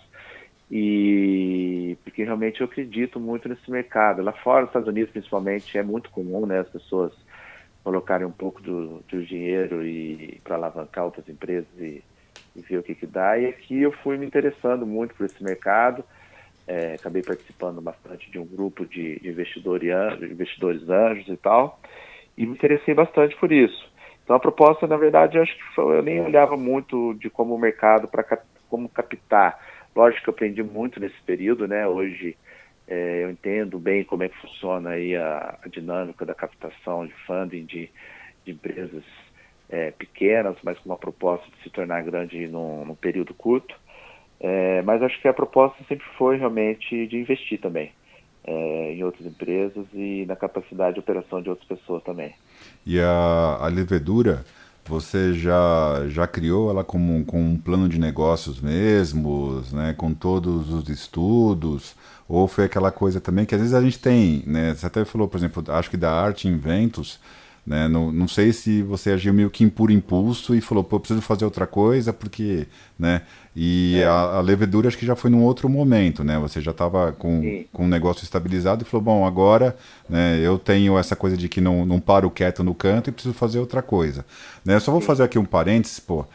e 0.71 1.95
porque 2.03 2.23
realmente 2.23 2.59
eu 2.59 2.65
acredito 2.65 3.19
muito 3.19 3.47
nesse 3.47 3.69
mercado. 3.69 4.23
Lá 4.23 4.31
fora, 4.31 4.61
nos 4.61 4.69
Estados 4.69 4.87
Unidos 4.87 5.11
principalmente, 5.11 5.77
é 5.77 5.83
muito 5.83 6.09
comum 6.09 6.45
né, 6.47 6.59
as 6.59 6.69
pessoas 6.69 7.13
colocarem 7.85 8.25
um 8.25 8.31
pouco 8.31 8.59
do, 8.63 9.03
do 9.07 9.23
dinheiro 9.23 9.85
e 9.85 10.41
para 10.43 10.55
alavancar 10.55 11.05
outras 11.05 11.29
empresas 11.29 11.69
e, 11.77 12.03
e, 12.55 12.61
ver 12.61 12.79
o 12.79 12.83
que, 12.83 12.95
que 12.95 13.05
dá. 13.05 13.37
E 13.37 13.45
aqui 13.45 13.79
eu 13.79 13.91
fui 13.91 14.17
me 14.17 14.25
interessando 14.25 14.87
muito 14.87 15.13
por 15.13 15.27
esse 15.27 15.43
mercado. 15.43 16.03
É, 16.65 16.95
acabei 16.95 17.21
participando 17.21 17.79
bastante 17.79 18.31
de 18.31 18.39
um 18.39 18.45
grupo 18.45 18.87
de, 18.87 19.19
de 19.19 19.29
investidores, 19.29 19.93
anjos, 19.93 20.31
investidores 20.31 20.89
anjos 20.89 21.27
e 21.27 21.37
tal, 21.37 21.79
e 22.35 22.43
me 22.43 22.53
interessei 22.53 22.95
bastante 22.95 23.35
por 23.35 23.51
isso. 23.51 23.87
Então 24.23 24.35
a 24.35 24.39
proposta, 24.39 24.87
na 24.87 24.97
verdade, 24.97 25.37
eu 25.37 25.43
acho 25.43 25.55
que 25.55 25.75
foi, 25.75 25.99
eu 25.99 26.01
nem 26.01 26.19
olhava 26.19 26.57
muito 26.57 27.13
de 27.13 27.29
como 27.29 27.53
o 27.53 27.59
mercado 27.59 28.07
para 28.07 28.23
como 28.67 28.89
captar. 28.89 29.59
Lógico 29.95 30.23
que 30.23 30.29
eu 30.31 30.33
aprendi 30.33 30.63
muito 30.63 30.99
nesse 30.99 31.21
período, 31.21 31.67
né? 31.67 31.87
Hoje 31.87 32.35
é, 32.87 33.23
eu 33.23 33.31
entendo 33.31 33.79
bem 33.79 34.03
como 34.03 34.23
é 34.23 34.29
que 34.29 34.37
funciona 34.39 34.91
aí 34.91 35.15
a, 35.15 35.57
a 35.63 35.67
dinâmica 35.67 36.25
da 36.25 36.35
captação 36.35 37.05
de 37.05 37.13
funding 37.25 37.65
de, 37.65 37.89
de 38.45 38.51
empresas 38.51 39.03
é, 39.69 39.91
pequenas, 39.91 40.55
mas 40.63 40.77
com 40.79 40.89
uma 40.89 40.97
proposta 40.97 41.45
de 41.49 41.63
se 41.63 41.69
tornar 41.69 42.03
grande 42.03 42.47
num, 42.47 42.85
num 42.85 42.95
período 42.95 43.33
curto. 43.33 43.75
É, 44.39 44.81
mas 44.83 45.01
acho 45.01 45.19
que 45.21 45.27
a 45.27 45.33
proposta 45.33 45.83
sempre 45.87 46.05
foi 46.17 46.37
realmente 46.37 47.07
de 47.07 47.17
investir 47.17 47.59
também 47.59 47.91
é, 48.45 48.93
em 48.93 49.03
outras 49.03 49.25
empresas 49.25 49.85
e 49.93 50.25
na 50.27 50.35
capacidade 50.35 50.95
de 50.95 50.99
operação 50.99 51.41
de 51.41 51.49
outras 51.49 51.67
pessoas 51.67 52.03
também. 52.03 52.33
E 52.85 52.99
a, 52.99 53.57
a 53.61 53.67
levedura, 53.67 54.45
você 54.87 55.33
já, 55.33 56.05
já 56.07 56.27
criou 56.27 56.69
ela 56.69 56.83
como, 56.83 57.25
com 57.25 57.41
um 57.41 57.57
plano 57.57 57.89
de 57.89 57.99
negócios 57.99 58.59
mesmos, 58.61 59.71
né, 59.73 59.93
com 59.93 60.13
todos 60.13 60.71
os 60.71 60.89
estudos? 60.89 61.95
Ou 62.27 62.47
foi 62.47 62.65
aquela 62.65 62.91
coisa 62.91 63.21
também 63.21 63.45
que 63.45 63.55
às 63.55 63.61
vezes 63.61 63.75
a 63.75 63.81
gente 63.81 63.99
tem, 63.99 64.43
né? 64.47 64.73
Você 64.73 64.85
até 64.85 65.05
falou, 65.05 65.27
por 65.27 65.37
exemplo, 65.37 65.63
acho 65.67 65.89
que 65.89 65.97
da 65.97 66.11
arte 66.11 66.47
inventos, 66.47 67.19
né? 67.65 67.87
Não, 67.87 68.11
não 68.11 68.27
sei 68.27 68.53
se 68.53 68.83
você 68.83 69.11
agiu 69.11 69.33
meio 69.33 69.49
que 69.49 69.65
por 69.67 69.89
impulso 69.89 70.53
e 70.53 70.61
falou, 70.61 70.83
pô, 70.83 70.99
preciso 70.99 71.21
fazer 71.21 71.45
outra 71.45 71.65
coisa, 71.65 72.13
porque, 72.13 72.67
né? 72.97 73.23
E 73.55 73.99
é. 74.01 74.05
a, 74.05 74.11
a, 74.11 74.41
levedura 74.41 74.87
acho 74.87 74.97
que 74.97 75.05
já 75.05 75.15
foi 75.15 75.31
num 75.31 75.41
outro 75.41 75.67
momento, 75.67 76.23
né? 76.23 76.37
Você 76.39 76.61
já 76.61 76.71
estava 76.71 77.11
com, 77.13 77.65
com 77.71 77.85
um 77.85 77.87
negócio 77.87 78.23
estabilizado 78.23 78.83
e 78.83 78.85
falou, 78.85 79.03
bom, 79.03 79.25
agora 79.25 79.75
né, 80.09 80.39
eu 80.43 80.59
tenho 80.59 80.97
essa 80.97 81.15
coisa 81.15 81.35
de 81.35 81.49
que 81.49 81.61
não, 81.61 81.85
não 81.85 81.99
paro 81.99 82.29
quieto 82.29 82.63
no 82.63 82.75
canto 82.75 83.09
e 83.09 83.13
preciso 83.13 83.33
fazer 83.33 83.59
outra 83.59 83.81
coisa. 83.81 84.25
Né? 84.63 84.75
Eu 84.75 84.79
só 84.79 84.91
vou 84.91 85.01
fazer 85.01 85.23
aqui 85.23 85.39
um 85.39 85.45
parênteses, 85.45 85.99
pô 85.99 86.25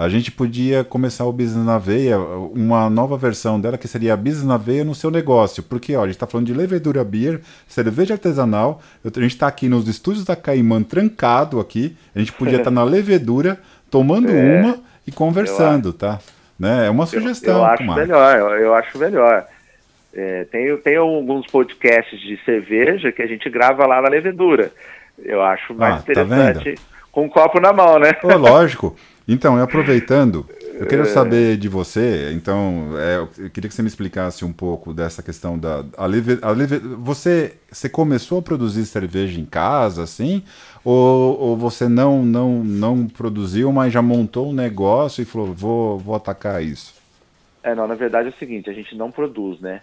a 0.00 0.08
gente 0.08 0.32
podia 0.32 0.82
começar 0.82 1.26
o 1.26 1.32
Business 1.32 1.62
na 1.62 1.76
Veia, 1.76 2.18
uma 2.18 2.88
nova 2.88 3.18
versão 3.18 3.60
dela 3.60 3.76
que 3.76 3.86
seria 3.86 4.14
a 4.14 4.16
Business 4.16 4.46
na 4.46 4.56
Veia 4.56 4.82
no 4.82 4.94
seu 4.94 5.10
negócio. 5.10 5.62
Porque 5.62 5.94
ó, 5.94 6.00
a 6.00 6.06
gente 6.06 6.14
está 6.14 6.26
falando 6.26 6.46
de 6.46 6.54
levedura 6.54 7.04
beer, 7.04 7.42
cerveja 7.68 8.14
artesanal. 8.14 8.80
A 9.04 9.20
gente 9.20 9.32
está 9.32 9.46
aqui 9.46 9.68
nos 9.68 9.86
estúdios 9.86 10.24
da 10.24 10.34
Caimã 10.34 10.82
trancado 10.82 11.60
aqui. 11.60 11.94
A 12.16 12.18
gente 12.18 12.32
podia 12.32 12.56
estar 12.56 12.64
tá 12.64 12.70
na 12.70 12.82
levedura, 12.82 13.60
tomando 13.90 14.30
é, 14.30 14.60
uma 14.60 14.78
e 15.06 15.12
conversando, 15.12 15.92
tá? 15.92 16.18
Né? 16.58 16.86
É 16.86 16.90
uma 16.90 17.04
sugestão. 17.04 17.58
Eu, 17.58 17.60
eu 17.60 17.64
acho 17.66 17.92
melhor, 17.92 18.38
eu, 18.38 18.48
eu, 18.56 18.74
acho 18.74 18.98
melhor. 18.98 19.46
É, 20.14 20.44
tem, 20.44 20.74
tem 20.78 20.96
alguns 20.96 21.46
podcasts 21.46 22.18
de 22.18 22.42
cerveja 22.42 23.12
que 23.12 23.20
a 23.20 23.26
gente 23.26 23.50
grava 23.50 23.86
lá 23.86 24.00
na 24.00 24.08
levedura. 24.08 24.72
Eu 25.22 25.42
acho 25.42 25.74
mais 25.74 25.96
ah, 25.96 26.02
tá 26.06 26.12
interessante 26.12 26.76
tá 26.76 26.82
com 27.12 27.24
um 27.24 27.28
copo 27.28 27.60
na 27.60 27.70
mão, 27.70 27.98
né? 27.98 28.14
Pô, 28.14 28.34
lógico. 28.34 28.96
Então, 29.26 29.56
aproveitando, 29.56 30.46
eu 30.74 30.86
queria 30.86 31.04
é. 31.04 31.08
saber 31.08 31.56
de 31.56 31.68
você, 31.68 32.32
então, 32.32 32.90
é, 32.98 33.16
eu 33.44 33.50
queria 33.50 33.68
que 33.68 33.74
você 33.74 33.82
me 33.82 33.88
explicasse 33.88 34.44
um 34.44 34.52
pouco 34.52 34.92
dessa 34.92 35.22
questão 35.22 35.58
da. 35.58 35.84
A 35.96 36.06
live, 36.06 36.38
a 36.42 36.50
live, 36.50 36.78
você, 36.78 37.54
você 37.70 37.88
começou 37.88 38.38
a 38.38 38.42
produzir 38.42 38.84
cerveja 38.86 39.38
em 39.38 39.44
casa, 39.44 40.02
assim? 40.02 40.42
Ou, 40.84 41.38
ou 41.38 41.56
você 41.56 41.88
não, 41.88 42.24
não, 42.24 42.64
não 42.64 43.06
produziu, 43.06 43.70
mas 43.70 43.92
já 43.92 44.00
montou 44.00 44.50
um 44.50 44.54
negócio 44.54 45.22
e 45.22 45.26
falou, 45.26 45.52
vou, 45.52 45.98
vou 45.98 46.14
atacar 46.14 46.62
isso? 46.62 46.94
É, 47.62 47.74
não, 47.74 47.86
na 47.86 47.94
verdade 47.94 48.28
é 48.28 48.30
o 48.30 48.38
seguinte, 48.38 48.70
a 48.70 48.72
gente 48.72 48.96
não 48.96 49.10
produz, 49.10 49.60
né? 49.60 49.82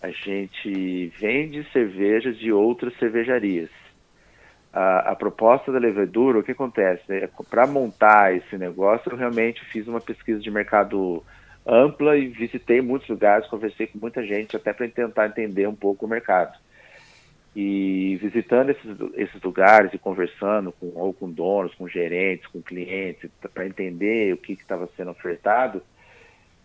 A 0.00 0.10
gente 0.10 1.12
vende 1.18 1.66
cervejas 1.72 2.38
de 2.38 2.52
outras 2.52 2.96
cervejarias 2.98 3.70
a, 4.76 5.12
a, 5.12 5.16
proposta 5.16 5.72
da 5.72 5.78
levedura, 5.78 6.38
o 6.38 6.42
que 6.42 6.52
acontece? 6.52 7.02
É, 7.08 7.26
Para 7.48 7.66
montar 7.66 8.36
esse 8.36 8.58
negócio, 8.58 9.10
eu 9.10 9.16
realmente 9.16 9.64
fiz 9.72 9.88
uma 9.88 10.02
pesquisa 10.02 10.38
de 10.38 10.50
mercado 10.50 11.24
ampla 11.66 12.14
e 12.18 12.28
visitei 12.28 12.82
muitos 12.82 13.08
lugares, 13.08 13.48
conversei 13.48 13.86
com 13.86 13.98
muita 13.98 14.22
gente 14.22 14.54
até 14.54 14.74
para 14.74 14.86
tentar 14.86 15.28
entender 15.28 15.66
um 15.66 15.74
pouco 15.74 16.04
o 16.04 16.08
mercado. 16.08 16.58
E 17.56 18.18
visitando 18.20 18.68
esses, 18.68 18.96
esses 19.14 19.42
lugares 19.42 19.94
e 19.94 19.98
conversando 19.98 20.70
com, 20.72 20.92
ou 20.94 21.14
com 21.14 21.30
donos, 21.30 21.74
com 21.74 21.88
gerentes, 21.88 22.46
com 22.48 22.60
clientes, 22.60 23.30
para 23.54 23.66
entender 23.66 24.34
o 24.34 24.36
que 24.36 24.52
estava 24.52 24.86
sendo 24.94 25.10
ofertado, 25.10 25.82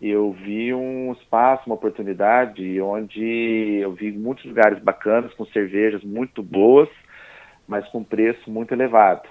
eu 0.02 0.32
vi 0.32 0.74
um 0.74 1.12
espaço, 1.12 1.62
uma 1.64 1.76
oportunidade 1.76 2.78
onde 2.82 3.78
eu 3.80 3.92
vi 3.92 4.12
muitos 4.12 4.44
lugares 4.44 4.82
bacanas 4.82 5.32
com 5.32 5.46
cervejas 5.46 6.04
muito 6.04 6.42
boas, 6.42 6.90
mas 7.66 7.86
com 7.88 8.02
preço 8.02 8.50
muito 8.50 8.72
elevado. 8.72 9.28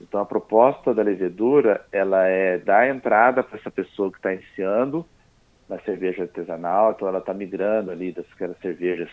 Então 0.00 0.20
a 0.20 0.26
proposta 0.26 0.92
da 0.92 1.02
levedura 1.02 1.84
ela 1.90 2.26
é 2.26 2.58
dar 2.58 2.88
entrada 2.88 3.42
para 3.42 3.58
essa 3.58 3.70
pessoa 3.70 4.10
que 4.10 4.18
está 4.18 4.32
iniciando 4.32 5.06
na 5.68 5.78
cerveja 5.80 6.22
artesanal, 6.22 6.92
então 6.92 7.08
ela 7.08 7.18
está 7.18 7.34
migrando 7.34 7.90
ali 7.90 8.12
das 8.12 8.26
cervejas 8.60 9.10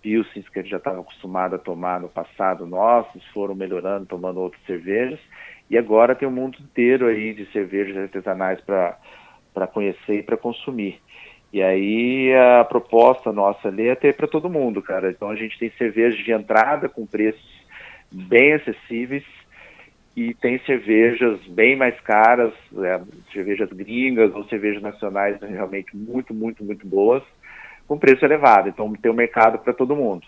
pilsens 0.00 0.48
que 0.48 0.58
a 0.58 0.62
gente 0.62 0.70
já 0.70 0.78
estava 0.78 1.00
acostumado 1.00 1.56
a 1.56 1.58
tomar 1.58 2.00
no 2.00 2.08
passado 2.08 2.66
nossos, 2.66 3.24
foram 3.28 3.54
melhorando, 3.54 4.06
tomando 4.06 4.40
outras 4.40 4.62
cervejas, 4.64 5.20
e 5.68 5.76
agora 5.76 6.14
tem 6.14 6.26
um 6.26 6.32
mundo 6.32 6.56
inteiro 6.60 7.06
aí 7.06 7.34
de 7.34 7.44
cervejas 7.52 7.96
artesanais 7.96 8.60
para 8.62 9.66
conhecer 9.66 10.20
e 10.20 10.22
para 10.22 10.36
consumir. 10.36 11.00
E 11.52 11.62
aí 11.62 12.32
a 12.34 12.64
proposta 12.64 13.32
nossa 13.32 13.68
ali 13.68 13.88
é 13.88 13.94
ter 13.94 14.16
para 14.16 14.26
todo 14.26 14.50
mundo, 14.50 14.82
cara. 14.82 15.10
Então 15.10 15.30
a 15.30 15.36
gente 15.36 15.58
tem 15.58 15.70
cervejas 15.78 16.18
de 16.24 16.32
entrada 16.32 16.88
com 16.88 17.06
preços 17.06 17.57
bem 18.10 18.54
acessíveis 18.54 19.24
e 20.16 20.34
tem 20.34 20.58
cervejas 20.60 21.38
bem 21.46 21.76
mais 21.76 21.98
caras, 22.00 22.52
é, 22.78 23.00
cervejas 23.32 23.70
gringas 23.70 24.34
ou 24.34 24.44
cervejas 24.44 24.82
nacionais 24.82 25.40
realmente 25.40 25.96
muito, 25.96 26.34
muito, 26.34 26.64
muito 26.64 26.86
boas, 26.86 27.22
com 27.86 27.98
preço 27.98 28.24
elevado. 28.24 28.68
Então 28.68 28.92
tem 28.94 29.12
um 29.12 29.14
mercado 29.14 29.58
para 29.58 29.72
todo 29.72 29.94
mundo. 29.94 30.26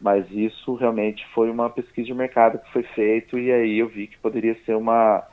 Mas 0.00 0.24
isso 0.30 0.74
realmente 0.74 1.26
foi 1.34 1.50
uma 1.50 1.70
pesquisa 1.70 2.06
de 2.06 2.14
mercado 2.14 2.58
que 2.58 2.72
foi 2.72 2.82
feito 2.94 3.38
e 3.38 3.50
aí 3.50 3.78
eu 3.78 3.88
vi 3.88 4.06
que 4.06 4.18
poderia 4.18 4.54
ser 4.64 4.74
uma, 4.74 5.24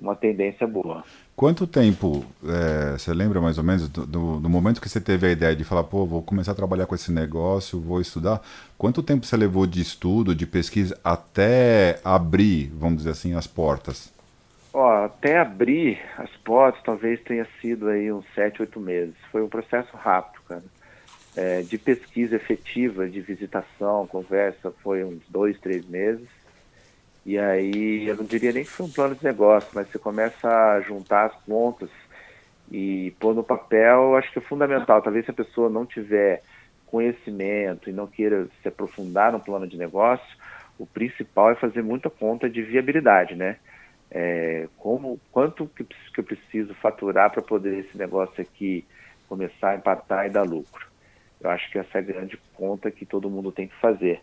uma 0.00 0.16
tendência 0.16 0.66
boa. 0.66 1.04
Quanto 1.36 1.66
tempo, 1.66 2.24
é, 2.44 2.98
você 2.98 3.12
lembra 3.14 3.40
mais 3.40 3.58
ou 3.58 3.64
menos 3.64 3.88
do, 3.88 4.06
do, 4.06 4.40
do, 4.40 4.48
momento 4.48 4.80
que 4.80 4.88
você 4.88 5.00
teve 5.00 5.26
a 5.26 5.30
ideia 5.30 5.56
de 5.56 5.64
falar, 5.64 5.84
pô, 5.84 6.04
vou 6.04 6.22
começar 6.22 6.52
a 6.52 6.54
trabalhar 6.54 6.86
com 6.86 6.94
esse 6.94 7.12
negócio, 7.12 7.80
vou 7.80 8.00
estudar? 8.00 8.42
Quanto 8.76 9.02
tempo 9.02 9.24
você 9.24 9.36
levou 9.36 9.66
de 9.66 9.80
estudo, 9.80 10.34
de 10.34 10.46
pesquisa, 10.46 10.98
até 11.02 11.98
abrir, 12.04 12.70
vamos 12.74 12.98
dizer 12.98 13.10
assim, 13.10 13.34
as 13.34 13.46
portas? 13.46 14.12
Ó, 14.72 15.04
até 15.04 15.38
abrir 15.38 15.98
as 16.16 16.30
portas 16.44 16.82
talvez 16.84 17.20
tenha 17.22 17.46
sido 17.60 17.88
aí 17.88 18.12
uns 18.12 18.24
sete, 18.34 18.60
oito 18.60 18.78
meses. 18.78 19.14
Foi 19.32 19.42
um 19.42 19.48
processo 19.48 19.96
rápido, 19.96 20.42
cara. 20.48 20.62
É, 21.36 21.62
de 21.62 21.78
pesquisa 21.78 22.36
efetiva, 22.36 23.08
de 23.08 23.20
visitação, 23.20 24.06
conversa, 24.06 24.72
foi 24.82 25.04
uns 25.04 25.22
dois, 25.28 25.58
três 25.58 25.86
meses. 25.88 26.28
E 27.24 27.38
aí, 27.38 28.08
eu 28.08 28.16
não 28.16 28.24
diria 28.24 28.52
nem 28.52 28.64
que 28.64 28.70
foi 28.70 28.86
um 28.86 28.90
plano 28.90 29.14
de 29.14 29.24
negócio, 29.24 29.70
mas 29.74 29.88
você 29.88 29.98
começa 29.98 30.48
a 30.48 30.80
juntar 30.80 31.26
as 31.26 31.36
pontas 31.44 31.90
e 32.70 33.10
pôr 33.18 33.34
no 33.34 33.44
papel, 33.44 34.16
acho 34.16 34.32
que 34.32 34.38
é 34.38 34.42
fundamental. 34.42 35.02
Talvez 35.02 35.24
se 35.24 35.30
a 35.30 35.34
pessoa 35.34 35.68
não 35.68 35.84
tiver 35.84 36.42
conhecimento 36.86 37.90
e 37.90 37.92
não 37.92 38.06
queira 38.06 38.48
se 38.62 38.68
aprofundar 38.68 39.32
no 39.32 39.40
plano 39.40 39.66
de 39.66 39.76
negócio, 39.76 40.26
o 40.78 40.86
principal 40.86 41.50
é 41.50 41.54
fazer 41.56 41.82
muita 41.82 42.08
conta 42.08 42.48
de 42.48 42.62
viabilidade, 42.62 43.34
né? 43.34 43.56
É, 44.10 44.66
como, 44.78 45.20
quanto 45.30 45.66
que, 45.68 45.84
que 45.84 46.20
eu 46.20 46.24
preciso 46.24 46.74
faturar 46.74 47.30
para 47.30 47.42
poder 47.42 47.78
esse 47.78 47.96
negócio 47.96 48.40
aqui 48.40 48.84
começar 49.28 49.70
a 49.70 49.76
empatar 49.76 50.26
e 50.26 50.30
dar 50.30 50.42
lucro? 50.42 50.88
Eu 51.40 51.50
acho 51.50 51.70
que 51.70 51.78
essa 51.78 51.98
é 51.98 52.00
a 52.00 52.04
grande 52.04 52.38
conta 52.54 52.90
que 52.90 53.06
todo 53.06 53.30
mundo 53.30 53.52
tem 53.52 53.68
que 53.68 53.76
fazer 53.76 54.20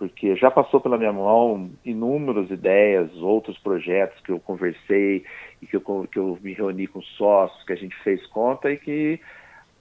porque 0.00 0.34
já 0.34 0.50
passou 0.50 0.80
pela 0.80 0.96
minha 0.96 1.12
mão 1.12 1.70
inúmeras 1.84 2.50
ideias, 2.50 3.14
outros 3.16 3.58
projetos 3.58 4.18
que 4.22 4.32
eu 4.32 4.40
conversei 4.40 5.26
e 5.60 5.66
que 5.66 5.76
eu, 5.76 6.08
que 6.10 6.18
eu 6.18 6.38
me 6.40 6.54
reuni 6.54 6.86
com 6.86 7.02
sócios, 7.02 7.62
que 7.64 7.74
a 7.74 7.76
gente 7.76 7.94
fez 8.02 8.26
conta 8.28 8.72
e 8.72 8.78
que 8.78 9.20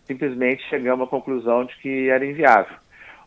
simplesmente 0.03 0.61
chegamos 0.63 1.07
à 1.07 1.09
conclusão 1.09 1.63
de 1.63 1.73
que 1.77 2.09
era 2.09 2.25
inviável, 2.25 2.75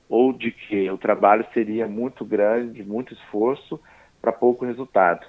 ou 0.07 0.35
de 0.35 0.51
que 0.51 0.91
o 0.91 0.99
trabalho 0.99 1.47
seria 1.55 1.89
muito 1.89 2.27
grande, 2.27 2.85
muito 2.85 3.15
esforço 3.15 3.81
para 4.21 4.31
pouco 4.31 4.67
resultado. 4.67 5.27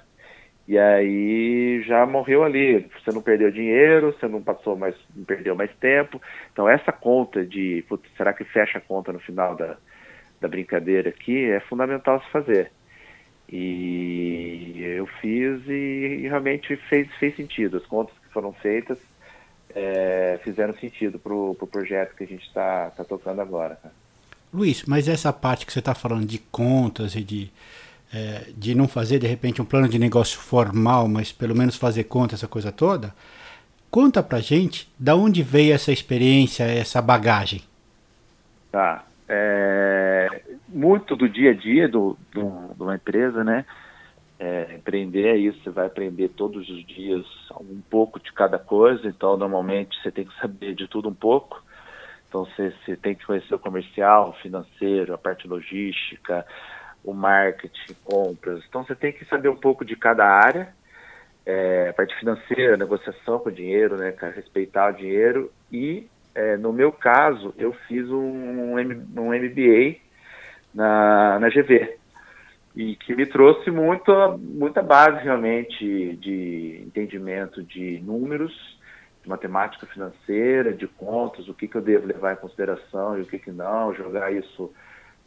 E 0.68 0.76
aí 0.76 1.82
já 1.86 2.04
morreu 2.04 2.44
ali. 2.44 2.86
Você 3.02 3.10
não 3.10 3.22
perdeu 3.22 3.50
dinheiro, 3.50 4.12
você 4.12 4.28
não 4.28 4.42
passou 4.42 4.76
mais, 4.76 4.94
não 5.16 5.24
perdeu 5.24 5.56
mais 5.56 5.70
tempo. 5.76 6.20
Então 6.52 6.68
essa 6.68 6.92
conta 6.92 7.42
de, 7.42 7.82
putz, 7.88 8.06
será 8.18 8.34
que 8.34 8.44
fecha 8.44 8.76
a 8.76 8.82
conta 8.82 9.14
no 9.14 9.20
final 9.20 9.54
da, 9.54 9.78
da 10.44 10.48
brincadeira 10.48 11.08
aqui 11.08 11.50
é 11.50 11.58
fundamental 11.60 12.22
se 12.22 12.30
fazer. 12.30 12.70
E 13.50 14.74
eu 14.78 15.06
fiz 15.20 15.66
e, 15.66 16.20
e 16.22 16.28
realmente 16.28 16.76
fez, 16.76 17.08
fez 17.14 17.34
sentido. 17.34 17.78
As 17.78 17.86
contas 17.86 18.14
que 18.18 18.32
foram 18.32 18.52
feitas 18.52 18.98
é, 19.74 20.38
fizeram 20.44 20.74
sentido 20.74 21.18
para 21.18 21.32
o 21.32 21.54
pro 21.54 21.66
projeto 21.66 22.14
que 22.14 22.24
a 22.24 22.26
gente 22.26 22.46
está 22.46 22.90
tá 22.90 23.04
tocando 23.04 23.40
agora. 23.40 23.78
Luiz, 24.52 24.84
mas 24.84 25.08
essa 25.08 25.32
parte 25.32 25.64
que 25.64 25.72
você 25.72 25.78
está 25.78 25.94
falando 25.94 26.26
de 26.26 26.38
contas 26.38 27.16
e 27.16 27.24
de, 27.24 27.50
é, 28.12 28.46
de 28.54 28.74
não 28.74 28.86
fazer 28.86 29.18
de 29.18 29.26
repente 29.26 29.62
um 29.62 29.64
plano 29.64 29.88
de 29.88 29.98
negócio 29.98 30.38
formal, 30.38 31.08
mas 31.08 31.32
pelo 31.32 31.56
menos 31.56 31.76
fazer 31.76 32.04
conta, 32.04 32.34
essa 32.34 32.46
coisa 32.46 32.70
toda, 32.70 33.14
conta 33.90 34.22
pra 34.22 34.40
gente 34.40 34.92
da 34.98 35.16
onde 35.16 35.42
veio 35.42 35.74
essa 35.74 35.90
experiência, 35.90 36.64
essa 36.64 37.00
bagagem. 37.00 37.62
Tá 38.70 39.04
é, 39.28 40.42
muito 40.68 41.16
do 41.16 41.28
dia 41.28 41.52
a 41.52 41.54
dia 41.54 41.88
do, 41.88 42.16
do, 42.32 42.74
de 42.74 42.82
uma 42.82 42.96
empresa, 42.96 43.42
né? 43.42 43.64
É, 44.38 44.74
empreender 44.74 45.28
é 45.28 45.36
isso, 45.36 45.62
você 45.62 45.70
vai 45.70 45.86
aprender 45.86 46.28
todos 46.30 46.68
os 46.68 46.84
dias 46.86 47.24
um 47.60 47.80
pouco 47.88 48.18
de 48.20 48.32
cada 48.32 48.58
coisa, 48.58 49.06
então 49.06 49.36
normalmente 49.36 49.96
você 50.02 50.10
tem 50.10 50.24
que 50.24 50.38
saber 50.40 50.74
de 50.74 50.88
tudo 50.88 51.08
um 51.08 51.14
pouco. 51.14 51.62
Então 52.28 52.44
você, 52.44 52.74
você 52.84 52.96
tem 52.96 53.14
que 53.14 53.24
conhecer 53.24 53.54
o 53.54 53.58
comercial, 53.60 54.30
o 54.30 54.42
financeiro, 54.42 55.14
a 55.14 55.18
parte 55.18 55.46
logística, 55.46 56.44
o 57.04 57.14
marketing, 57.14 57.94
compras. 58.04 58.64
Então 58.68 58.84
você 58.84 58.94
tem 58.94 59.12
que 59.12 59.24
saber 59.26 59.48
um 59.48 59.56
pouco 59.56 59.84
de 59.84 59.94
cada 59.94 60.26
área, 60.26 60.74
é, 61.46 61.90
a 61.90 61.92
parte 61.92 62.18
financeira, 62.18 62.76
negociação 62.76 63.38
com 63.38 63.50
o 63.50 63.52
dinheiro, 63.52 63.96
né, 63.96 64.12
respeitar 64.34 64.90
o 64.90 64.96
dinheiro 64.96 65.52
e 65.70 66.08
é, 66.34 66.56
no 66.56 66.72
meu 66.72 66.90
caso, 66.90 67.54
eu 67.56 67.72
fiz 67.86 68.08
um, 68.10 68.74
um 68.76 69.32
MBA 69.32 69.96
na, 70.74 71.38
na 71.38 71.48
GV 71.48 71.98
e 72.74 72.96
que 72.96 73.14
me 73.14 73.24
trouxe 73.24 73.70
muita, 73.70 74.36
muita 74.36 74.82
base 74.82 75.22
realmente 75.22 76.16
de 76.16 76.82
entendimento 76.84 77.62
de 77.62 78.00
números, 78.00 78.52
de 79.22 79.28
matemática 79.28 79.86
financeira, 79.86 80.72
de 80.72 80.88
contas, 80.88 81.48
o 81.48 81.54
que, 81.54 81.68
que 81.68 81.76
eu 81.76 81.80
devo 81.80 82.06
levar 82.06 82.32
em 82.32 82.36
consideração 82.36 83.16
e 83.16 83.22
o 83.22 83.26
que, 83.26 83.38
que 83.38 83.52
não, 83.52 83.94
jogar 83.94 84.32
isso 84.32 84.72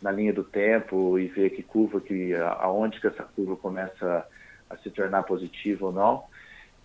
na 0.02 0.12
linha 0.12 0.34
do 0.34 0.44
tempo 0.44 1.18
e 1.18 1.28
ver 1.28 1.52
que 1.52 1.64
curva 1.64 2.02
que 2.02 2.36
aonde 2.36 3.00
que 3.00 3.08
essa 3.08 3.24
curva 3.24 3.56
começa 3.56 4.26
a 4.70 4.78
se 4.78 4.90
tornar 4.90 5.24
positiva 5.24 5.86
ou 5.86 5.94
não. 5.94 6.24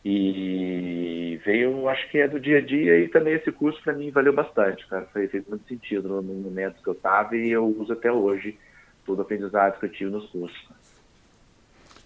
E 0.04 1.40
veio, 1.44 1.88
acho 1.88 2.10
que 2.10 2.18
é 2.18 2.26
do 2.26 2.40
dia 2.40 2.58
a 2.58 2.60
dia, 2.60 2.98
e 2.98 3.08
também 3.08 3.34
esse 3.34 3.52
curso 3.52 3.80
para 3.82 3.92
mim 3.92 4.10
valeu 4.10 4.32
bastante, 4.32 4.86
cara. 4.88 5.06
Foi, 5.12 5.28
fez 5.28 5.46
muito 5.46 5.66
sentido 5.68 6.08
no, 6.08 6.22
no 6.22 6.34
momento 6.34 6.82
que 6.82 6.88
eu 6.88 6.94
estava 6.94 7.36
e 7.36 7.50
eu 7.50 7.64
uso 7.64 7.92
até 7.92 8.10
hoje 8.10 8.58
todo 9.06 9.20
o 9.20 9.22
aprendizado 9.22 9.78
que 9.78 9.86
eu 9.86 9.92
tive 9.92 10.10
nos 10.10 10.28
cursos. 10.30 10.68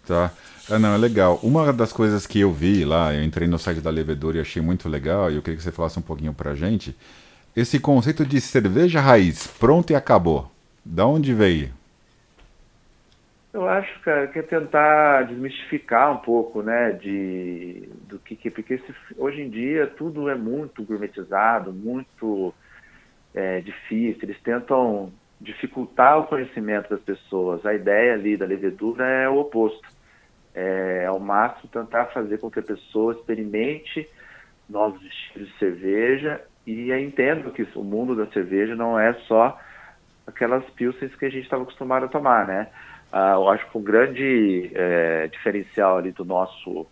Tá. 0.06 0.30
Ah, 0.70 0.78
não, 0.78 0.94
é 0.94 0.98
legal. 0.98 1.40
Uma 1.42 1.72
das 1.72 1.92
coisas 1.92 2.26
que 2.26 2.40
eu 2.40 2.52
vi 2.52 2.84
lá, 2.84 3.14
eu 3.14 3.22
entrei 3.22 3.48
no 3.48 3.58
site 3.58 3.80
da 3.80 3.90
Levedora 3.90 4.38
e 4.38 4.40
achei 4.40 4.60
muito 4.60 4.88
legal, 4.88 5.30
e 5.30 5.36
eu 5.36 5.42
queria 5.42 5.56
que 5.56 5.62
você 5.62 5.72
falasse 5.72 5.98
um 5.98 6.02
pouquinho 6.02 6.34
pra 6.34 6.54
gente. 6.54 6.94
Esse 7.56 7.80
conceito 7.80 8.24
de 8.24 8.40
cerveja 8.40 9.00
raiz, 9.00 9.46
pronto 9.46 9.90
e 9.90 9.96
acabou. 9.96 10.50
Da 10.84 11.06
onde 11.06 11.32
veio? 11.32 11.70
Eu 13.56 13.66
acho, 13.66 13.98
cara, 14.00 14.26
que 14.26 14.38
é 14.38 14.42
tentar 14.42 15.22
desmistificar 15.22 16.12
um 16.12 16.18
pouco, 16.18 16.60
né, 16.60 16.92
de 16.92 17.88
do 18.06 18.18
que, 18.18 18.36
que 18.36 18.50
porque 18.50 18.78
hoje 19.16 19.40
em 19.40 19.48
dia 19.48 19.86
tudo 19.86 20.28
é 20.28 20.34
muito 20.34 20.84
gourmetizado, 20.84 21.72
muito 21.72 22.52
é, 23.34 23.62
difícil. 23.62 24.24
Eles 24.24 24.38
tentam 24.42 25.10
dificultar 25.40 26.18
o 26.18 26.26
conhecimento 26.26 26.90
das 26.90 27.00
pessoas. 27.00 27.64
A 27.64 27.72
ideia 27.72 28.12
ali 28.12 28.36
da 28.36 28.44
levedura 28.44 29.06
é 29.06 29.26
o 29.26 29.38
oposto. 29.38 29.88
É 30.54 31.06
ao 31.06 31.18
máximo 31.18 31.70
tentar 31.70 32.04
fazer 32.12 32.36
com 32.36 32.50
que 32.50 32.58
a 32.58 32.62
pessoa 32.62 33.14
experimente 33.14 34.06
novos 34.68 35.02
estilos 35.02 35.48
de 35.48 35.58
cerveja 35.58 36.42
e 36.66 36.92
entenda 36.92 37.50
que 37.50 37.66
o 37.74 37.82
mundo 37.82 38.14
da 38.14 38.26
cerveja 38.26 38.76
não 38.76 39.00
é 39.00 39.14
só 39.26 39.58
aquelas 40.26 40.68
pilsens 40.72 41.14
que 41.14 41.24
a 41.24 41.30
gente 41.30 41.44
estava 41.44 41.62
acostumado 41.62 42.04
a 42.04 42.08
tomar, 42.08 42.46
né? 42.46 42.68
Ah, 43.18 43.32
eu 43.36 43.48
acho 43.48 43.66
que 43.70 43.78
o 43.78 43.80
grande 43.80 44.70
é, 44.74 45.26
diferencial 45.28 45.96
ali 45.96 46.12
do 46.12 46.22
nosso 46.22 46.86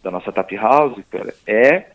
da 0.00 0.08
nossa 0.08 0.30
tap 0.30 0.52
house 0.52 1.02
cara, 1.10 1.34
é 1.48 1.86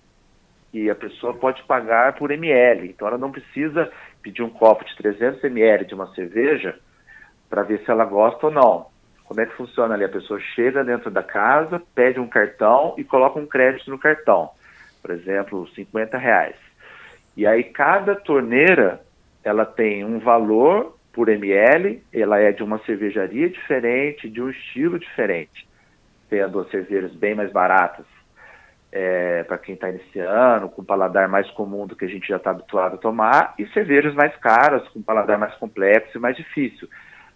que 0.69 0.89
a 0.89 0.95
pessoa 0.95 1.33
pode 1.33 1.63
pagar 1.63 2.11
por 2.17 2.29
ml. 2.29 2.89
Então 2.89 3.07
ela 3.07 3.17
não 3.17 3.31
precisa 3.31 3.89
pedir 4.21 4.43
um 4.43 4.49
copo 4.49 4.83
de 4.83 4.93
300 4.97 5.41
ml 5.45 5.85
de 5.85 5.93
uma 5.93 6.13
cerveja 6.13 6.77
para 7.49 7.63
ver 7.63 7.79
se 7.85 7.89
ela 7.89 8.03
gosta 8.03 8.47
ou 8.47 8.51
não. 8.51 8.87
Como 9.23 9.39
é 9.39 9.45
que 9.45 9.55
funciona 9.55 9.93
ali? 9.93 10.03
A 10.03 10.09
pessoa 10.09 10.41
chega 10.41 10.83
dentro 10.83 11.09
da 11.09 11.23
casa, 11.23 11.81
pede 11.95 12.19
um 12.19 12.27
cartão 12.27 12.95
e 12.97 13.03
coloca 13.05 13.39
um 13.39 13.45
crédito 13.45 13.89
no 13.89 13.97
cartão. 13.97 14.49
por 15.01 15.11
exemplo, 15.11 15.69
50 15.69 16.17
reais. 16.17 16.55
E 17.37 17.47
aí 17.47 17.63
cada 17.63 18.13
torneira 18.13 18.99
ela 19.41 19.65
tem 19.65 20.03
um 20.03 20.19
valor 20.19 20.97
por 21.13 21.29
ml, 21.29 22.01
ela 22.11 22.39
é 22.39 22.51
de 22.51 22.63
uma 22.63 22.79
cervejaria 22.79 23.47
diferente, 23.47 24.27
de 24.27 24.41
um 24.41 24.49
estilo 24.49 24.97
diferente. 24.97 25.67
Tendo 26.27 26.67
cervejas 26.69 27.13
bem 27.13 27.35
mais 27.35 27.51
baratas 27.51 28.05
é, 28.91 29.43
para 29.43 29.59
quem 29.59 29.75
está 29.75 29.89
iniciando, 29.89 30.69
com 30.69 30.83
paladar 30.83 31.29
mais 31.29 31.49
comum 31.51 31.85
do 31.85 31.95
que 31.95 32.05
a 32.05 32.07
gente 32.07 32.27
já 32.27 32.37
está 32.37 32.49
habituado 32.49 32.95
a 32.95 32.97
tomar, 32.97 33.53
e 33.59 33.67
cervejas 33.67 34.15
mais 34.15 34.35
caras, 34.37 34.87
com 34.89 35.03
paladar 35.03 35.37
mais 35.37 35.53
complexo 35.55 36.17
e 36.17 36.21
mais 36.21 36.35
difícil. 36.35 36.89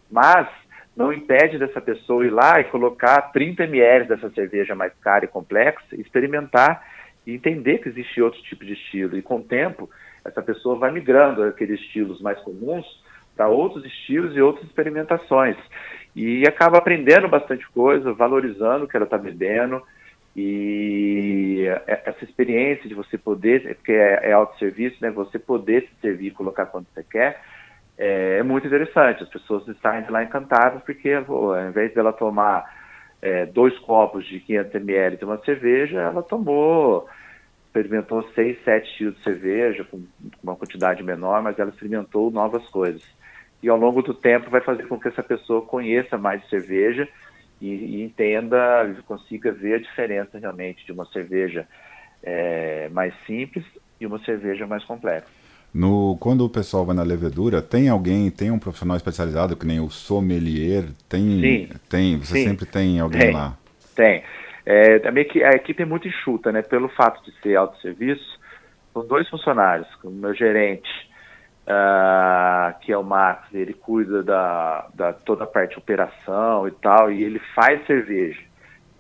Mas 0.10 0.48
não 0.96 1.14
impede 1.14 1.60
dessa 1.60 1.80
pessoa 1.80 2.26
ir 2.26 2.32
lá 2.32 2.60
e 2.60 2.64
colocar 2.66 3.32
30 3.32 3.66
ml 3.66 4.08
dessa 4.08 4.32
cerveja 4.32 4.74
mais 4.74 4.92
cara 5.02 5.26
e 5.26 5.28
complexa, 5.28 5.96
experimentar 5.96 6.84
e 7.28 7.36
entender 7.36 7.78
que 7.78 7.90
existe 7.90 8.20
outro 8.22 8.42
tipo 8.42 8.66
de 8.66 8.74
estilo. 8.74 9.16
E 9.16 9.22
com 9.22 9.38
o 9.38 9.44
tempo, 9.44 9.88
essa 10.26 10.42
pessoa 10.42 10.80
vai 10.80 10.92
migrando 10.92 11.44
aqueles 11.44 11.80
estilos 11.80 12.20
mais 12.20 12.40
comuns 12.40 12.86
para 13.38 13.48
outros 13.48 13.86
estilos 13.86 14.36
e 14.36 14.42
outras 14.42 14.66
experimentações. 14.66 15.56
E 16.16 16.44
acaba 16.48 16.80
aprendendo 16.80 17.28
bastante 17.28 17.70
coisa, 17.70 18.12
valorizando 18.12 18.86
o 18.86 18.88
que 18.88 18.98
ela 18.98 19.06
está 19.06 19.18
bebendo. 19.18 19.82
E 20.36 21.66
essa 21.88 22.24
experiência 22.24 22.90
de 22.90 22.96
você 22.96 23.18
poder, 23.18 23.76
porque 23.76 23.92
é, 23.92 24.30
é 24.30 24.34
autosserviço, 24.34 24.98
né? 25.02 25.12
Você 25.12 25.40
poder 25.40 25.84
se 25.84 26.02
servir 26.02 26.28
e 26.28 26.32
colocar 26.32 26.66
quando 26.66 26.88
você 26.94 27.04
quer, 27.04 27.42
é, 27.98 28.38
é, 28.38 28.44
muito 28.44 28.68
interessante. 28.68 29.24
As 29.24 29.30
pessoas 29.30 29.68
estão 29.68 29.92
lá 30.10 30.24
encantadas 30.24 30.84
porque, 30.84 31.20
pô, 31.26 31.54
ao 31.54 31.70
invés 31.70 31.94
dela 31.94 32.14
tomar 32.14 32.66
é, 33.22 33.46
dois 33.46 33.78
copos 33.80 34.26
de 34.26 34.40
500 34.40 34.76
ml 34.76 35.18
de 35.18 35.26
uma 35.26 35.38
cerveja, 35.40 36.02
ela 36.02 36.22
tomou, 36.22 37.08
experimentou 37.66 38.24
seis, 38.36 38.58
sete 38.64 38.90
estilos 38.92 39.16
de 39.18 39.24
cerveja 39.24 39.84
com 39.86 40.04
uma 40.44 40.56
quantidade 40.56 41.04
menor, 41.04 41.42
mas 41.42 41.58
ela 41.58 41.70
experimentou 41.70 42.30
novas 42.30 42.68
coisas. 42.70 43.04
E 43.62 43.70
ao 43.70 43.78
longo 43.78 44.02
do 44.02 44.14
tempo 44.14 44.50
vai 44.50 44.62
fazer 44.62 44.88
com 44.88 45.00
que 45.00 45.08
essa 45.08 45.24
pessoa 45.24 45.62
conheça 45.64 46.18
mais 46.18 46.48
cerveja 46.50 47.08
e, 47.60 47.68
e 47.68 48.04
entenda, 48.04 48.58
consiga 49.06 49.52
ver 49.52 49.76
a 49.76 49.80
diferença 49.80 50.38
realmente 50.38 50.86
de 50.86 50.92
uma 50.92 51.06
cerveja 51.06 51.68
é, 52.22 52.90
mais 52.90 53.14
simples 53.26 53.66
e 54.00 54.06
uma 54.06 54.20
cerveja 54.20 54.68
mais 54.68 54.84
complexa. 54.84 55.28
No, 55.74 56.18
quando 56.20 56.46
o 56.46 56.50
pessoal 56.50 56.86
vai 56.86 56.96
na 56.96 57.04
levedura, 57.04 57.62
tem 57.62 57.90
alguém, 57.90 58.32
tem 58.32 58.52
um 58.52 58.60
profissional 58.60 58.96
especializado, 58.98 59.56
que 59.56 59.66
nem 59.66 59.80
o 59.80 59.90
sommelier? 59.90 60.86
Tem, 61.10 61.22
sim, 61.22 61.70
tem 61.90 62.18
você 62.18 62.40
sim. 62.40 62.44
sempre 62.46 62.66
tem 62.66 63.00
alguém 63.00 63.22
tem, 63.22 63.32
lá? 63.34 63.58
Tem. 63.96 64.24
É, 64.66 65.02
a 65.46 65.52
equipe 65.52 65.84
é 65.84 65.86
muito 65.86 66.08
enxuta, 66.08 66.52
né? 66.52 66.62
Pelo 66.62 66.90
fato 66.90 67.24
de 67.24 67.32
ser 67.42 67.56
autosserviço, 67.56 68.40
são 68.94 69.06
dois 69.06 69.30
funcionários. 69.30 69.88
O 70.04 70.10
meu 70.10 70.34
gerente, 70.34 70.90
uh, 71.68 72.80
que 72.80 72.92
é 72.92 72.98
o 72.98 73.04
Max, 73.04 73.54
ele 73.54 73.74
cuida 73.74 74.24
da, 74.24 74.88
da 74.94 75.14
toda 75.14 75.44
a 75.44 75.48
parte 75.48 75.72
de 75.72 75.80
operação 75.80 76.68
e 76.68 76.72
tal, 76.72 77.12
e 77.12 77.24
ele 77.24 77.40
faz 77.54 77.86
cerveja 77.86 78.42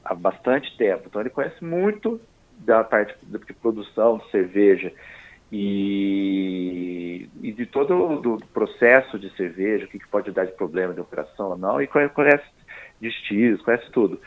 há 0.03 0.13
bastante 0.13 0.75
tempo. 0.77 1.03
Então 1.07 1.21
ele 1.21 1.29
conhece 1.29 1.63
muito 1.63 2.19
da 2.59 2.83
parte 2.83 3.15
de 3.21 3.53
produção 3.53 4.17
de 4.17 4.29
cerveja 4.31 4.91
e, 5.51 7.29
e 7.41 7.51
de 7.51 7.65
todo 7.65 8.35
o 8.35 8.45
processo 8.47 9.17
de 9.17 9.29
cerveja, 9.35 9.85
o 9.85 9.87
que, 9.87 9.99
que, 9.99 10.07
pode 10.07 10.31
dar 10.31 10.45
de 10.45 10.51
problema 10.53 10.93
de 10.93 10.99
operação 10.99 11.51
ou 11.51 11.57
não, 11.57 11.81
e 11.81 11.87
conhece 11.87 12.45
de 12.99 13.07
estilos, 13.07 13.61
conhece 13.61 13.89
tudo. 13.91 14.19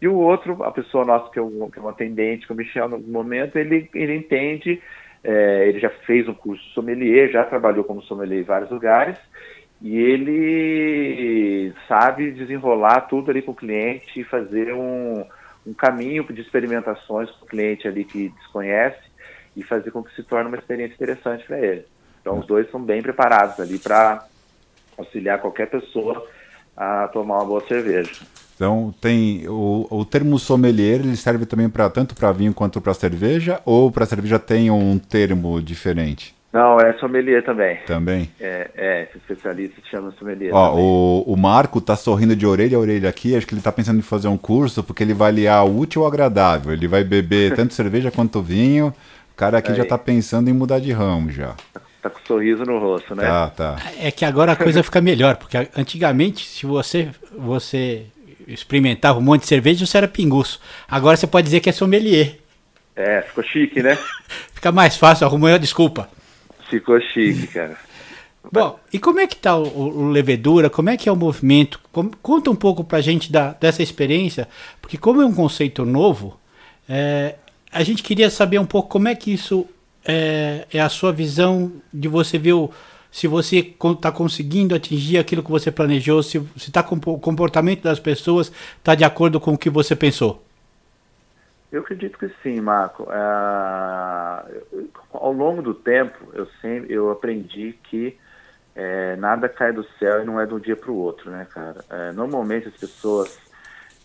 E 0.00 0.06
o 0.06 0.14
outro, 0.14 0.62
a 0.62 0.70
pessoa 0.70 1.04
nossa 1.04 1.30
que 1.32 1.38
é 1.38 1.42
um, 1.42 1.68
que 1.70 1.78
é 1.78 1.82
um 1.82 1.88
atendente, 1.88 2.46
que 2.46 2.52
é 2.52 2.54
o 2.54 2.56
Michel, 2.56 2.88
no 2.88 2.98
momento, 3.00 3.58
ele, 3.58 3.90
ele 3.92 4.14
entende, 4.14 4.80
é, 5.22 5.68
ele 5.68 5.80
já 5.80 5.90
fez 5.90 6.28
um 6.28 6.34
curso 6.34 6.62
sommelier, 6.70 7.30
já 7.30 7.44
trabalhou 7.44 7.84
como 7.84 8.02
sommelier 8.02 8.40
em 8.40 8.44
vários 8.44 8.70
lugares, 8.70 9.18
e 9.80 9.96
ele 9.96 11.72
sabe 11.86 12.32
desenrolar 12.32 13.02
tudo 13.02 13.30
ali 13.30 13.42
com 13.42 13.52
o 13.52 13.56
cliente 13.56 14.20
e 14.20 14.24
fazer 14.24 14.72
um, 14.74 15.24
um 15.66 15.72
caminho 15.72 16.24
de 16.24 16.40
experimentações 16.40 17.30
com 17.30 17.44
o 17.44 17.48
cliente 17.48 17.86
ali 17.86 18.04
que 18.04 18.28
desconhece, 18.30 19.08
e 19.56 19.62
fazer 19.62 19.90
com 19.90 20.04
que 20.04 20.14
se 20.14 20.22
torne 20.22 20.48
uma 20.48 20.56
experiência 20.56 20.94
interessante 20.94 21.44
para 21.44 21.58
ele. 21.58 21.84
Então, 22.20 22.38
os 22.38 22.46
dois 22.46 22.70
são 22.70 22.80
bem 22.80 23.02
preparados 23.02 23.58
ali 23.58 23.78
para 23.78 24.24
auxiliar 24.96 25.40
qualquer 25.40 25.68
pessoa 25.68 26.26
a 26.76 27.08
tomar 27.08 27.38
uma 27.38 27.44
boa 27.44 27.66
cerveja. 27.66 28.12
Então, 28.58 28.92
tem 29.00 29.46
o, 29.46 29.86
o 29.88 30.04
termo 30.04 30.36
sommelier, 30.36 30.98
ele 30.98 31.14
serve 31.14 31.46
também 31.46 31.68
para 31.68 31.88
tanto 31.88 32.12
para 32.12 32.32
vinho 32.32 32.52
quanto 32.52 32.80
para 32.80 32.92
cerveja, 32.92 33.60
ou 33.64 33.88
para 33.88 34.04
cerveja 34.04 34.36
tem 34.36 34.68
um 34.68 34.98
termo 34.98 35.62
diferente? 35.62 36.34
Não, 36.52 36.76
é 36.80 36.92
sommelier 36.94 37.44
também. 37.44 37.78
Também? 37.86 38.28
É, 38.40 38.68
é 38.74 39.02
esse 39.04 39.18
especialista 39.18 39.80
se 39.80 39.88
chama 39.88 40.12
sommelier. 40.18 40.52
Ó, 40.52 40.74
o, 40.74 41.22
o 41.32 41.36
Marco 41.36 41.80
tá 41.80 41.94
sorrindo 41.94 42.34
de 42.34 42.44
orelha 42.44 42.76
a 42.76 42.80
orelha 42.80 43.08
aqui, 43.08 43.36
acho 43.36 43.46
que 43.46 43.54
ele 43.54 43.62
tá 43.62 43.70
pensando 43.70 44.00
em 44.00 44.02
fazer 44.02 44.26
um 44.26 44.36
curso, 44.36 44.82
porque 44.82 45.04
ele 45.04 45.14
vai 45.14 45.28
aliar 45.28 45.64
o 45.64 45.78
útil 45.78 46.02
ao 46.02 46.08
agradável. 46.08 46.72
Ele 46.72 46.88
vai 46.88 47.04
beber 47.04 47.54
tanto 47.54 47.74
cerveja 47.74 48.10
quanto 48.10 48.42
vinho, 48.42 48.92
cara 49.36 49.58
aqui 49.58 49.70
Aí. 49.70 49.76
já 49.76 49.84
tá 49.84 49.96
pensando 49.96 50.50
em 50.50 50.52
mudar 50.52 50.80
de 50.80 50.90
ramo 50.90 51.30
já. 51.30 51.54
Tá 52.02 52.10
com 52.10 52.18
um 52.18 52.26
sorriso 52.26 52.64
no 52.64 52.80
rosto, 52.80 53.14
né? 53.14 53.22
Tá, 53.22 53.50
tá. 53.50 53.76
É 54.00 54.10
que 54.10 54.24
agora 54.24 54.50
a 54.50 54.56
coisa 54.56 54.82
fica 54.82 55.00
melhor, 55.00 55.36
porque 55.36 55.56
antigamente, 55.76 56.44
se 56.44 56.66
você, 56.66 57.08
você 57.36 58.06
experimentava 58.54 59.18
um 59.18 59.22
monte 59.22 59.42
de 59.42 59.48
cerveja, 59.48 59.84
você 59.84 59.98
era 59.98 60.08
pinguço. 60.08 60.60
Agora 60.88 61.16
você 61.16 61.26
pode 61.26 61.44
dizer 61.44 61.60
que 61.60 61.68
é 61.68 61.72
sommelier. 61.72 62.38
É, 62.96 63.22
ficou 63.22 63.44
chique, 63.44 63.82
né? 63.82 63.96
fica 64.52 64.72
mais 64.72 64.96
fácil, 64.96 65.26
arrumou 65.26 65.48
a 65.48 65.58
desculpa. 65.58 66.08
Ficou 66.68 67.00
chique, 67.00 67.46
cara. 67.48 67.76
Bom, 68.50 68.78
e 68.92 68.98
como 68.98 69.20
é 69.20 69.26
que 69.26 69.36
tá 69.36 69.56
o, 69.56 69.62
o, 69.62 70.08
Levedura? 70.08 70.70
Como 70.70 70.88
é 70.88 70.96
que 70.96 71.08
é 71.08 71.12
o 71.12 71.16
movimento? 71.16 71.80
Como, 71.92 72.10
conta 72.22 72.50
um 72.50 72.56
pouco 72.56 72.82
pra 72.82 73.00
gente 73.00 73.30
da, 73.30 73.52
dessa 73.52 73.82
experiência, 73.82 74.48
porque 74.80 74.96
como 74.96 75.20
é 75.20 75.26
um 75.26 75.34
conceito 75.34 75.84
novo, 75.84 76.40
é, 76.88 77.34
a 77.70 77.82
gente 77.82 78.02
queria 78.02 78.30
saber 78.30 78.58
um 78.58 78.64
pouco 78.64 78.88
como 78.88 79.06
é 79.06 79.14
que 79.14 79.32
isso 79.32 79.66
é, 80.04 80.66
é 80.72 80.80
a 80.80 80.88
sua 80.88 81.12
visão 81.12 81.70
de 81.92 82.08
você 82.08 82.38
ver 82.38 82.54
o, 82.54 82.70
se 83.10 83.26
você 83.26 83.58
está 83.58 84.12
conseguindo 84.12 84.74
atingir 84.74 85.18
aquilo 85.18 85.42
que 85.42 85.50
você 85.50 85.70
planejou, 85.70 86.22
se 86.22 86.38
está 86.56 86.82
com 86.82 86.96
o 86.96 87.18
comportamento 87.18 87.82
das 87.82 87.98
pessoas 87.98 88.52
está 88.78 88.94
de 88.94 89.04
acordo 89.04 89.40
com 89.40 89.52
o 89.52 89.58
que 89.58 89.70
você 89.70 89.96
pensou. 89.96 90.42
Eu 91.70 91.82
acredito 91.82 92.18
que 92.18 92.30
sim, 92.42 92.60
Marco. 92.60 93.06
É, 93.10 93.18
ao 95.12 95.32
longo 95.32 95.60
do 95.60 95.74
tempo, 95.74 96.16
eu 96.32 96.46
sempre 96.62 96.92
eu 96.92 97.10
aprendi 97.10 97.78
que 97.84 98.16
é, 98.74 99.16
nada 99.16 99.48
cai 99.48 99.72
do 99.72 99.84
céu 99.98 100.22
e 100.22 100.24
não 100.24 100.40
é 100.40 100.46
de 100.46 100.54
um 100.54 100.58
dia 100.58 100.76
para 100.76 100.90
o 100.90 100.96
outro, 100.96 101.30
né, 101.30 101.46
cara? 101.52 101.84
É, 101.90 102.12
normalmente 102.12 102.68
as 102.68 102.76
pessoas 102.76 103.38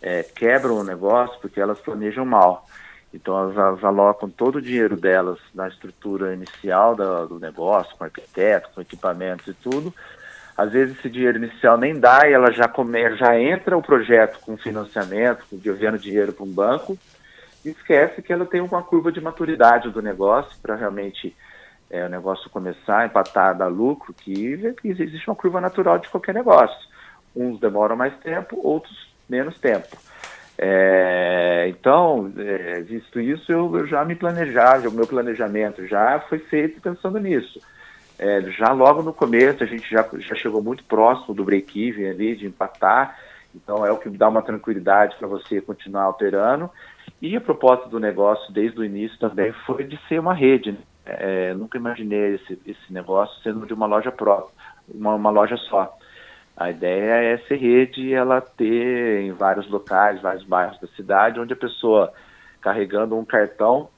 é, 0.02 0.24
quebram 0.24 0.78
o 0.78 0.84
negócio 0.84 1.40
porque 1.40 1.62
elas 1.62 1.80
planejam 1.80 2.26
mal. 2.26 2.68
Então 3.14 3.38
elas 3.38 3.84
alocam 3.84 4.30
todo 4.30 4.56
o 4.56 4.62
dinheiro 4.62 4.98
delas 4.98 5.38
na 5.54 5.68
estrutura 5.68 6.34
inicial 6.34 6.96
do, 6.96 7.40
negócio, 7.40 7.96
com 7.96 8.04
arquiteto, 8.04 8.70
com 8.74 8.82
equipamentos 8.82 9.48
e 9.48 9.54
tudo. 9.54 9.94
Às 10.58 10.72
vezes 10.72 10.98
esse 10.98 11.10
dinheiro 11.10 11.38
inicial 11.38 11.78
nem 11.78 12.00
dá 12.00 12.28
e 12.28 12.34
ela 12.34 12.52
já, 12.52 12.68
come, 12.68 13.16
já 13.16 13.40
entra 13.40 13.78
o 13.78 13.82
projeto 13.82 14.40
com 14.40 14.58
financiamento, 14.58 15.46
devendo 15.52 15.98
dinheiro 15.98 16.34
para 16.34 16.44
um 16.44 16.52
banco, 16.52 16.98
e 17.64 17.70
esquece 17.70 18.22
que 18.22 18.34
ela 18.34 18.46
tem 18.46 18.62
uma 18.62 18.84
curva 18.84 19.12
de 19.12 19.22
maturidade 19.22 19.90
do 19.90 20.02
negócio 20.02 20.56
para 20.62 20.76
realmente 20.76 21.36
é, 21.90 22.06
o 22.06 22.10
negócio 22.10 22.50
começar 22.50 23.06
empatar, 23.06 23.56
dar 23.56 23.68
lucro, 23.68 24.14
que 24.14 24.76
existe 24.84 25.30
uma 25.30 25.36
curva 25.36 25.62
natural 25.62 26.00
de 26.00 26.10
qualquer 26.10 26.34
negócio. 26.34 26.78
Uns 27.36 27.60
demoram 27.60 27.96
mais 27.96 28.16
tempo, 28.18 28.60
outros 28.64 29.12
menos 29.30 29.58
tempo. 29.60 29.96
É, 30.58 31.68
então, 31.70 32.32
é, 32.38 32.82
visto 32.82 33.20
isso, 33.20 33.52
eu, 33.52 33.76
eu, 33.78 33.88
já 33.88 34.06
me 34.06 34.16
planejava, 34.16 34.88
o 34.88 34.94
meu 34.94 35.08
planejamento 35.08 35.86
já 35.88 36.20
foi 36.30 36.40
feito 36.40 36.82
pensando 36.82 37.20
nisso. 37.20 37.60
É, 38.20 38.42
já 38.52 38.72
logo 38.72 39.02
no 39.02 39.14
começo, 39.14 39.64
a 39.64 39.66
gente 39.66 39.90
já, 39.90 40.08
já 40.20 40.36
chegou 40.36 40.62
muito 40.62 40.84
próximo 40.84 41.34
do 41.34 41.44
break-even 41.44 42.10
ali, 42.10 42.36
de 42.36 42.46
empatar, 42.46 43.18
então 43.56 43.86
é 43.86 43.92
o 43.92 43.98
que 43.98 44.10
dá 44.10 44.30
uma 44.30 44.42
tranquilidade 44.42 45.16
para 45.18 45.28
você 45.28 45.60
continuar 45.60 46.10
operando. 46.10 46.70
E 47.22 47.36
a 47.36 47.42
proposta 47.42 47.90
do 47.90 48.00
negócio, 48.00 48.52
desde 48.54 48.80
o 48.80 48.84
início 48.84 49.18
também, 49.18 49.52
foi 49.66 49.84
de 49.84 50.00
ser 50.08 50.20
uma 50.20 50.34
rede. 50.34 50.72
Né? 50.72 50.78
É, 51.06 51.54
nunca 51.54 51.78
imaginei 51.78 52.36
esse, 52.36 52.60
esse 52.66 52.94
negócio 52.94 53.42
sendo 53.42 53.66
de 53.66 53.74
uma 53.74 53.86
loja 53.86 54.12
própria, 54.12 54.54
uma, 54.88 55.16
uma 55.16 55.30
loja 55.30 55.58
só. 55.58 55.96
A 56.56 56.70
ideia 56.70 57.34
é 57.34 57.38
ser 57.48 57.56
rede 57.56 58.14
ela 58.14 58.40
ter 58.40 59.22
em 59.22 59.32
vários 59.32 59.68
locais, 59.70 60.22
vários 60.22 60.44
bairros 60.44 60.80
da 60.80 60.88
cidade, 60.90 61.40
onde 61.40 61.54
a 61.54 61.58
pessoa 61.58 62.14
carregando 62.62 63.18
um 63.18 63.26
cartão 63.26 63.90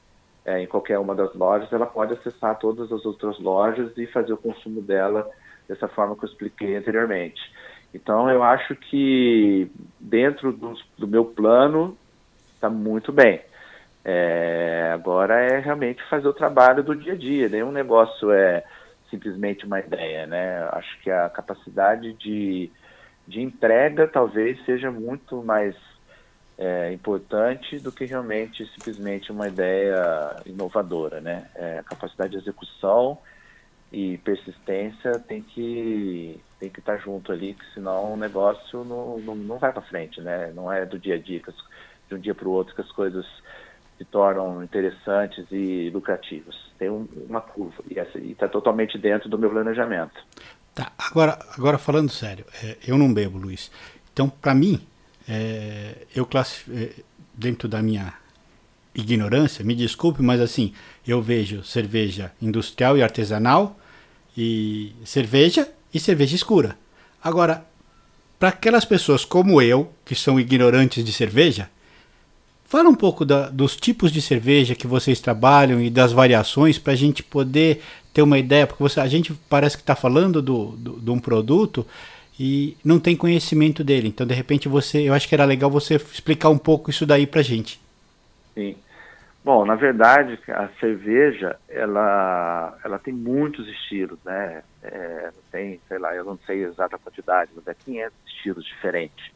é, 0.45 0.61
em 0.61 0.67
qualquer 0.67 0.99
uma 0.99 1.15
das 1.15 1.33
lojas, 1.33 1.71
ela 1.73 1.85
pode 1.85 2.13
acessar 2.13 2.57
todas 2.59 2.91
as 2.91 3.05
outras 3.05 3.39
lojas 3.39 3.91
e 3.97 4.05
fazer 4.07 4.33
o 4.33 4.37
consumo 4.37 4.81
dela 4.81 5.29
dessa 5.67 5.87
forma 5.87 6.15
que 6.15 6.23
eu 6.23 6.29
expliquei 6.29 6.75
anteriormente. 6.75 7.41
Então 7.93 8.29
eu 8.29 8.43
acho 8.43 8.75
que 8.75 9.69
dentro 9.99 10.51
do, 10.51 10.73
do 10.97 11.07
meu 11.07 11.25
plano 11.25 11.97
está 12.53 12.69
muito 12.69 13.11
bem. 13.11 13.41
É, 14.03 14.91
agora 14.93 15.41
é 15.41 15.59
realmente 15.59 16.03
fazer 16.09 16.27
o 16.27 16.33
trabalho 16.33 16.83
do 16.83 16.95
dia 16.95 17.13
a 17.13 17.17
dia. 17.17 17.49
Nenhum 17.49 17.71
negócio 17.71 18.31
é 18.31 18.63
simplesmente 19.15 19.65
uma 19.65 19.79
ideia, 19.79 20.27
né? 20.27 20.67
Acho 20.73 20.99
que 21.01 21.09
a 21.09 21.29
capacidade 21.29 22.13
de, 22.13 22.69
de 23.27 23.41
entrega 23.41 24.07
talvez 24.07 24.63
seja 24.65 24.91
muito 24.91 25.41
mais 25.43 25.75
é, 26.57 26.91
importante 26.93 27.79
do 27.79 27.91
que 27.91 28.05
realmente 28.05 28.65
simplesmente 28.73 29.31
uma 29.31 29.47
ideia 29.47 30.41
inovadora, 30.45 31.21
né? 31.21 31.49
É, 31.55 31.79
a 31.79 31.83
capacidade 31.83 32.31
de 32.31 32.37
execução 32.37 33.17
e 33.91 34.17
persistência 34.19 35.13
tem 35.19 35.41
que 35.41 36.39
tem 36.59 36.69
que 36.69 36.79
estar 36.79 36.97
junto 36.97 37.31
ali, 37.31 37.53
que 37.53 37.73
senão 37.73 38.13
o 38.13 38.17
negócio 38.17 38.83
não, 38.83 39.17
não, 39.19 39.35
não 39.35 39.57
vai 39.57 39.71
para 39.71 39.81
frente, 39.81 40.21
né? 40.21 40.51
Não 40.53 40.71
é 40.71 40.85
do 40.85 40.99
dia 40.99 41.15
a 41.15 41.19
dia, 41.19 41.41
de 42.07 42.15
um 42.15 42.19
dia 42.19 42.35
para 42.35 42.47
o 42.47 42.51
outro 42.51 42.75
que 42.75 42.81
as 42.81 42.91
coisas 42.91 43.25
se 43.97 44.05
tornam 44.05 44.63
interessantes 44.63 45.45
e 45.51 45.89
lucrativas. 45.93 46.55
Tem 46.77 46.89
um, 46.89 47.07
uma 47.29 47.41
curva 47.41 47.83
e 47.89 47.97
está 48.31 48.47
totalmente 48.47 48.97
dentro 48.97 49.29
do 49.29 49.37
meu 49.37 49.49
planejamento. 49.49 50.13
Tá, 50.73 50.91
agora, 50.97 51.39
agora 51.57 51.77
falando 51.77 52.09
sério, 52.09 52.45
é, 52.61 52.77
eu 52.85 52.97
não 52.97 53.13
bebo, 53.13 53.37
Luiz. 53.37 53.71
Então, 54.11 54.29
para 54.29 54.53
mim, 54.53 54.81
é, 55.27 56.05
eu 56.13 56.25
classifico, 56.25 56.77
é, 56.77 56.91
dentro 57.33 57.67
da 57.67 57.81
minha 57.81 58.13
ignorância, 58.93 59.63
me 59.63 59.75
desculpe, 59.75 60.21
mas 60.21 60.39
assim, 60.39 60.73
eu 61.07 61.21
vejo 61.21 61.63
cerveja 61.63 62.31
industrial 62.41 62.97
e 62.97 63.03
artesanal 63.03 63.77
e 64.37 64.93
cerveja 65.05 65.69
e 65.93 65.99
cerveja 65.99 66.35
escura. 66.35 66.77
Agora, 67.23 67.65
para 68.37 68.49
aquelas 68.49 68.85
pessoas 68.85 69.23
como 69.23 69.61
eu, 69.61 69.91
que 70.03 70.15
são 70.15 70.39
ignorantes 70.39 71.03
de 71.03 71.11
cerveja, 71.11 71.69
Fala 72.65 72.89
um 72.89 72.95
pouco 72.95 73.23
da, 73.23 73.49
dos 73.49 73.75
tipos 73.75 74.11
de 74.11 74.21
cerveja 74.21 74.75
que 74.75 74.87
vocês 74.87 75.21
trabalham 75.21 75.79
e 75.79 75.89
das 75.89 76.11
variações 76.11 76.79
para 76.79 76.93
a 76.93 76.95
gente 76.95 77.21
poder 77.23 77.81
ter 78.11 78.23
uma 78.23 78.39
ideia, 78.39 78.65
porque 78.65 78.81
você, 78.81 78.99
a 78.99 79.07
gente 79.07 79.33
parece 79.49 79.77
que 79.77 79.83
está 79.83 79.95
falando 79.95 80.41
do, 80.41 80.71
do, 80.71 80.99
de 80.99 81.11
um 81.11 81.19
produto 81.19 81.85
e 82.39 82.75
não 82.83 82.99
tem 82.99 83.15
conhecimento 83.15 83.83
dele. 83.83 84.07
Então, 84.07 84.25
de 84.25 84.33
repente, 84.33 84.67
você, 84.67 85.07
eu 85.07 85.13
acho 85.13 85.27
que 85.27 85.35
era 85.35 85.45
legal 85.45 85.69
você 85.69 85.95
explicar 85.95 86.49
um 86.49 86.57
pouco 86.57 86.89
isso 86.89 87.05
daí 87.05 87.27
para 87.27 87.41
a 87.41 87.43
gente. 87.43 87.79
Sim. 88.55 88.75
Bom, 89.43 89.63
na 89.63 89.75
verdade, 89.75 90.39
a 90.47 90.67
cerveja, 90.79 91.55
ela, 91.69 92.75
ela 92.83 92.97
tem 92.97 93.13
muitos 93.13 93.67
estilos, 93.67 94.17
né? 94.25 94.63
É, 94.81 95.29
tem, 95.51 95.79
sei 95.87 95.99
lá, 95.99 96.15
eu 96.15 96.25
não 96.25 96.39
sei 96.47 96.65
a 96.65 96.69
exata 96.69 96.97
quantidade, 96.97 97.51
mas 97.55 97.67
é 97.67 97.75
500 97.75 98.13
estilos 98.25 98.65
diferentes. 98.65 99.34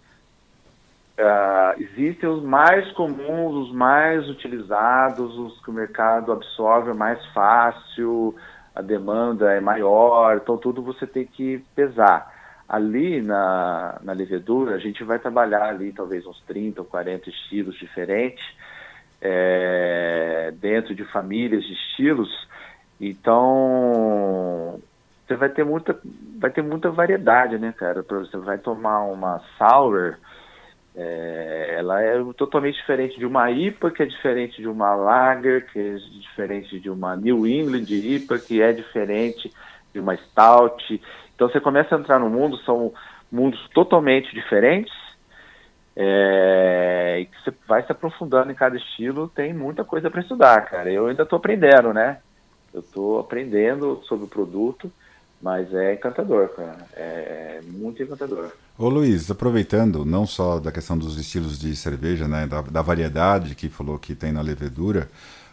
Uh, 1.20 1.82
existem 1.82 2.30
os 2.30 2.42
mais 2.42 2.90
comuns, 2.94 3.68
os 3.68 3.76
mais 3.76 4.30
utilizados, 4.30 5.38
os 5.38 5.62
que 5.62 5.70
o 5.70 5.74
mercado 5.74 6.32
absorve 6.32 6.94
mais 6.94 7.24
fácil, 7.34 8.34
a 8.74 8.82
demanda 8.82 9.52
é 9.52 9.60
maior, 9.60 10.38
então 10.38 10.58
tudo 10.58 10.82
você 10.82 11.06
tem 11.06 11.26
que 11.26 11.62
pesar. 11.76 12.34
Ali 12.70 13.22
na, 13.22 14.00
na 14.02 14.14
levedura, 14.14 14.76
a 14.76 14.80
gente 14.80 15.04
vai 15.04 15.20
trabalhar 15.20 15.64
ali 15.64 15.92
talvez 15.92 16.26
uns 16.26 16.42
30 16.44 16.80
ou 16.80 16.88
40 16.88 17.30
estilos 17.30 17.76
diferentes, 17.76 18.46
é, 19.22 20.54
dentro 20.56 20.96
de 20.96 21.04
famílias 21.04 21.66
de 21.66 21.74
estilos, 21.74 22.30
então 23.02 24.80
você 25.28 25.36
vai 25.36 25.50
ter 25.50 25.66
muita, 25.66 26.00
vai 26.40 26.50
ter 26.50 26.62
muita 26.62 26.90
variedade, 26.90 27.58
né, 27.58 27.74
cara? 27.78 28.04
Você 28.04 28.38
vai 28.38 28.58
tomar 28.58 29.04
uma 29.04 29.42
sour, 29.58 30.18
é, 31.02 31.76
ela 31.78 32.02
é 32.04 32.22
totalmente 32.34 32.76
diferente 32.76 33.18
de 33.18 33.26
uma 33.26 33.50
IPA, 33.50 33.90
que 33.90 34.04
é 34.04 34.06
diferente 34.06 34.62
de 34.62 34.68
uma 34.68 34.94
Lager, 34.96 35.66
que 35.72 35.80
é 35.80 35.96
diferente 35.96 36.78
de 36.78 36.90
uma 36.90 37.16
New 37.16 37.48
England 37.48 37.86
IPA, 37.90 38.38
que 38.38 38.62
é 38.62 38.74
diferente 38.74 39.50
de 39.94 40.00
uma 40.02 40.18
Stout. 40.18 41.02
Então 41.34 41.48
você 41.48 41.62
começa 41.62 41.96
a 41.96 42.00
entrar 42.00 42.20
no 42.20 42.30
mundo, 42.30 42.58
são 42.66 42.94
mundos 43.32 43.66
totalmente 43.70 44.34
diferentes, 44.36 44.94
é, 45.96 47.20
e 47.22 47.26
que 47.28 47.44
você 47.44 47.54
vai 47.66 47.82
se 47.86 47.92
aprofundando 47.94 48.52
em 48.52 48.56
cada 48.56 48.76
estilo, 48.76 49.30
tem 49.30 49.54
muita 49.54 49.86
coisa 49.86 50.10
para 50.10 50.20
estudar, 50.20 50.66
cara. 50.66 50.92
Eu 50.92 51.08
ainda 51.08 51.24
estou 51.24 51.38
aprendendo, 51.38 51.94
né? 51.94 52.20
Eu 52.74 52.82
estou 52.82 53.20
aprendendo 53.20 54.02
sobre 54.04 54.26
o 54.26 54.30
produto, 54.30 54.92
mas 55.42 55.74
é 55.74 55.94
encantador, 55.94 56.50
cara. 56.50 56.78
É, 56.96 57.60
é 57.60 57.62
muito 57.66 58.02
encantador. 58.04 58.52
Ô 58.78 58.90
Luiz, 58.90 59.30
aproveitando 59.30 60.06
não 60.06 60.26
só 60.26 60.60
da 60.60 60.72
questão 60.72 60.98
dos 60.98 61.18
estilos 61.18 61.58
de 61.60 61.76
cerveja, 61.76 62.28
né, 62.28 62.46
da, 62.46 62.62
da, 62.62 62.82
variedade 62.82 63.56
que 63.56 63.70
falou 63.70 63.98
que 63.98 64.16
tem 64.16 64.32
na 64.32 64.42
levedura, 64.42 65.10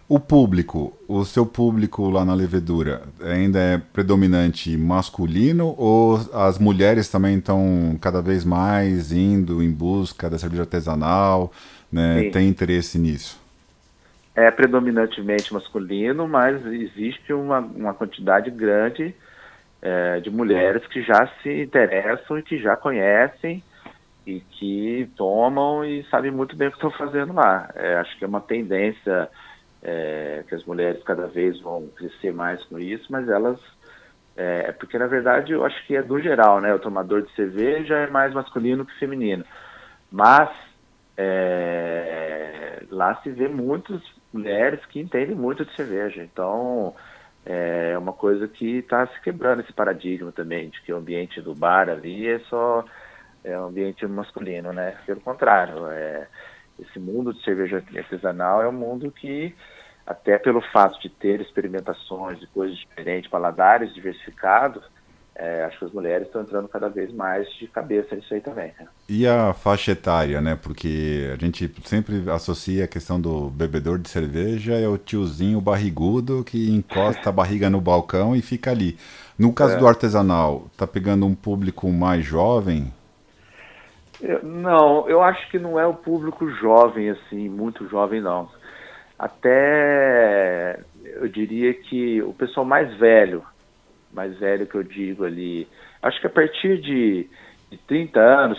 o 0.09 0.21
público, 0.21 0.97
o 1.09 1.25
seu 1.25 1.45
público 1.45 2.09
lá 2.09 2.25
na 2.25 2.35
levedura, 2.35 3.03
ainda 3.21 3.59
é 3.59 3.79
predominante 3.79 4.77
masculino 4.77 5.75
ou 5.77 6.21
as 6.33 6.59
mulheres 6.59 7.09
também 7.09 7.39
estão 7.39 7.99
cada 8.01 8.23
vez 8.23 8.45
mais 8.45 9.11
indo 9.11 9.61
em 9.63 9.71
busca 9.71 10.31
da 10.31 10.39
cerveja 10.39 10.63
artesanal, 10.63 11.53
né, 11.91 12.31
tem 12.31 12.49
interesse 12.49 12.99
nisso? 12.99 13.41
É 14.35 14.51
predominantemente 14.51 15.53
masculino, 15.53 16.29
mas 16.29 16.65
existe 16.67 17.33
uma, 17.33 17.59
uma 17.59 17.95
quantidade 17.95 18.51
grande 18.51 19.15
é, 19.87 20.19
de 20.19 20.31
mulheres 20.31 20.85
que 20.89 21.01
já 21.01 21.29
se 21.41 21.63
interessam 21.63 22.37
e 22.37 22.43
que 22.43 22.59
já 22.59 22.77
conhecem 22.77 23.63
e 24.27 24.41
que 24.41 25.09
tomam 25.17 25.85
e 25.85 26.03
sabem 26.11 26.33
muito 26.33 26.57
bem 26.57 26.67
o 26.67 26.71
que 26.73 26.77
estão 26.77 26.91
fazendo 26.91 27.33
lá. 27.33 27.71
É, 27.77 27.95
acho 27.95 28.19
que 28.19 28.25
é 28.25 28.27
uma 28.27 28.41
tendência 28.41 29.29
é, 29.81 30.43
que 30.49 30.57
as 30.57 30.65
mulheres 30.65 31.01
cada 31.05 31.29
vez 31.29 31.61
vão 31.61 31.87
crescer 31.97 32.33
mais 32.33 32.65
com 32.65 32.81
isso, 32.81 33.07
mas 33.11 33.29
elas 33.29 33.61
é, 34.37 34.73
porque 34.73 34.99
na 34.99 35.07
verdade 35.07 35.53
eu 35.53 35.65
acho 35.65 35.87
que 35.87 35.95
é 35.95 36.03
do 36.03 36.21
geral, 36.21 36.61
né? 36.61 36.75
O 36.75 36.81
tomador 36.81 37.23
de 37.23 37.33
cerveja 37.37 37.95
é 37.95 38.11
mais 38.11 38.35
masculino 38.35 38.85
que 38.85 38.99
feminino, 38.99 39.45
mas 40.11 40.51
é, 41.17 42.83
lá 42.91 43.15
se 43.23 43.31
vê 43.31 43.47
muitas 43.47 44.03
mulheres 44.33 44.85
que 44.87 44.99
entendem 44.99 45.37
muito 45.37 45.65
de 45.65 45.73
cerveja, 45.77 46.25
então 46.25 46.93
é 47.47 47.97
uma 47.97 48.13
coisa 48.13 48.49
que 48.49 48.79
está 48.79 49.07
se 49.07 49.21
quebrando 49.21 49.61
esse 49.61 49.73
paradigma 49.73 50.33
também, 50.33 50.69
de 50.69 50.83
que 50.83 50.93
o 50.93 50.97
ambiente 50.97 51.41
do 51.41 51.55
bar 51.55 51.89
ali 51.89 52.27
é 52.29 52.41
só 52.41 52.85
é 53.45 53.57
um 53.59 53.67
ambiente 53.67 54.05
masculino, 54.07 54.73
né? 54.73 54.97
Pelo 55.07 55.21
contrário, 55.21 55.87
é, 55.87 56.27
esse 56.81 56.99
mundo 56.99 57.33
de 57.33 57.43
cerveja 57.45 57.83
artesanal 57.97 58.61
é 58.61 58.69
um 58.69 58.73
mundo 58.73 59.13
que, 59.13 59.55
até 60.05 60.37
pelo 60.37 60.61
fato 60.61 61.01
de 61.01 61.09
ter 61.09 61.41
experimentações 61.41 62.41
de 62.41 62.49
coisas 62.49 62.77
diferentes, 62.77 63.31
paladares 63.31 63.95
diversificados, 63.95 64.85
é, 65.39 65.65
acho 65.65 65.79
que 65.79 65.85
as 65.85 65.93
mulheres 65.93 66.27
estão 66.27 66.41
entrando 66.41 66.67
cada 66.67 66.89
vez 66.89 67.13
mais 67.13 67.47
de 67.55 67.67
cabeça 67.67 68.17
nisso 68.17 68.33
aí 68.33 68.41
também. 68.41 68.73
Né? 68.79 68.87
E 69.07 69.27
a 69.27 69.53
faixa 69.53 69.93
etária, 69.93 70.41
né? 70.41 70.59
Porque 70.61 71.31
a 71.33 71.37
gente 71.37 71.71
sempre 71.85 72.23
associa 72.31 72.85
a 72.85 72.89
questão 72.89 73.21
do 73.21 73.51
bebedor 73.51 73.99
de 73.99 74.09
cerveja 74.09 74.75
é 74.75 74.89
o 74.89 74.97
tiozinho 74.97 75.61
barrigudo 75.61 76.43
que 76.43 76.71
encosta 76.71 77.29
a 77.29 77.33
barriga 77.33 77.69
no 77.69 77.81
balcão 77.81 78.35
e 78.35 78.41
fica 78.41 78.71
ali. 78.71 78.97
No 79.39 79.53
caso 79.53 79.75
é. 79.75 79.79
do 79.79 79.87
artesanal, 79.87 80.67
tá 80.77 80.87
pegando 80.87 81.27
um 81.27 81.35
público 81.35 81.91
mais 81.91 82.25
jovem? 82.25 82.91
Eu, 84.23 84.43
não, 84.43 85.07
eu 85.07 85.23
acho 85.23 85.51
que 85.51 85.59
não 85.59 85.79
é 85.79 85.87
o 85.87 85.93
público 85.93 86.49
jovem, 86.51 87.11
assim, 87.11 87.47
muito 87.51 87.87
jovem, 87.89 88.23
não. 88.23 88.49
Até 89.19 90.81
eu 91.05 91.29
diria 91.29 91.75
que 91.75 92.23
o 92.23 92.33
pessoal 92.33 92.65
mais 92.65 92.97
velho, 92.97 93.45
mais 94.17 94.37
velho 94.39 94.67
que 94.67 94.75
eu 94.75 94.83
digo 94.83 95.25
ali, 95.25 95.69
acho 96.03 96.19
que 96.21 96.27
a 96.27 96.31
partir 96.31 96.81
de, 96.81 97.29
de 97.71 97.77
30 97.87 98.19
anos, 98.19 98.59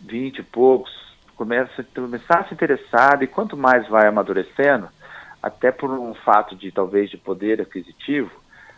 20 0.00 0.38
e 0.38 0.42
poucos, 0.44 0.90
começa, 1.36 1.84
começar 1.94 2.40
a 2.40 2.44
se 2.44 2.54
interessar 2.54 3.20
e 3.22 3.26
quanto 3.26 3.56
mais 3.56 3.86
vai 3.88 4.06
amadurecendo, 4.06 4.88
até 5.42 5.72
por 5.72 5.90
um 5.90 6.14
fato 6.14 6.56
de 6.56 6.70
talvez 6.70 7.10
de 7.10 7.18
poder 7.18 7.60
aquisitivo, 7.60 8.30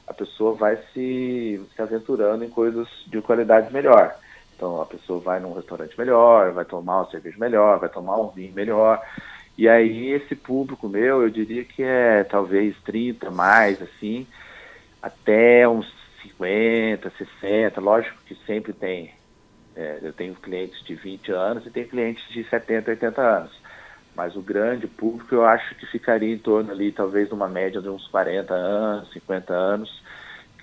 a 0.06 0.14
pessoa 0.14 0.54
vai 0.54 0.76
se, 0.92 1.60
se 1.74 1.82
aventurando 1.82 2.44
em 2.44 2.50
coisas 2.50 2.88
de 3.06 3.20
qualidade 3.20 3.72
melhor. 3.72 4.14
Então 4.56 4.80
a 4.80 4.86
pessoa 4.86 5.20
vai 5.20 5.38
num 5.38 5.52
restaurante 5.52 5.96
melhor, 5.98 6.52
vai 6.52 6.64
tomar 6.64 7.00
uma 7.00 7.10
cerveja 7.10 7.36
melhor, 7.38 7.78
vai 7.78 7.88
tomar 7.88 8.16
um 8.16 8.28
vinho 8.28 8.54
melhor. 8.54 9.00
E 9.58 9.68
aí 9.68 10.12
esse 10.12 10.34
público 10.34 10.88
meu, 10.88 11.22
eu 11.22 11.30
diria 11.30 11.64
que 11.64 11.82
é 11.82 12.24
talvez 12.24 12.74
30 12.84 13.30
mais 13.30 13.80
assim, 13.82 14.26
até 15.02 15.68
uns 15.68 15.86
50, 16.22 17.12
60, 17.16 17.80
lógico 17.80 18.16
que 18.26 18.34
sempre 18.46 18.72
tem. 18.72 19.14
É, 19.74 19.98
eu 20.02 20.12
tenho 20.12 20.34
clientes 20.34 20.82
de 20.84 20.94
20 20.94 21.32
anos 21.32 21.66
e 21.66 21.70
tenho 21.70 21.88
clientes 21.88 22.26
de 22.30 22.44
70, 22.48 22.90
80 22.90 23.20
anos. 23.20 23.66
Mas 24.14 24.34
o 24.34 24.40
grande 24.40 24.86
público 24.86 25.34
eu 25.34 25.44
acho 25.44 25.74
que 25.74 25.86
ficaria 25.86 26.34
em 26.34 26.38
torno 26.38 26.72
ali, 26.72 26.90
talvez 26.90 27.28
numa 27.28 27.46
média 27.46 27.82
de 27.82 27.88
uns 27.88 28.08
40 28.08 28.54
anos, 28.54 29.12
50 29.12 29.52
anos. 29.52 30.02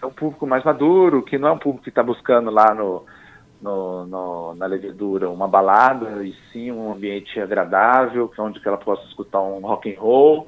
É 0.01 0.05
um 0.05 0.11
público 0.11 0.47
mais 0.47 0.63
maduro, 0.63 1.21
que 1.21 1.37
não 1.37 1.49
é 1.49 1.51
um 1.51 1.59
público 1.59 1.83
que 1.83 1.89
está 1.89 2.01
buscando 2.01 2.49
lá 2.49 2.73
no, 2.73 3.05
no, 3.61 4.05
no, 4.05 4.55
na 4.55 4.65
levedura 4.65 5.29
uma 5.29 5.47
balada, 5.47 6.23
e 6.25 6.35
sim 6.51 6.71
um 6.71 6.91
ambiente 6.91 7.39
agradável, 7.39 8.31
é 8.37 8.41
onde 8.41 8.59
ela 8.65 8.77
possa 8.77 9.05
escutar 9.07 9.41
um 9.41 9.59
rock 9.61 9.93
and 9.93 9.99
roll 9.99 10.47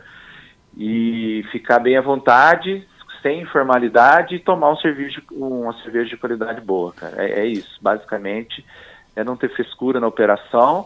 e 0.76 1.46
ficar 1.52 1.80
bem 1.80 1.96
à 1.96 2.02
vontade, 2.02 2.86
sem 3.26 3.42
informalidade 3.42 4.36
e 4.36 4.40
tomar 4.40 4.72
um 4.72 4.78
cerveja, 4.78 5.20
uma 5.32 5.74
cerveja 5.82 6.12
de 6.12 6.18
qualidade 6.18 6.62
boa, 6.62 6.94
cara. 6.94 7.26
É, 7.26 7.40
é 7.40 7.46
isso, 7.48 7.80
basicamente, 7.82 8.64
é 9.16 9.24
não 9.24 9.36
ter 9.36 9.50
frescura 9.50 10.00
na 10.00 10.06
operação 10.06 10.86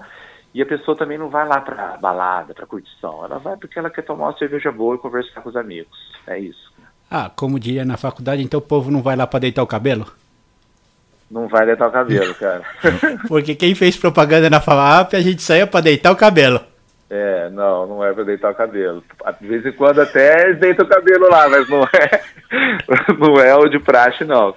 e 0.54 0.62
a 0.62 0.66
pessoa 0.66 0.98
também 0.98 1.18
não 1.18 1.28
vai 1.28 1.46
lá 1.46 1.60
para 1.60 1.98
balada, 1.98 2.54
para 2.54 2.66
curtição. 2.66 3.26
Ela 3.26 3.40
vai 3.40 3.58
porque 3.58 3.78
ela 3.78 3.90
quer 3.90 4.04
tomar 4.04 4.28
uma 4.28 4.38
cerveja 4.38 4.72
boa 4.72 4.96
e 4.96 5.00
conversar 5.00 5.42
com 5.42 5.50
os 5.50 5.56
amigos. 5.58 5.98
É 6.26 6.40
isso. 6.40 6.72
Ah, 7.12 7.30
como 7.36 7.60
diria 7.60 7.84
na 7.84 7.98
faculdade, 7.98 8.42
então 8.42 8.60
o 8.60 8.64
povo 8.64 8.90
não 8.90 9.02
vai 9.02 9.18
lá 9.18 9.28
para 9.28 9.40
deitar 9.40 9.62
o 9.62 9.68
cabelo? 9.68 10.06
Não 11.30 11.50
vai 11.50 11.66
deitar 11.66 11.90
o 11.90 11.92
cabelo, 11.92 12.34
cara. 12.36 12.64
Porque 13.28 13.54
quem 13.54 13.76
fez 13.76 13.98
propaganda 13.98 14.50
na 14.50 14.62
FAMAP, 14.62 15.14
a 15.14 15.22
gente 15.22 15.42
saía 15.42 15.68
para 15.68 15.82
deitar 15.82 16.12
o 16.12 16.16
cabelo. 16.16 16.62
É, 17.10 17.49
não, 17.49 17.88
não 17.88 18.05
é 18.05 18.14
para 18.14 18.24
deitar 18.24 18.51
o 18.51 18.55
cabelo. 18.55 19.03
De 19.41 19.47
vez 19.47 19.66
em 19.66 19.72
quando 19.72 19.99
até 19.99 20.53
deita 20.53 20.84
o 20.84 20.88
cabelo 20.88 21.28
lá, 21.30 21.49
mas 21.49 21.68
não 21.68 21.84
é, 21.84 22.24
não 23.18 23.41
é 23.41 23.55
o 23.55 23.68
de 23.68 23.80
praxe, 23.80 24.24
não. 24.24 24.55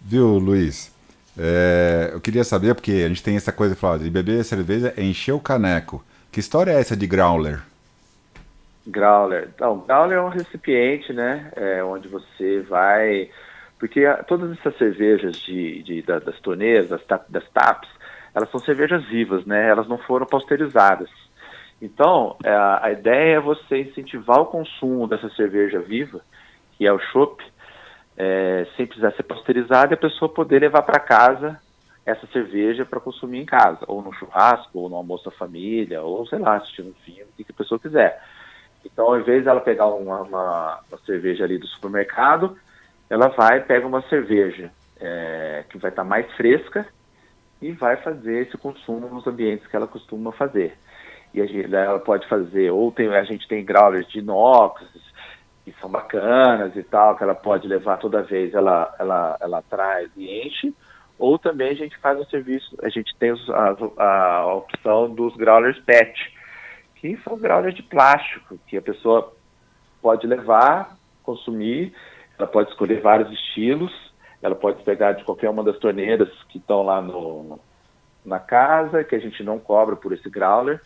Viu, 0.00 0.38
Luiz? 0.38 0.92
É, 1.38 2.10
eu 2.12 2.20
queria 2.20 2.44
saber, 2.44 2.74
porque 2.74 3.02
a 3.04 3.08
gente 3.08 3.22
tem 3.22 3.36
essa 3.36 3.52
coisa 3.52 3.74
de 3.74 3.80
falar 3.80 3.98
de 3.98 4.10
beber 4.10 4.44
cerveja 4.44 4.92
é 4.96 5.02
encher 5.02 5.32
o 5.32 5.40
caneco. 5.40 6.04
Que 6.30 6.40
história 6.40 6.72
é 6.72 6.80
essa 6.80 6.96
de 6.96 7.06
growler? 7.06 7.60
Growler. 8.86 9.48
Então, 9.54 9.78
growler 9.86 10.18
é 10.18 10.20
um 10.20 10.28
recipiente, 10.28 11.12
né? 11.12 11.50
É, 11.56 11.82
onde 11.82 12.08
você 12.08 12.60
vai. 12.68 13.30
Porque 13.78 14.04
todas 14.26 14.58
essas 14.58 14.76
cervejas 14.76 15.36
de, 15.36 15.82
de 15.82 16.02
da, 16.02 16.18
das 16.18 16.38
torneiras, 16.40 16.88
das, 16.88 17.00
das 17.28 17.48
taps, 17.50 17.88
elas 18.34 18.50
são 18.50 18.60
cervejas 18.60 19.04
vivas, 19.06 19.46
né? 19.46 19.68
Elas 19.68 19.88
não 19.88 19.98
foram 19.98 20.26
pasteurizadas. 20.26 21.08
Então, 21.82 22.36
é, 22.44 22.54
a 22.54 22.92
ideia 22.92 23.38
é 23.38 23.40
você 23.40 23.80
incentivar 23.80 24.40
o 24.40 24.46
consumo 24.46 25.08
dessa 25.08 25.28
cerveja 25.30 25.80
viva, 25.80 26.20
que 26.78 26.86
é 26.86 26.92
o 26.92 26.98
chopp, 27.00 27.42
é, 28.16 28.64
sem 28.76 28.86
precisar 28.86 29.10
ser 29.14 29.24
pasteurizada, 29.24 29.92
e 29.92 29.94
a 29.94 30.00
pessoa 30.00 30.32
poder 30.32 30.60
levar 30.60 30.82
para 30.82 31.00
casa 31.00 31.60
essa 32.06 32.24
cerveja 32.28 32.86
para 32.86 33.00
consumir 33.00 33.40
em 33.40 33.44
casa, 33.44 33.80
ou 33.88 34.00
no 34.00 34.12
churrasco, 34.12 34.78
ou 34.78 34.88
no 34.88 34.94
almoço 34.94 35.24
da 35.24 35.32
família, 35.32 36.02
ou 36.02 36.24
sei 36.28 36.38
lá, 36.38 36.54
assistindo 36.54 36.90
um 36.90 37.04
filme, 37.04 37.30
o 37.32 37.44
que 37.44 37.50
a 37.50 37.58
pessoa 37.58 37.80
quiser. 37.80 38.22
Então, 38.84 39.06
ao 39.06 39.18
invés 39.18 39.44
dela 39.44 39.60
pegar 39.60 39.86
uma, 39.86 40.20
uma, 40.22 40.80
uma 40.88 40.98
cerveja 41.04 41.42
ali 41.42 41.58
do 41.58 41.66
supermercado, 41.66 42.56
ela 43.10 43.26
vai 43.26 43.60
pega 43.60 43.86
uma 43.86 44.02
cerveja 44.02 44.70
é, 45.00 45.64
que 45.68 45.78
vai 45.78 45.90
estar 45.90 46.04
tá 46.04 46.08
mais 46.08 46.30
fresca 46.34 46.86
e 47.60 47.72
vai 47.72 47.96
fazer 47.96 48.46
esse 48.46 48.56
consumo 48.56 49.08
nos 49.08 49.26
ambientes 49.26 49.66
que 49.66 49.74
ela 49.74 49.88
costuma 49.88 50.30
fazer. 50.30 50.76
E 51.34 51.40
a 51.40 51.46
gente, 51.46 51.74
ela 51.74 51.98
pode 51.98 52.28
fazer, 52.28 52.70
ou 52.70 52.92
tem, 52.92 53.08
a 53.08 53.24
gente 53.24 53.48
tem 53.48 53.64
growlers 53.64 54.06
de 54.08 54.18
inox, 54.18 54.82
que 55.64 55.72
são 55.80 55.88
bacanas 55.88 56.74
e 56.76 56.82
tal, 56.82 57.16
que 57.16 57.22
ela 57.22 57.34
pode 57.34 57.66
levar 57.66 57.98
toda 57.98 58.22
vez, 58.22 58.52
ela, 58.52 58.94
ela, 58.98 59.38
ela 59.40 59.62
traz 59.62 60.10
e 60.16 60.46
enche, 60.46 60.74
ou 61.18 61.38
também 61.38 61.70
a 61.70 61.74
gente 61.74 61.96
faz 61.98 62.18
o 62.18 62.28
serviço, 62.28 62.76
a 62.82 62.88
gente 62.88 63.14
tem 63.16 63.30
a, 63.30 64.02
a 64.04 64.54
opção 64.54 65.08
dos 65.14 65.36
growlers 65.36 65.78
PET, 65.80 66.12
que 66.96 67.16
são 67.24 67.38
growlers 67.38 67.74
de 67.74 67.82
plástico, 67.82 68.58
que 68.66 68.76
a 68.76 68.82
pessoa 68.82 69.32
pode 70.00 70.26
levar, 70.26 70.96
consumir, 71.22 71.94
ela 72.38 72.48
pode 72.48 72.70
escolher 72.70 73.00
vários 73.00 73.30
estilos, 73.32 73.92
ela 74.42 74.56
pode 74.56 74.82
pegar 74.82 75.12
de 75.12 75.24
qualquer 75.24 75.48
uma 75.48 75.62
das 75.62 75.78
torneiras 75.78 76.28
que 76.48 76.58
estão 76.58 76.82
lá 76.82 77.00
no, 77.00 77.60
na 78.24 78.40
casa, 78.40 79.04
que 79.04 79.14
a 79.14 79.20
gente 79.20 79.44
não 79.44 79.58
cobra 79.60 79.94
por 79.94 80.12
esse 80.12 80.28
growler, 80.28 80.82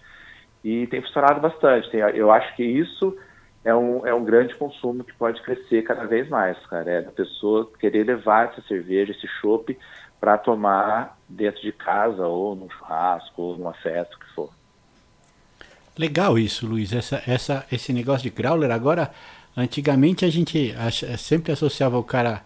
e 0.66 0.84
tem 0.88 1.00
funcionado 1.00 1.40
bastante. 1.40 1.88
Tem, 1.90 2.00
eu 2.00 2.32
acho 2.32 2.56
que 2.56 2.64
isso 2.64 3.16
é 3.64 3.72
um, 3.72 4.04
é 4.04 4.12
um 4.12 4.24
grande 4.24 4.52
consumo 4.56 5.04
que 5.04 5.12
pode 5.12 5.40
crescer 5.42 5.82
cada 5.82 6.04
vez 6.06 6.28
mais, 6.28 6.58
cara. 6.66 6.90
É 6.90 6.98
a 6.98 7.12
pessoa 7.12 7.70
querer 7.78 8.04
levar 8.04 8.48
essa 8.48 8.60
cerveja, 8.62 9.12
esse 9.12 9.28
chopp, 9.40 9.78
para 10.18 10.36
tomar 10.36 11.16
dentro 11.28 11.62
de 11.62 11.70
casa, 11.70 12.26
ou 12.26 12.56
num 12.56 12.68
churrasco, 12.68 13.40
ou 13.40 13.56
numa 13.56 13.74
festa, 13.74 14.16
o 14.16 14.18
que 14.18 14.34
for. 14.34 14.50
Legal 15.96 16.36
isso, 16.36 16.66
Luiz. 16.66 16.92
Essa, 16.92 17.22
essa, 17.28 17.64
esse 17.70 17.92
negócio 17.92 18.28
de 18.28 18.36
growler. 18.36 18.72
Agora, 18.72 19.12
antigamente 19.56 20.24
a 20.24 20.30
gente 20.30 20.74
sempre 21.16 21.52
associava 21.52 21.96
o 21.96 22.02
cara 22.02 22.42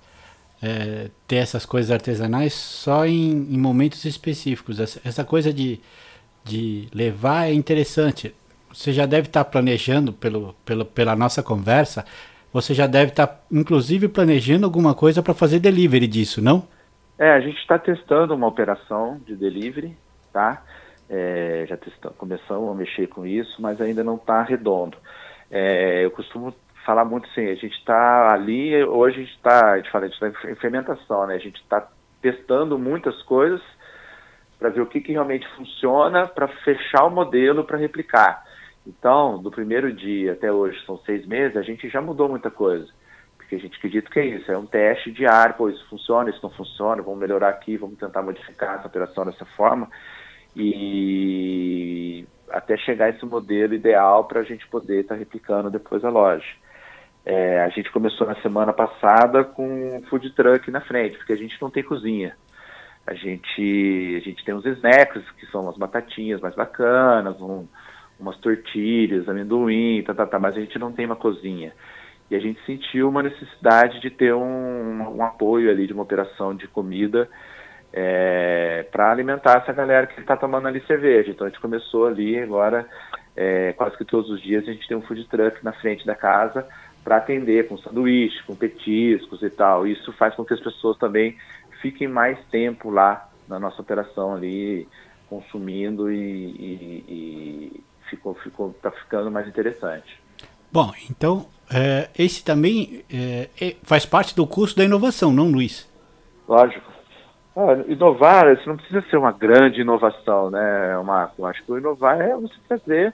é, 0.61 1.09
ter 1.27 1.37
essas 1.37 1.65
coisas 1.65 1.91
artesanais 1.91 2.53
só 2.53 3.07
em, 3.07 3.31
em 3.51 3.59
momentos 3.59 4.05
específicos. 4.05 4.79
Essa, 4.79 5.01
essa, 5.03 5.25
coisa 5.25 5.55
de, 5.55 5.81
de 6.45 6.89
levar 6.93 7.49
é 7.49 7.53
interessante 7.53 8.35
você 8.73 8.93
já 8.93 9.05
deve 9.05 9.27
estar 9.27 9.45
tá 9.45 9.51
planejando 9.51 10.13
pelo, 10.13 10.55
pelo, 10.65 10.85
pela 10.85 11.17
nossa 11.17 11.43
conversa, 11.43 12.05
você 12.53 12.73
já 12.73 12.87
deve 12.87 13.11
estar, 13.11 13.27
tá, 13.27 13.41
inclusive, 13.51 14.09
planejando 14.09 14.65
alguma 14.65 14.95
coisa 14.95 15.23
para 15.23 15.35
fazer 15.35 15.59
delivery 15.59 16.07
disso, 16.07 16.43
não? 16.43 16.67
É, 17.19 17.31
a 17.33 17.41
gente 17.41 17.59
está 17.59 17.79
testando 17.79 18.35
uma 18.35 18.47
operação 18.47 19.21
de 19.27 19.37
delivery, 19.37 19.97
tá? 20.33 20.63
É, 21.09 21.67
já 21.69 21.77
testamos, 21.77 22.17
começamos 22.17 22.71
a 22.71 22.75
mexer 22.75 23.09
com 23.09 23.27
isso, 23.27 23.61
mas 23.61 23.81
ainda 23.81 24.03
não 24.03 24.15
está 24.15 24.43
redondo. 24.43 24.97
É, 25.51 26.05
eu 26.05 26.11
costumo 26.13 26.55
falar 26.87 27.05
muito 27.05 27.29
assim, 27.31 27.47
a 27.47 27.55
gente 27.55 27.77
está 27.77 28.33
ali, 28.33 28.83
hoje 28.85 29.17
a 29.17 29.21
gente 29.21 29.35
está, 29.35 29.73
a 29.73 29.77
gente 29.77 29.91
fala, 29.91 30.05
a 30.05 30.09
gente 30.09 30.25
está 30.25 30.51
em 30.51 30.55
fermentação, 30.55 31.27
né? 31.27 31.35
A 31.35 31.39
gente 31.39 31.61
está 31.61 31.89
testando 32.23 32.79
muitas 32.79 33.21
coisas 33.23 33.61
para 34.61 34.69
ver 34.69 34.83
o 34.83 34.87
que, 34.87 35.01
que 35.01 35.13
realmente 35.13 35.49
funciona, 35.57 36.29
para 36.29 36.47
fechar 36.47 37.07
o 37.07 37.11
modelo 37.11 37.65
para 37.65 37.79
replicar. 37.79 38.45
Então, 38.87 39.43
do 39.43 39.51
primeiro 39.51 39.91
dia 39.91 40.33
até 40.33 40.53
hoje, 40.53 40.79
são 40.85 40.99
seis 40.99 41.27
meses, 41.27 41.57
a 41.57 41.63
gente 41.63 41.89
já 41.89 42.03
mudou 42.03 42.29
muita 42.29 42.51
coisa. 42.51 42.87
Porque 43.39 43.55
a 43.55 43.59
gente 43.59 43.79
acredita 43.79 44.11
que 44.11 44.21
é 44.21 44.27
isso, 44.27 44.53
é 44.53 44.59
um 44.59 44.67
teste 44.67 45.11
diário, 45.11 45.55
pô, 45.55 45.71
isso 45.71 45.85
funciona, 45.89 46.29
isso 46.29 46.41
não 46.43 46.51
funciona, 46.51 47.03
vamos 47.03 47.19
melhorar 47.19 47.49
aqui, 47.49 47.79
vamos 47.79 47.99
tentar 47.99 48.23
modificar 48.23 48.79
essa 48.79 48.87
operação 48.87 49.25
dessa 49.25 49.47
forma. 49.57 49.89
E 50.55 52.27
até 52.51 52.77
chegar 52.77 53.09
esse 53.09 53.25
modelo 53.25 53.73
ideal 53.73 54.25
para 54.25 54.41
a 54.41 54.45
gente 54.45 54.67
poder 54.69 55.01
estar 55.01 55.15
tá 55.15 55.19
replicando 55.19 55.71
depois 55.71 56.05
a 56.05 56.11
loja. 56.11 56.47
É, 57.25 57.61
a 57.63 57.69
gente 57.71 57.91
começou 57.93 58.27
na 58.27 58.35
semana 58.43 58.73
passada 58.73 59.43
com 59.43 59.97
um 59.97 60.03
food 60.03 60.31
truck 60.35 60.71
na 60.71 60.81
frente, 60.83 61.17
porque 61.17 61.33
a 61.33 61.37
gente 61.37 61.61
não 61.63 61.71
tem 61.71 61.83
cozinha. 61.83 62.37
A 63.07 63.15
gente, 63.15 64.17
a 64.17 64.21
gente 64.21 64.45
tem 64.45 64.55
uns 64.55 64.65
snacks, 64.65 65.23
que 65.33 65.47
são 65.47 65.63
umas 65.63 65.77
batatinhas 65.77 66.41
mais 66.41 66.55
bacanas, 66.55 67.41
um, 67.41 67.67
umas 68.19 68.37
tortilhas, 68.39 69.29
amendoim, 69.29 70.03
tá, 70.03 70.15
tá, 70.15 70.27
tá, 70.27 70.39
mas 70.39 70.57
a 70.57 70.61
gente 70.61 70.79
não 70.79 70.93
tem 70.93 71.07
uma 71.07 71.17
cozinha. 71.17 71.73
E 72.31 72.37
a 72.37 72.39
gente 72.39 72.65
sentiu 72.65 73.09
uma 73.09 73.23
necessidade 73.23 74.01
de 74.01 74.11
ter 74.11 74.33
um, 74.33 75.17
um 75.17 75.25
apoio 75.25 75.71
ali 75.71 75.87
de 75.87 75.93
uma 75.93 76.05
operação 76.05 76.55
de 76.55 76.69
comida 76.69 77.29
é, 77.93 78.87
para 78.93 79.11
alimentar 79.11 79.63
essa 79.63 79.73
galera 79.73 80.07
que 80.07 80.21
está 80.21 80.37
tomando 80.37 80.69
ali 80.69 80.81
cerveja. 80.87 81.31
Então 81.31 81.47
a 81.47 81.51
gente 81.51 81.61
começou 81.61 82.07
ali 82.07 82.39
agora, 82.39 82.87
é, 83.37 83.73
quase 83.73 83.97
que 83.97 84.05
todos 84.05 84.31
os 84.31 84.41
dias, 84.41 84.63
a 84.69 84.73
gente 84.73 84.87
tem 84.87 84.97
um 84.97 85.03
food 85.03 85.25
truck 85.29 85.65
na 85.65 85.73
frente 85.73 86.07
da 86.07 86.15
casa 86.15 86.67
para 87.03 87.17
atender 87.17 87.67
com 87.67 87.79
sanduíche, 87.79 88.43
com 88.45 88.55
petiscos 88.55 89.43
e 89.43 89.51
tal. 89.51 89.87
Isso 89.87 90.13
faz 90.13 90.35
com 90.35 90.45
que 90.45 90.55
as 90.55 90.61
pessoas 90.61 90.97
também 90.99 91.37
fiquem 91.81 92.09
mais 92.09 92.39
tempo 92.51 92.91
lá 92.91 93.29
na 93.49 93.59
nossa 93.59 93.83
operação 93.83 94.35
ali, 94.35 94.87
consumindo 95.29 96.11
e, 96.11 96.17
e, 96.17 97.05
e 97.09 97.85
ficou, 98.09 98.35
ficou, 98.35 98.73
tá 98.83 98.91
ficando 98.91 99.31
mais 99.31 99.47
interessante. 99.49 100.21
Bom, 100.73 100.93
então 101.11 101.47
é, 101.73 102.09
esse 102.19 102.45
também 102.45 103.05
é, 103.13 103.49
é, 103.61 103.77
faz 103.83 104.07
parte 104.07 104.35
do 104.35 104.47
curso 104.47 104.77
da 104.77 104.85
inovação, 104.85 105.33
não, 105.33 105.51
Luiz? 105.51 105.89
Lógico. 106.49 106.91
Ah, 107.57 107.85
inovar, 107.89 108.53
isso 108.53 108.69
não 108.69 108.77
precisa 108.77 109.03
ser 109.11 109.17
uma 109.17 109.33
grande 109.33 109.81
inovação, 109.81 110.51
né, 110.51 110.97
Marco? 111.05 111.45
Acho 111.45 111.63
que 111.65 111.73
o 111.73 111.79
inovar 111.79 112.21
é 112.21 112.35
você 112.37 112.55
trazer 112.69 113.13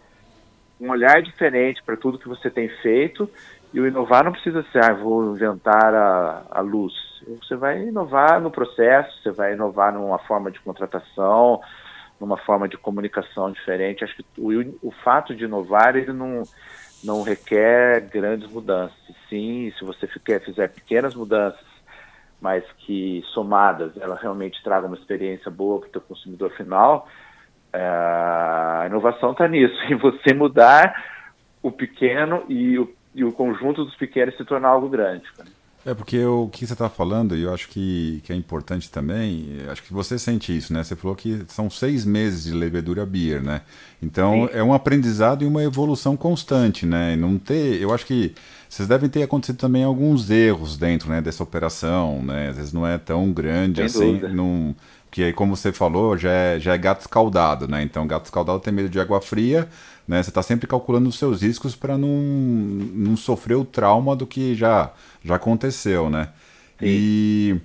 um 0.81 0.91
olhar 0.91 1.23
diferente 1.23 1.83
para 1.83 1.97
tudo 1.97 2.19
que 2.19 2.29
você 2.29 2.51
tem 2.51 2.69
feito 2.69 3.29
e 3.73 3.81
o 3.81 3.87
inovar 3.87 4.25
não 4.25 4.33
precisa 4.33 4.65
ser, 4.73 4.85
ah, 4.85 4.95
vou 4.95 5.33
inventar 5.33 5.95
a, 5.95 6.43
a 6.51 6.61
luz. 6.61 6.93
Você 7.43 7.57
vai 7.57 7.83
inovar 7.83 8.41
no 8.41 8.51
processo, 8.51 9.23
você 9.23 9.31
vai 9.31 9.55
inovar 9.55 9.93
numa 9.93 10.19
forma 10.19 10.51
de 10.51 10.61
contratação, 10.61 11.61
numa 12.21 12.37
forma 12.39 12.69
de 12.69 12.77
comunicação 12.77 13.51
diferente. 13.51 14.05
Acho 14.05 14.17
que 14.17 14.25
o, 14.39 14.89
o 14.89 14.91
fato 15.03 15.35
de 15.35 15.45
inovar 15.45 15.97
ele 15.97 16.13
não, 16.13 16.43
não 17.03 17.23
requer 17.23 18.01
grandes 18.09 18.51
mudanças. 18.51 18.97
Sim, 19.29 19.73
se 19.79 19.85
você 19.85 20.07
fizer, 20.07 20.41
fizer 20.41 20.69
pequenas 20.69 21.15
mudanças, 21.15 21.67
mas 22.41 22.65
que 22.79 23.23
somadas 23.33 23.97
ela 23.97 24.17
realmente 24.17 24.63
traga 24.63 24.87
uma 24.87 24.97
experiência 24.97 25.51
boa 25.51 25.81
para 25.81 25.99
o 25.99 26.03
consumidor 26.03 26.51
final, 26.53 27.09
é, 27.73 27.79
a 27.79 28.85
inovação 28.87 29.33
está 29.33 29.49
nisso, 29.49 29.77
em 29.91 29.97
você 29.97 30.33
mudar 30.33 30.95
o 31.63 31.73
pequeno 31.73 32.45
e 32.49 32.79
o, 32.79 32.95
e 33.17 33.25
o 33.25 33.33
conjunto 33.33 33.85
dos 33.85 33.97
pequenos 33.97 34.37
se 34.37 34.45
tornar 34.45 34.69
algo 34.69 34.89
grande. 34.89 35.25
Cara. 35.37 35.49
É 35.87 35.95
porque 35.95 36.23
o 36.25 36.49
que 36.49 36.67
você 36.67 36.73
está 36.73 36.89
falando, 36.89 37.37
e 37.37 37.43
eu 37.43 37.55
acho 37.55 37.69
que, 37.69 38.21
que 38.25 38.33
é 38.33 38.37
importante 38.37 38.91
também, 38.91 39.59
acho 39.71 39.85
que 39.85 39.93
você 39.93 40.19
sente 40.19 40.55
isso, 40.55 40.73
né? 40.73 40.83
Você 40.83 40.97
falou 40.97 41.15
que 41.15 41.45
são 41.47 41.71
seis 41.71 42.05
meses 42.05 42.43
de 42.43 42.53
levedura 42.53 43.07
beer, 43.07 43.41
né? 43.41 43.63
Então 44.03 44.49
Sim. 44.49 44.59
é 44.59 44.65
um 44.65 44.75
aprendizado 44.75 45.45
e 45.45 45.47
uma 45.47 45.63
evolução 45.63 46.17
constante, 46.17 46.85
né? 46.85 47.15
E 47.15 47.17
não 47.17 47.39
ter, 47.39 47.81
eu 47.81 47.95
acho 47.95 48.05
que 48.05 48.35
vocês 48.69 48.89
devem 48.89 49.09
ter 49.09 49.23
acontecido 49.23 49.59
também 49.59 49.85
alguns 49.85 50.29
erros 50.29 50.77
dentro, 50.77 51.09
né, 51.09 51.21
dessa 51.23 51.45
operação, 51.45 52.21
né? 52.21 52.49
Às 52.49 52.57
vezes 52.57 52.73
não 52.73 52.85
é 52.85 52.99
tão 52.99 53.33
grande 53.33 53.77
Sem 53.77 53.85
assim, 53.87 54.13
dúvida. 54.15 54.29
não 54.29 54.75
que 55.17 55.23
aí, 55.23 55.33
como 55.33 55.57
você 55.57 55.73
falou, 55.73 56.15
já 56.15 56.31
é, 56.31 56.61
já 56.61 56.75
é 56.75 56.79
gato 56.79 57.01
escaldado, 57.01 57.67
né? 57.67 57.83
Então, 57.83 58.07
gato 58.07 58.27
escaldado 58.27 58.61
tem 58.61 58.71
medo 58.71 58.91
de 58.91 59.01
água 59.01 59.19
fria, 59.19 59.67
né? 60.07 60.23
Você 60.23 60.31
está 60.31 60.43
sempre 60.43 60.67
calculando 60.67 61.09
os 61.09 61.19
seus 61.19 61.43
riscos 61.43 61.75
para 61.75 61.99
não, 61.99 62.09
não 62.09 63.17
sofrer 63.17 63.57
o 63.57 63.65
trauma 63.65 64.15
do 64.15 64.27
que 64.27 64.55
já, 64.55 64.91
já 65.25 65.37
aconteceu, 65.37 66.09
né? 66.09 66.29
Sim. 66.79 66.87
E 66.87 67.61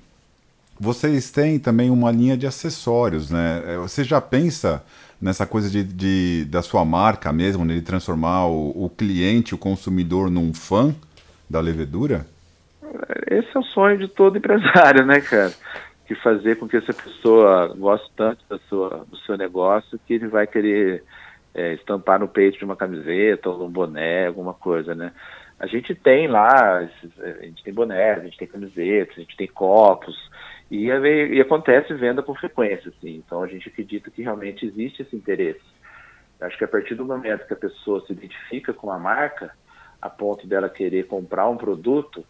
vocês 0.80 1.30
têm 1.30 1.60
também 1.60 1.90
uma 1.92 2.12
linha 2.12 2.36
de 2.36 2.48
acessórios, 2.48 3.30
né? 3.30 3.64
É, 3.66 3.78
você 3.78 4.04
já 4.04 4.20
pensa 4.20 4.84
nessa 5.22 5.46
coisa 5.46 5.70
de, 5.70 5.84
de 5.84 6.46
da 6.46 6.64
sua 6.64 6.84
marca 6.84 7.32
mesmo, 7.32 7.64
né? 7.64 7.76
de 7.76 7.82
transformar 7.82 8.48
o, 8.48 8.86
o 8.86 8.90
cliente, 8.90 9.54
o 9.54 9.58
consumidor, 9.58 10.32
num 10.32 10.54
fã 10.54 10.96
da 11.48 11.60
levedura? 11.60 12.26
Esse 13.30 13.56
é 13.56 13.60
o 13.60 13.64
sonho 13.64 14.00
de 14.00 14.08
todo 14.08 14.38
empresário, 14.38 15.06
né, 15.08 15.22
cara? 15.22 15.54
Que 16.08 16.16
fazer 16.16 16.58
com 16.58 16.68
que 16.68 16.78
essa 16.78 16.94
pessoa 16.94 17.74
goste 17.78 18.10
tanto 18.18 18.44
da 18.50 18.58
sua, 18.68 19.06
do 19.10 19.18
seu 19.18 19.38
negócio 19.38 20.00
que 20.08 20.16
ele 20.16 20.28
vai 20.28 20.48
querer 20.48 21.04
é, 21.54 21.74
estampar 21.74 22.20
no 22.20 22.28
peito 22.28 22.58
de 22.58 22.66
uma 22.66 22.76
camiseta 22.76 23.50
ou 23.50 23.66
um 23.66 23.70
boné, 23.70 24.28
alguma 24.28 24.54
coisa, 24.54 24.96
né? 24.96 25.12
A 25.60 25.68
gente 25.68 25.94
tem 25.94 26.28
lá, 26.28 26.80
a 26.80 27.46
gente 27.46 27.64
tem 27.64 27.74
boné, 27.74 28.14
a 28.14 28.20
gente 28.20 28.38
tem 28.38 28.48
camisetas, 28.48 29.16
a 29.16 29.22
gente 29.22 29.38
tem 29.38 29.48
copos, 29.48 30.16
e, 30.72 30.86
e 30.88 31.42
acontece 31.42 31.94
venda 31.94 32.24
com 32.24 32.34
frequência, 32.34 32.90
assim. 32.90 33.18
Então 33.18 33.44
a 33.44 33.48
gente 33.48 33.68
acredita 33.70 34.10
que 34.10 34.24
realmente 34.24 34.66
existe 34.66 35.02
esse 35.02 35.16
interesse. 35.16 35.62
Acho 36.40 36.58
que 36.58 36.64
a 36.64 36.68
partir 36.68 36.96
do 36.96 37.06
momento 37.06 37.46
que 37.46 37.54
a 37.54 37.58
pessoa 37.58 38.04
se 38.08 38.14
identifica 38.14 38.74
com 38.74 38.90
a 38.90 38.98
marca, 38.98 39.52
a 40.02 40.10
ponto 40.10 40.48
dela 40.48 40.70
querer 40.70 41.06
comprar 41.06 41.48
um 41.48 41.58
produto, 41.58 42.26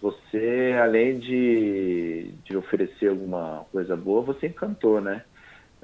você, 0.00 0.76
além 0.80 1.18
de, 1.18 2.30
de 2.44 2.56
oferecer 2.56 3.08
alguma 3.08 3.66
coisa 3.72 3.96
boa, 3.96 4.22
você 4.22 4.46
encantou, 4.46 5.00
né? 5.00 5.24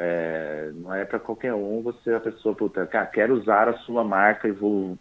É, 0.04 0.72
não 0.74 0.92
é 0.92 1.04
para 1.04 1.20
qualquer 1.20 1.54
um 1.54 1.80
você 1.80 2.12
a 2.12 2.18
pessoa 2.18 2.56
puta, 2.56 2.84
cara, 2.88 3.06
quero 3.06 3.34
usar 3.34 3.68
a 3.68 3.78
sua 3.78 4.02
marca 4.02 4.48
e 4.48 4.50
vou 4.50 4.98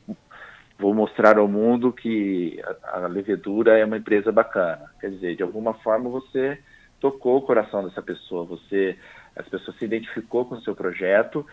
vou 0.78 0.94
mostrar 0.94 1.40
ao 1.40 1.48
mundo 1.48 1.92
que 1.92 2.62
a, 2.84 3.00
a, 3.00 3.08
levedura 3.08 3.80
é 3.80 3.86
uma 3.86 3.98
empresa 3.98 4.32
bacana. 4.32 4.92
Quer 5.00 5.10
dizer, 5.10 5.36
de 5.36 5.42
alguma 5.42 5.74
forma 5.76 6.08
você 6.08 6.60
tocou 7.00 7.38
o 7.38 7.42
coração 7.42 7.84
dessa 7.84 8.02
pessoa, 8.02 8.46
você 8.46 8.96
as 9.36 9.48
pessoas 9.50 9.76
se 9.78 9.86
identificou 9.86 10.46
com 10.46 10.54
o 10.54 10.62
seu 10.62 10.76
projeto 10.76 11.44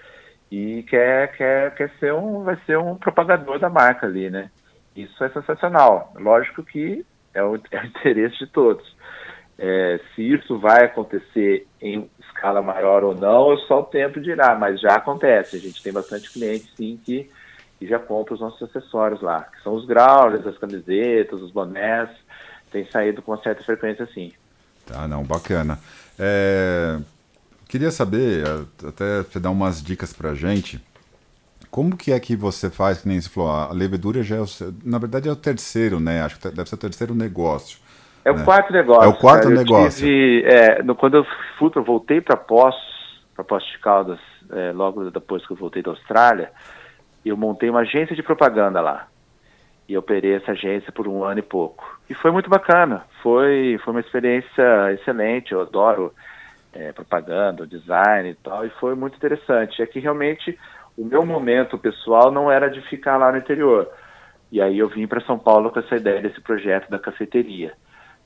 e 0.50 0.82
quer 0.82 1.32
quer 1.34 1.74
quer 1.74 1.90
ser 1.98 2.12
um 2.12 2.42
vai 2.42 2.58
ser 2.66 2.76
um 2.76 2.96
propagador 2.96 3.58
da 3.58 3.70
marca 3.70 4.06
ali, 4.06 4.28
né? 4.28 4.50
Isso 4.94 5.24
é 5.24 5.30
sensacional. 5.30 6.12
Lógico 6.16 6.62
que 6.62 7.02
é 7.32 7.42
o, 7.42 7.56
é 7.72 7.80
o 7.80 7.86
interesse 7.86 8.38
de 8.40 8.46
todos. 8.48 8.86
É, 9.58 9.98
se 10.14 10.22
isso 10.22 10.56
vai 10.56 10.84
acontecer 10.84 11.66
em 11.82 12.08
escala 12.20 12.62
maior 12.62 13.02
ou 13.02 13.14
não, 13.14 13.56
só 13.66 13.80
o 13.80 13.84
tempo 13.84 14.20
dirá, 14.20 14.54
mas 14.54 14.80
já 14.80 14.94
acontece. 14.94 15.56
A 15.56 15.58
gente 15.58 15.82
tem 15.82 15.92
bastante 15.92 16.30
clientes, 16.30 16.70
sim, 16.76 16.98
que, 17.04 17.28
que 17.78 17.86
já 17.88 17.98
compram 17.98 18.34
os 18.34 18.40
nossos 18.40 18.62
acessórios 18.62 19.20
lá, 19.20 19.42
que 19.42 19.60
são 19.64 19.74
os 19.74 19.84
growlers, 19.84 20.46
as 20.46 20.56
camisetas, 20.58 21.42
os 21.42 21.50
bonés, 21.50 22.08
tem 22.70 22.88
saído 22.88 23.20
com 23.20 23.32
uma 23.32 23.42
certa 23.42 23.64
frequência, 23.64 24.08
sim. 24.14 24.32
Ah, 24.94 25.08
não, 25.08 25.24
bacana. 25.24 25.80
É, 26.16 26.98
queria 27.68 27.90
saber, 27.90 28.44
até 28.86 29.22
você 29.22 29.40
dar 29.40 29.50
umas 29.50 29.82
dicas 29.82 30.12
pra 30.12 30.36
gente, 30.36 30.80
como 31.68 31.96
que 31.96 32.12
é 32.12 32.20
que 32.20 32.36
você 32.36 32.70
faz, 32.70 33.02
que 33.02 33.08
nem 33.08 33.20
você 33.20 33.28
falou, 33.28 33.50
a 33.50 33.72
levedura 33.72 34.22
já 34.22 34.36
é, 34.36 34.40
o, 34.40 34.46
na 34.84 34.98
verdade 34.98 35.28
é 35.28 35.32
o 35.32 35.36
terceiro, 35.36 35.98
né? 35.98 36.22
Acho 36.22 36.38
que 36.38 36.48
deve 36.48 36.68
ser 36.68 36.76
o 36.76 36.78
terceiro 36.78 37.12
negócio 37.12 37.87
é 38.28 38.30
o 38.30 38.44
quarto 38.44 38.72
negócio. 38.72 39.04
É 39.04 39.08
o 39.08 39.14
quarto 39.14 39.44
cara. 39.44 39.54
negócio. 39.54 40.06
Tive, 40.06 40.44
é, 40.44 40.82
no, 40.82 40.94
quando 40.94 41.16
eu 41.16 41.26
fui, 41.58 41.70
eu 41.74 41.82
voltei 41.82 42.20
para 42.20 42.36
Poços, 42.36 43.22
para 43.34 43.44
Poços 43.44 43.70
de 43.70 43.78
Caldas, 43.78 44.18
é, 44.52 44.72
logo 44.72 45.10
depois 45.10 45.46
que 45.46 45.52
eu 45.52 45.56
voltei 45.56 45.82
da 45.82 45.90
Austrália, 45.90 46.50
eu 47.24 47.36
montei 47.36 47.68
uma 47.68 47.80
agência 47.80 48.14
de 48.14 48.22
propaganda 48.22 48.80
lá. 48.80 49.08
E 49.88 49.96
operei 49.96 50.34
essa 50.34 50.52
agência 50.52 50.92
por 50.92 51.08
um 51.08 51.24
ano 51.24 51.40
e 51.40 51.42
pouco. 51.42 51.98
E 52.10 52.14
foi 52.14 52.30
muito 52.30 52.50
bacana. 52.50 53.04
Foi, 53.22 53.80
foi 53.82 53.94
uma 53.94 54.00
experiência 54.00 54.92
excelente. 54.92 55.52
Eu 55.52 55.62
adoro 55.62 56.12
é, 56.74 56.92
propaganda, 56.92 57.66
design 57.66 58.30
e 58.30 58.34
tal. 58.34 58.66
E 58.66 58.70
foi 58.70 58.94
muito 58.94 59.16
interessante. 59.16 59.82
É 59.82 59.86
que 59.86 59.98
realmente 59.98 60.58
o 60.96 61.04
meu 61.04 61.24
momento 61.24 61.78
pessoal 61.78 62.30
não 62.30 62.50
era 62.50 62.68
de 62.68 62.82
ficar 62.82 63.16
lá 63.16 63.32
no 63.32 63.38
interior. 63.38 63.88
E 64.50 64.60
aí 64.60 64.78
eu 64.78 64.88
vim 64.88 65.06
para 65.06 65.20
São 65.22 65.38
Paulo 65.38 65.70
com 65.70 65.78
essa 65.78 65.96
ideia 65.96 66.20
desse 66.20 66.40
projeto 66.40 66.90
da 66.90 66.98
cafeteria. 66.98 67.72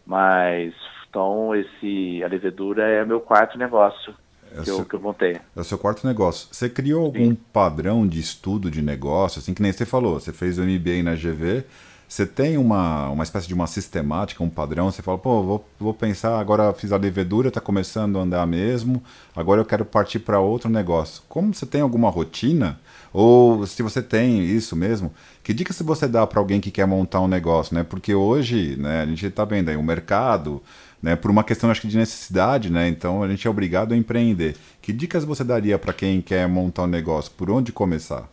Mas 0.06 0.74
então 1.08 1.54
esse 1.54 2.22
a 2.24 2.26
levedura 2.26 2.82
é 2.88 3.04
meu 3.04 3.20
quarto 3.20 3.58
negócio 3.58 4.14
é 4.54 4.58
que, 4.58 4.64
seu, 4.66 4.78
eu, 4.78 4.84
que 4.84 4.94
eu 4.94 5.00
montei. 5.00 5.40
É 5.56 5.60
o 5.60 5.64
seu 5.64 5.78
quarto 5.78 6.06
negócio. 6.06 6.48
Você 6.50 6.68
criou 6.68 7.06
algum 7.06 7.30
Sim. 7.30 7.38
padrão 7.52 8.06
de 8.06 8.20
estudo 8.20 8.70
de 8.70 8.82
negócio, 8.82 9.38
assim 9.38 9.54
que 9.54 9.62
nem 9.62 9.72
você 9.72 9.86
falou? 9.86 10.20
Você 10.20 10.32
fez 10.32 10.58
o 10.58 10.62
MBA 10.62 11.02
na 11.02 11.14
GV. 11.14 11.64
Você 12.12 12.26
tem 12.26 12.58
uma, 12.58 13.08
uma 13.08 13.24
espécie 13.24 13.48
de 13.48 13.54
uma 13.54 13.66
sistemática, 13.66 14.44
um 14.44 14.50
padrão? 14.50 14.90
Você 14.92 15.00
fala, 15.00 15.16
pô, 15.16 15.42
vou, 15.42 15.68
vou 15.80 15.94
pensar, 15.94 16.38
agora 16.38 16.70
fiz 16.74 16.92
a 16.92 16.98
levedura, 16.98 17.48
está 17.48 17.58
começando 17.58 18.18
a 18.18 18.20
andar 18.20 18.46
mesmo, 18.46 19.02
agora 19.34 19.62
eu 19.62 19.64
quero 19.64 19.82
partir 19.82 20.18
para 20.18 20.38
outro 20.38 20.68
negócio. 20.68 21.22
Como 21.26 21.54
você 21.54 21.64
tem 21.64 21.80
alguma 21.80 22.10
rotina? 22.10 22.78
Ou 23.12 23.66
se 23.66 23.82
você 23.82 24.02
tem 24.02 24.42
isso 24.44 24.74
mesmo, 24.74 25.12
que 25.42 25.52
dica 25.52 25.72
se 25.72 25.82
você 25.82 26.08
dá 26.08 26.26
para 26.26 26.40
alguém 26.40 26.60
que 26.60 26.70
quer 26.70 26.86
montar 26.86 27.20
um 27.20 27.28
negócio, 27.28 27.74
né? 27.74 27.82
Porque 27.82 28.14
hoje, 28.14 28.76
né, 28.76 29.02
a 29.02 29.06
gente 29.06 29.26
está 29.26 29.44
vendo 29.44 29.68
aí 29.68 29.76
o 29.76 29.82
mercado, 29.82 30.62
né, 31.02 31.14
por 31.14 31.30
uma 31.30 31.44
questão 31.44 31.70
acho 31.70 31.82
que 31.82 31.88
de 31.88 31.98
necessidade, 31.98 32.70
né? 32.70 32.88
Então 32.88 33.22
a 33.22 33.28
gente 33.28 33.46
é 33.46 33.50
obrigado 33.50 33.92
a 33.92 33.96
empreender. 33.96 34.56
Que 34.80 34.92
dicas 34.92 35.24
você 35.24 35.44
daria 35.44 35.78
para 35.78 35.92
quem 35.92 36.22
quer 36.22 36.48
montar 36.48 36.84
um 36.84 36.86
negócio? 36.86 37.32
Por 37.32 37.50
onde 37.50 37.72
começar? 37.72 38.28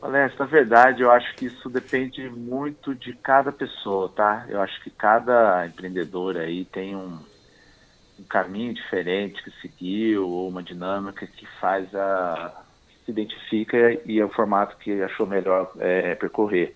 Alex, 0.00 0.36
na 0.36 0.46
verdade, 0.46 1.02
eu 1.02 1.12
acho 1.12 1.32
que 1.36 1.46
isso 1.46 1.70
depende 1.70 2.28
muito 2.28 2.92
de 2.92 3.12
cada 3.12 3.52
pessoa, 3.52 4.08
tá? 4.08 4.46
Eu 4.48 4.60
acho 4.60 4.82
que 4.82 4.90
cada 4.90 5.64
empreendedor 5.64 6.36
aí 6.36 6.64
tem 6.64 6.96
um, 6.96 7.18
um 8.18 8.24
caminho 8.28 8.74
diferente 8.74 9.40
que 9.44 9.52
seguiu, 9.60 10.28
ou 10.28 10.48
uma 10.48 10.60
dinâmica 10.60 11.24
que 11.24 11.46
faz 11.60 11.94
a, 11.94 12.64
se 13.04 13.10
identifica 13.10 13.76
e 14.04 14.20
é 14.20 14.24
o 14.24 14.28
formato 14.28 14.76
que 14.78 15.02
achou 15.02 15.26
melhor 15.26 15.70
é, 15.78 16.14
percorrer. 16.14 16.74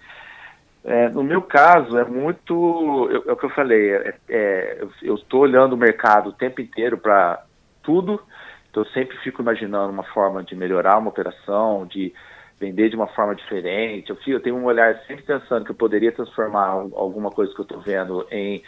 É, 0.85 1.09
no 1.09 1.25
meu 1.25 1.43
caso, 1.43 1.99
é 1.99 2.05
muito. 2.05 3.09
É, 3.11 3.33
o 3.33 3.37
que 3.37 3.45
eu 3.45 3.51
falei, 3.51 3.91
é, 3.91 4.15
é 4.29 4.87
eu 5.03 5.17
estou 5.17 5.41
olhando 5.41 5.73
o 5.73 5.77
mercado 5.77 6.29
o 6.29 6.33
tempo 6.33 6.61
inteiro 6.61 6.97
para 6.97 7.43
tudo, 7.83 8.23
então 8.71 8.85
eu 8.85 8.89
sempre 8.91 9.17
fico 9.19 9.43
imaginando 9.43 9.93
uma 9.93 10.05
forma 10.05 10.45
de 10.45 10.55
melhorar 10.55 10.99
uma 10.99 11.09
operação, 11.09 11.87
de 11.87 12.15
vender 12.59 12.89
de 12.89 12.97
uma 12.97 13.09
forma 13.09 13.35
diferente. 13.35 14.11
Eu, 14.11 14.19
eu 14.29 14.41
tenho 14.41 14.57
um 14.57 14.65
olhar 14.65 14.97
sempre 15.07 15.25
pensando 15.25 15.65
que 15.65 15.73
eu 15.73 15.77
poderia 15.77 16.13
transformar 16.13 16.69
alguma 16.69 17.31
coisa 17.31 17.53
que 17.53 17.61
eu 17.61 17.65
estou 17.65 17.81
vendo 17.81 18.27
em, 18.31 18.63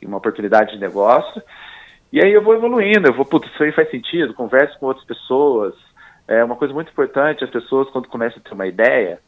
em 0.00 0.06
uma 0.06 0.18
oportunidade 0.18 0.72
de 0.72 0.78
negócio. 0.78 1.42
E 2.12 2.24
aí 2.24 2.32
eu 2.32 2.42
vou 2.42 2.54
evoluindo, 2.54 3.08
eu 3.08 3.12
vou, 3.12 3.24
putz, 3.24 3.50
isso 3.50 3.62
aí 3.62 3.72
faz 3.72 3.90
sentido, 3.90 4.32
converso 4.34 4.78
com 4.78 4.86
outras 4.86 5.04
pessoas, 5.04 5.74
é 6.28 6.42
uma 6.42 6.56
coisa 6.56 6.74
muito 6.74 6.90
importante, 6.90 7.44
as 7.44 7.50
pessoas 7.50 7.88
quando 7.90 8.08
começam 8.08 8.38
a 8.38 8.48
ter 8.48 8.54
uma 8.54 8.66
ideia, 8.66 9.20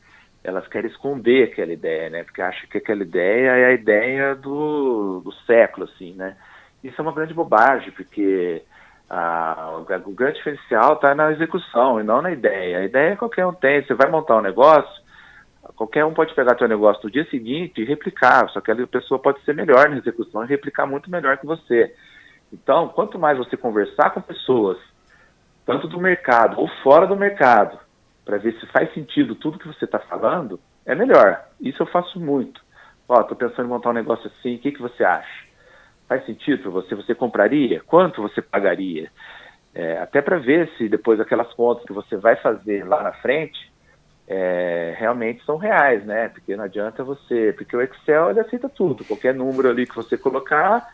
elas 0.42 0.66
querem 0.68 0.90
esconder 0.90 1.44
aquela 1.44 1.72
ideia, 1.72 2.10
né? 2.10 2.24
Porque 2.24 2.42
acham 2.42 2.68
que 2.68 2.78
aquela 2.78 3.02
ideia 3.02 3.50
é 3.50 3.64
a 3.66 3.72
ideia 3.72 4.34
do, 4.34 5.20
do 5.20 5.32
século, 5.46 5.84
assim, 5.86 6.14
né? 6.14 6.36
Isso 6.82 7.00
é 7.00 7.02
uma 7.02 7.12
grande 7.12 7.34
bobagem, 7.34 7.90
porque 7.92 8.62
o 10.06 10.12
grande 10.12 10.38
diferencial 10.38 10.94
está 10.94 11.14
na 11.14 11.32
execução 11.32 12.00
e 12.00 12.04
não 12.04 12.20
na 12.22 12.30
ideia. 12.30 12.78
A 12.78 12.84
ideia 12.84 13.16
qualquer 13.16 13.46
um 13.46 13.52
tem. 13.52 13.82
Você 13.82 13.94
vai 13.94 14.10
montar 14.10 14.36
um 14.36 14.42
negócio, 14.42 15.02
qualquer 15.76 16.04
um 16.04 16.14
pode 16.14 16.34
pegar 16.34 16.56
seu 16.56 16.68
negócio 16.68 17.02
no 17.04 17.10
dia 17.10 17.24
seguinte 17.30 17.80
e 17.80 17.84
replicar, 17.84 18.48
só 18.50 18.60
que 18.60 18.70
a 18.70 18.86
pessoa 18.86 19.20
pode 19.20 19.42
ser 19.44 19.54
melhor 19.54 19.88
na 19.88 19.98
execução 19.98 20.44
e 20.44 20.48
replicar 20.48 20.86
muito 20.86 21.10
melhor 21.10 21.36
que 21.38 21.46
você. 21.46 21.94
Então, 22.52 22.88
quanto 22.88 23.18
mais 23.18 23.38
você 23.38 23.56
conversar 23.56 24.10
com 24.10 24.20
pessoas 24.20 24.78
tanto 25.68 25.86
do 25.86 26.00
mercado 26.00 26.58
ou 26.58 26.66
fora 26.82 27.06
do 27.06 27.14
mercado, 27.14 27.78
para 28.24 28.38
ver 28.38 28.58
se 28.58 28.66
faz 28.68 28.90
sentido 28.94 29.34
tudo 29.34 29.58
que 29.58 29.68
você 29.68 29.84
está 29.84 29.98
falando, 29.98 30.58
é 30.86 30.94
melhor. 30.94 31.44
Isso 31.60 31.82
eu 31.82 31.86
faço 31.86 32.18
muito. 32.18 32.58
Ó, 33.06 33.20
estou 33.20 33.36
pensando 33.36 33.66
em 33.66 33.68
montar 33.68 33.90
um 33.90 33.92
negócio 33.92 34.28
assim, 34.28 34.56
o 34.56 34.58
que, 34.60 34.72
que 34.72 34.80
você 34.80 35.04
acha? 35.04 35.44
Faz 36.08 36.24
sentido 36.24 36.62
para 36.62 36.70
você? 36.70 36.94
Você 36.94 37.14
compraria? 37.14 37.82
Quanto 37.86 38.22
você 38.22 38.40
pagaria? 38.40 39.10
É, 39.74 39.98
até 39.98 40.22
para 40.22 40.38
ver 40.38 40.70
se 40.78 40.88
depois 40.88 41.20
aquelas 41.20 41.52
contas 41.52 41.84
que 41.84 41.92
você 41.92 42.16
vai 42.16 42.36
fazer 42.36 42.86
lá 42.86 43.02
na 43.02 43.12
frente 43.12 43.70
é, 44.26 44.94
realmente 44.98 45.44
são 45.44 45.58
reais, 45.58 46.02
né? 46.06 46.30
Porque 46.30 46.56
não 46.56 46.64
adianta 46.64 47.04
você, 47.04 47.52
porque 47.54 47.76
o 47.76 47.82
Excel 47.82 48.30
ele 48.30 48.40
aceita 48.40 48.70
tudo, 48.70 49.04
qualquer 49.04 49.34
número 49.34 49.68
ali 49.68 49.86
que 49.86 49.94
você 49.94 50.16
colocar, 50.16 50.88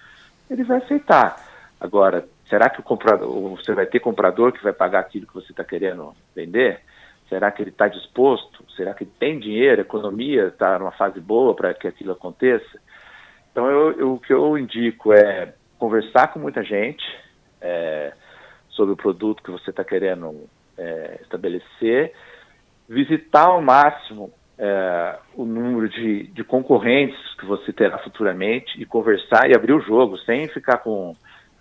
ele 0.51 0.65
vai 0.65 0.79
aceitar. 0.79 1.37
Agora, 1.81 2.27
será 2.49 2.69
que 2.69 2.81
o 2.81 2.83
comprador, 2.83 3.57
você 3.57 3.73
vai 3.73 3.87
ter 3.87 4.01
comprador 4.01 4.53
que 4.53 4.63
vai 4.63 4.73
pagar 4.73 5.01
aquilo 5.01 5.27
que 5.27 5.35
você 5.35 5.53
está 5.53 5.65
querendo 5.65 6.15
vender? 6.35 6.81
Será 7.29 7.51
que 7.51 7.63
ele 7.63 7.71
está 7.71 7.89
disposto? 7.89 8.65
Será 8.77 8.95
que 8.95 9.05
tem 9.05 9.39
dinheiro? 9.39 9.81
A 9.81 9.85
economia 9.85 10.49
está 10.49 10.79
numa 10.79 10.93
fase 10.93 11.21
boa 11.21 11.55
para 11.55 11.73
que 11.75 11.89
aquilo 11.89 12.13
aconteça? 12.13 12.79
Então, 13.51 13.71
eu, 13.71 13.93
eu, 13.93 14.13
o 14.15 14.21
que 14.21 14.33
eu 14.33 14.59
indico 14.59 15.13
é 15.13 15.55
conversar 15.79 16.29
com 16.29 16.39
muita 16.39 16.63
gente 16.63 17.05
é, 17.61 18.13
sobre 18.69 18.93
o 18.93 18.97
produto 18.97 19.43
que 19.43 19.51
você 19.51 19.71
está 19.71 19.85
querendo 19.85 20.49
é, 20.77 21.19
estabelecer 21.23 22.13
visitar 22.89 23.47
ao 23.47 23.63
máximo 23.63 24.33
é, 24.59 25.19
o 25.35 25.45
número 25.45 25.89
de, 25.89 26.25
de 26.29 26.45
concorrentes 26.45 27.19
que 27.39 27.47
você 27.47 27.73
terá 27.73 27.99
futuramente 27.99 28.81
e 28.81 28.85
conversar 28.85 29.49
e 29.51 29.57
abrir 29.57 29.73
o 29.73 29.81
jogo, 29.81 30.17
sem 30.19 30.49
ficar 30.49 30.79
com 30.79 31.15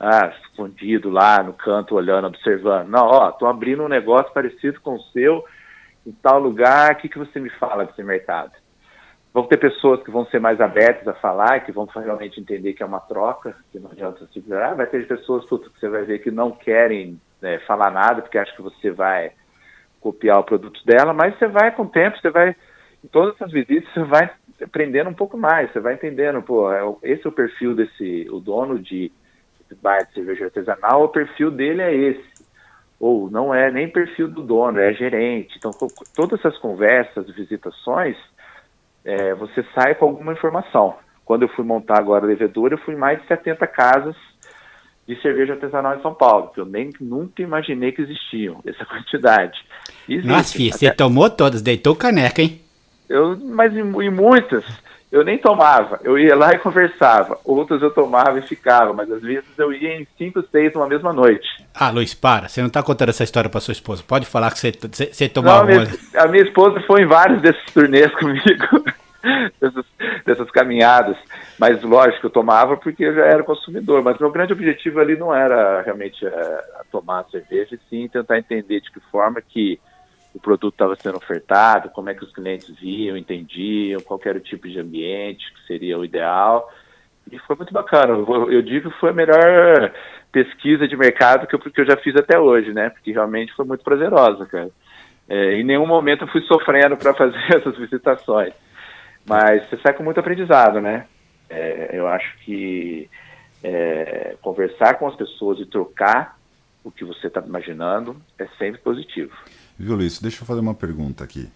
ah, 0.03 0.33
escondido 0.43 1.09
lá 1.09 1.41
no 1.41 1.53
canto, 1.53 1.95
olhando, 1.95 2.27
observando. 2.27 2.89
Não, 2.89 3.05
ó, 3.07 3.29
estou 3.29 3.47
abrindo 3.47 3.83
um 3.83 3.87
negócio 3.87 4.33
parecido 4.33 4.81
com 4.81 4.95
o 4.95 5.01
seu 5.11 5.43
em 6.05 6.11
tal 6.11 6.39
lugar, 6.39 6.91
o 6.91 6.95
que, 6.97 7.07
que 7.07 7.17
você 7.17 7.39
me 7.39 7.49
fala 7.51 7.85
desse 7.85 8.03
mercado? 8.03 8.51
Vão 9.33 9.47
ter 9.47 9.57
pessoas 9.57 10.03
que 10.03 10.11
vão 10.11 10.25
ser 10.25 10.39
mais 10.39 10.59
abertas 10.59 11.07
a 11.07 11.13
falar, 11.13 11.61
que 11.61 11.71
vão 11.71 11.85
realmente 11.85 12.39
entender 12.39 12.73
que 12.73 12.83
é 12.83 12.85
uma 12.85 12.99
troca, 12.99 13.55
que 13.71 13.79
não 13.79 13.89
adianta 13.89 14.27
se 14.27 14.43
ah, 14.53 14.73
vai 14.73 14.85
ter 14.85 15.07
pessoas 15.07 15.45
que 15.45 15.79
você 15.79 15.87
vai 15.87 16.03
ver 16.03 16.19
que 16.19 16.29
não 16.29 16.51
querem 16.51 17.19
né, 17.41 17.57
falar 17.59 17.89
nada, 17.89 18.21
porque 18.21 18.37
acham 18.37 18.55
que 18.55 18.61
você 18.61 18.91
vai 18.91 19.31
copiar 20.01 20.39
o 20.39 20.43
produto 20.43 20.85
dela, 20.85 21.13
mas 21.13 21.37
você 21.37 21.47
vai 21.47 21.71
com 21.71 21.83
o 21.83 21.89
tempo, 21.89 22.19
você 22.19 22.29
vai, 22.29 22.55
em 23.03 23.07
todas 23.07 23.35
essas 23.35 23.51
visitas, 23.51 23.91
você 23.93 24.03
vai 24.03 24.29
aprendendo 24.61 25.09
um 25.09 25.15
pouco 25.15 25.37
mais, 25.37 25.71
você 25.71 25.79
vai 25.79 25.93
entendendo, 25.93 26.41
pô, 26.41 26.71
é, 26.71 26.81
esse 27.03 27.25
é 27.25 27.29
o 27.29 27.33
perfil 27.33 27.73
desse, 27.73 28.27
o 28.29 28.39
dono 28.39 28.77
de 28.77 29.11
bar 29.81 30.05
de 30.05 30.13
cerveja 30.13 30.45
artesanal, 30.45 31.03
o 31.03 31.09
perfil 31.09 31.51
dele 31.51 31.81
é 31.81 31.93
esse. 31.93 32.33
Ou 32.99 33.29
não 33.29 33.53
é 33.53 33.69
nem 33.71 33.89
perfil 33.89 34.27
do 34.27 34.41
dono, 34.41 34.79
é 34.79 34.93
gerente. 34.93 35.55
Então, 35.57 35.71
todas 36.15 36.39
essas 36.39 36.57
conversas, 36.59 37.29
visitações, 37.35 38.15
é, 39.03 39.33
você 39.33 39.65
sai 39.75 39.95
com 39.95 40.05
alguma 40.05 40.33
informação. 40.33 40.95
Quando 41.25 41.43
eu 41.43 41.49
fui 41.49 41.65
montar 41.65 41.99
agora 41.99 42.25
a 42.25 42.27
levedura, 42.27 42.75
eu 42.75 42.79
fui 42.79 42.93
em 42.93 42.97
mais 42.97 43.21
de 43.21 43.27
70 43.27 43.67
casas 43.67 44.15
de 45.07 45.21
cerveja 45.21 45.53
artesanal 45.53 45.97
em 45.97 46.01
São 46.01 46.13
Paulo, 46.13 46.51
que 46.53 46.59
eu 46.59 46.65
nem 46.65 46.89
nunca 46.99 47.41
imaginei 47.41 47.91
que 47.91 48.01
existiam, 48.01 48.61
essa 48.65 48.85
quantidade. 48.85 49.59
Existe, 50.07 50.27
Nossa, 50.27 50.53
filho, 50.57 50.73
você 50.73 50.91
tomou 50.91 51.29
todas, 51.29 51.61
deitou 51.61 51.95
caneca, 51.95 52.41
hein? 52.41 52.61
Eu, 53.09 53.37
mas 53.37 53.73
em, 53.75 53.81
em, 53.81 54.09
muitas 54.09 54.63
eu 55.13 55.23
nem 55.23 55.37
tomava, 55.37 55.99
eu 56.03 56.17
ia 56.17 56.35
lá 56.35 56.55
e 56.55 56.57
conversava. 56.59 57.37
Outras 57.45 57.83
eu 57.83 57.91
tomava 57.91 58.39
e 58.39 58.41
ficava, 58.41 58.93
mas 58.93 59.11
às 59.11 59.21
vezes 59.21 59.45
eu 59.59 59.71
ia 59.71 59.99
em 59.99 60.07
cinco, 60.17 60.43
seis 60.51 60.73
numa 60.73 60.87
mesma 60.87 61.13
noite. 61.13 61.47
Ah, 61.71 61.91
Luiz, 61.91 62.15
para, 62.15 62.49
você 62.49 62.61
não 62.61 62.67
está 62.67 62.81
contando 62.81 63.09
essa 63.09 63.23
história 63.23 63.47
para 63.47 63.61
sua 63.61 63.73
esposa. 63.73 64.03
Pode 64.05 64.25
falar 64.25 64.51
que 64.51 64.57
você, 64.57 64.71
você, 64.71 65.29
tomava. 65.29 65.65
Não, 65.65 65.73
a, 65.73 65.85
minha, 65.85 65.97
a 66.17 66.27
minha 66.27 66.43
esposa 66.43 66.81
foi 66.87 67.03
em 67.03 67.05
vários 67.05 67.39
desses 67.43 67.63
turnês 67.71 68.11
comigo. 68.17 68.83
dessas, 69.61 69.85
dessas, 70.25 70.49
caminhadas. 70.49 71.15
Mas 71.59 71.83
lógico, 71.83 72.25
eu 72.25 72.31
tomava 72.31 72.75
porque 72.75 73.05
eu 73.05 73.13
já 73.13 73.25
era 73.25 73.43
consumidor. 73.43 74.01
Mas 74.01 74.17
meu 74.17 74.31
grande 74.31 74.53
objetivo 74.53 74.99
ali 74.99 75.15
não 75.15 75.33
era 75.33 75.83
realmente 75.83 76.25
é, 76.25 76.63
tomar 76.91 77.23
cerveja, 77.29 77.75
e 77.75 77.79
sim 77.87 78.07
tentar 78.07 78.39
entender 78.39 78.81
de 78.81 78.91
que 78.91 78.99
forma 79.11 79.39
que 79.39 79.79
o 80.33 80.39
produto 80.39 80.73
estava 80.73 80.95
sendo 80.95 81.17
ofertado, 81.17 81.89
como 81.89 82.09
é 82.09 82.13
que 82.13 82.23
os 82.23 82.33
clientes 82.33 82.69
viam, 82.79 83.15
entendiam, 83.15 84.01
qual 84.01 84.19
era 84.25 84.37
o 84.37 84.41
tipo 84.41 84.67
de 84.67 84.79
ambiente 84.79 85.53
que 85.53 85.67
seria 85.67 85.97
o 85.97 86.03
ideal. 86.03 86.71
E 87.31 87.37
foi 87.39 87.55
muito 87.55 87.71
bacana. 87.71 88.13
Eu, 88.13 88.51
eu 88.51 88.61
digo 88.61 88.91
que 88.91 88.99
foi 88.99 89.11
a 89.11 89.13
melhor 89.13 89.93
pesquisa 90.31 90.87
de 90.87 90.97
mercado 90.97 91.45
que 91.45 91.55
eu, 91.55 91.59
que 91.59 91.81
eu 91.81 91.85
já 91.85 91.95
fiz 91.97 92.15
até 92.15 92.39
hoje, 92.39 92.73
né? 92.73 92.89
Porque 92.89 93.11
realmente 93.11 93.53
foi 93.53 93.65
muito 93.65 93.83
prazerosa, 93.83 94.45
cara. 94.47 94.69
É, 95.29 95.53
em 95.53 95.63
nenhum 95.63 95.85
momento 95.85 96.23
eu 96.23 96.27
fui 96.27 96.41
sofrendo 96.41 96.97
para 96.97 97.13
fazer 97.15 97.55
essas 97.55 97.77
visitações. 97.77 98.53
Mas 99.25 99.69
você 99.69 99.77
sai 99.77 99.93
com 99.93 100.03
muito 100.03 100.19
aprendizado, 100.19 100.81
né? 100.81 101.05
É, 101.49 101.91
eu 101.93 102.07
acho 102.07 102.37
que 102.39 103.09
é, 103.63 104.35
conversar 104.41 104.95
com 104.95 105.07
as 105.07 105.15
pessoas 105.15 105.59
e 105.59 105.65
trocar 105.65 106.37
o 106.83 106.91
que 106.91 107.05
você 107.05 107.27
está 107.27 107.41
imaginando 107.41 108.17
é 108.37 108.45
sempre 108.57 108.81
positivo. 108.81 109.33
Viu, 109.83 109.95
Luiz? 109.95 110.19
Deixa 110.19 110.41
eu 110.41 110.45
fazer 110.45 110.61
uma 110.61 110.73
pergunta 110.73 111.23
aqui. 111.23 111.49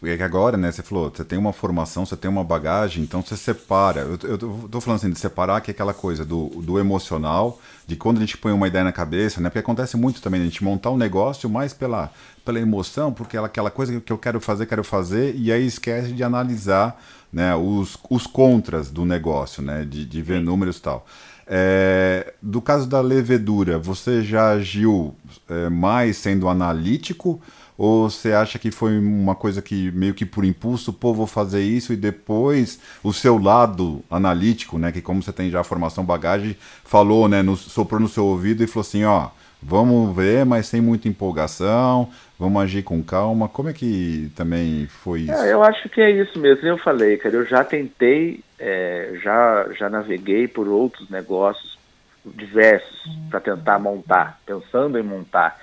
Porque 0.00 0.22
agora, 0.22 0.56
né, 0.56 0.70
você 0.70 0.82
falou, 0.82 1.10
você 1.14 1.24
tem 1.24 1.38
uma 1.38 1.52
formação, 1.52 2.04
você 2.04 2.16
tem 2.16 2.30
uma 2.30 2.44
bagagem, 2.44 3.02
então 3.02 3.22
você 3.22 3.36
separa. 3.36 4.00
Eu, 4.00 4.18
eu 4.28 4.68
tô 4.70 4.80
falando 4.80 4.98
assim, 4.98 5.10
de 5.10 5.18
separar 5.18 5.60
que 5.60 5.70
é 5.70 5.72
aquela 5.72 5.94
coisa 5.94 6.24
do, 6.24 6.48
do 6.62 6.78
emocional, 6.78 7.58
de 7.86 7.96
quando 7.96 8.18
a 8.18 8.20
gente 8.20 8.36
põe 8.36 8.52
uma 8.52 8.68
ideia 8.68 8.84
na 8.84 8.92
cabeça, 8.92 9.40
né? 9.40 9.48
Porque 9.48 9.60
acontece 9.60 9.96
muito 9.96 10.20
também, 10.20 10.40
a 10.42 10.44
gente 10.44 10.62
montar 10.62 10.90
um 10.90 10.96
negócio 10.96 11.48
mais 11.48 11.72
pela, 11.72 12.10
pela 12.44 12.60
emoção, 12.60 13.12
porque 13.12 13.36
ela, 13.36 13.46
aquela 13.46 13.70
coisa 13.70 13.98
que 14.00 14.12
eu 14.12 14.18
quero 14.18 14.40
fazer, 14.40 14.66
quero 14.66 14.84
fazer, 14.84 15.34
e 15.36 15.50
aí 15.50 15.66
esquece 15.66 16.12
de 16.12 16.22
analisar 16.22 17.00
né, 17.32 17.54
os, 17.54 17.96
os 18.10 18.26
contras 18.26 18.90
do 18.90 19.04
negócio, 19.04 19.62
né? 19.62 19.84
De, 19.84 20.04
de 20.04 20.22
ver 20.22 20.40
números 20.40 20.76
e 20.78 20.82
tal. 20.82 21.06
É, 21.46 22.32
do 22.40 22.60
caso 22.60 22.86
da 22.86 23.00
levedura, 23.00 23.78
você 23.78 24.22
já 24.22 24.50
agiu 24.50 25.14
é, 25.48 25.68
mais 25.68 26.16
sendo 26.16 26.48
analítico? 26.48 27.40
Ou 27.76 28.08
você 28.08 28.32
acha 28.32 28.58
que 28.58 28.70
foi 28.70 28.96
uma 28.98 29.34
coisa 29.34 29.60
que 29.60 29.90
meio 29.92 30.14
que 30.14 30.24
por 30.24 30.44
impulso, 30.44 30.92
pô, 30.92 31.12
vou 31.12 31.26
fazer 31.26 31.62
isso 31.62 31.92
e 31.92 31.96
depois 31.96 32.80
o 33.02 33.12
seu 33.12 33.36
lado 33.36 34.02
analítico, 34.10 34.78
né, 34.78 34.92
que 34.92 35.02
como 35.02 35.22
você 35.22 35.32
tem 35.32 35.50
já 35.50 35.60
a 35.60 35.64
formação 35.64 36.04
bagagem, 36.04 36.56
falou, 36.84 37.28
né, 37.28 37.42
no, 37.42 37.56
soprou 37.56 38.00
no 38.00 38.08
seu 38.08 38.26
ouvido 38.26 38.62
e 38.62 38.66
falou 38.68 38.82
assim, 38.82 39.04
ó, 39.04 39.30
vamos 39.60 40.14
ver, 40.14 40.44
mas 40.44 40.66
sem 40.66 40.80
muita 40.80 41.08
empolgação, 41.08 42.10
vamos 42.38 42.62
agir 42.62 42.82
com 42.82 43.02
calma. 43.02 43.48
Como 43.48 43.68
é 43.68 43.72
que 43.72 44.30
também 44.36 44.86
foi 44.86 45.22
isso? 45.22 45.32
É, 45.32 45.52
eu 45.52 45.62
acho 45.62 45.88
que 45.88 46.00
é 46.00 46.10
isso 46.10 46.38
mesmo. 46.38 46.68
Eu 46.68 46.78
falei, 46.78 47.16
cara, 47.16 47.34
eu 47.34 47.46
já 47.46 47.64
tentei, 47.64 48.40
é, 48.58 49.18
já, 49.22 49.66
já 49.76 49.88
naveguei 49.88 50.46
por 50.46 50.68
outros 50.68 51.08
negócios 51.08 51.78
diversos 52.24 53.04
para 53.30 53.40
tentar 53.40 53.78
montar, 53.78 54.38
pensando 54.46 54.98
em 54.98 55.02
montar. 55.02 55.58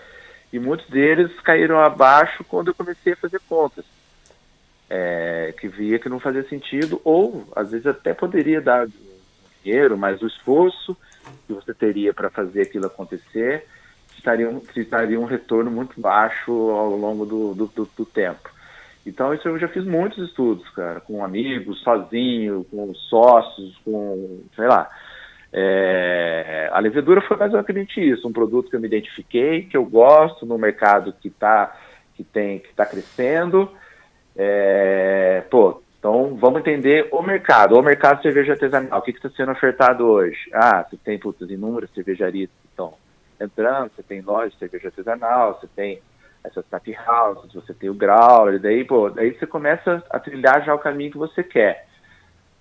E 0.51 0.59
muitos 0.59 0.87
deles 0.89 1.31
caíram 1.41 1.79
abaixo 1.79 2.43
quando 2.43 2.69
eu 2.69 2.73
comecei 2.73 3.13
a 3.13 3.17
fazer 3.17 3.39
contas. 3.47 3.85
É, 4.89 5.53
que 5.57 5.69
via 5.69 5.97
que 5.97 6.09
não 6.09 6.19
fazia 6.19 6.43
sentido, 6.49 6.99
ou 7.05 7.47
às 7.55 7.71
vezes 7.71 7.87
até 7.87 8.13
poderia 8.13 8.59
dar 8.59 8.87
dinheiro, 9.63 9.97
mas 9.97 10.21
o 10.21 10.27
esforço 10.27 10.97
que 11.47 11.53
você 11.53 11.73
teria 11.73 12.13
para 12.13 12.29
fazer 12.29 12.63
aquilo 12.63 12.87
acontecer 12.87 13.65
estaria 14.17 14.49
um, 14.49 14.61
estaria 14.75 15.19
um 15.19 15.25
retorno 15.25 15.71
muito 15.71 15.99
baixo 15.99 16.51
ao 16.51 16.97
longo 16.97 17.25
do, 17.25 17.53
do, 17.53 17.67
do, 17.67 17.89
do 17.97 18.05
tempo. 18.05 18.49
Então, 19.05 19.33
isso 19.33 19.47
eu 19.47 19.57
já 19.57 19.67
fiz 19.67 19.83
muitos 19.83 20.29
estudos, 20.29 20.67
cara, 20.71 20.99
com 20.99 21.23
amigos, 21.25 21.81
sozinho, 21.81 22.63
com 22.69 22.93
sócios, 22.93 23.75
com, 23.83 24.43
sei 24.55 24.67
lá, 24.67 24.89
é, 25.53 26.69
a 26.71 26.79
levedura 26.79 27.21
foi 27.21 27.35
mais 27.37 27.51
menos 27.51 27.97
isso, 27.97 28.27
um 28.27 28.31
produto 28.31 28.69
que 28.69 28.75
eu 28.75 28.79
me 28.79 28.87
identifiquei, 28.87 29.63
que 29.63 29.75
eu 29.75 29.85
gosto 29.85 30.45
no 30.45 30.57
mercado 30.57 31.13
que 31.13 31.27
está 31.27 31.77
que 32.15 32.23
tem 32.23 32.59
que 32.59 32.69
está 32.69 32.85
crescendo. 32.85 33.69
É, 34.35 35.43
pô, 35.49 35.81
então 35.99 36.35
vamos 36.35 36.61
entender 36.61 37.07
o 37.11 37.21
mercado, 37.21 37.77
o 37.77 37.81
mercado 37.81 38.17
de 38.17 38.23
cerveja 38.23 38.53
artesanal, 38.53 38.99
o 38.99 39.01
que 39.01 39.11
está 39.11 39.29
sendo 39.29 39.51
ofertado 39.51 40.05
hoje? 40.05 40.49
Ah, 40.53 40.85
você 40.89 40.97
tem 40.97 41.19
inúmeras 41.49 41.89
cervejarias 41.93 42.49
que 42.49 42.67
estão 42.69 42.93
entrando, 43.39 43.91
você 43.95 44.03
tem 44.03 44.21
loja 44.21 44.51
de 44.51 44.57
cerveja 44.57 44.87
artesanal, 44.87 45.59
você 45.59 45.67
tem 45.75 46.01
essas 46.43 46.65
tap 46.67 46.87
houses, 47.07 47.53
você 47.53 47.73
tem 47.73 47.89
o 47.89 47.93
growler, 47.93 48.59
daí, 48.59 48.83
pô, 48.83 49.09
daí 49.09 49.37
você 49.37 49.45
começa 49.45 50.03
a 50.09 50.19
trilhar 50.19 50.63
já 50.63 50.73
o 50.73 50.79
caminho 50.79 51.11
que 51.11 51.17
você 51.17 51.43
quer. 51.43 51.85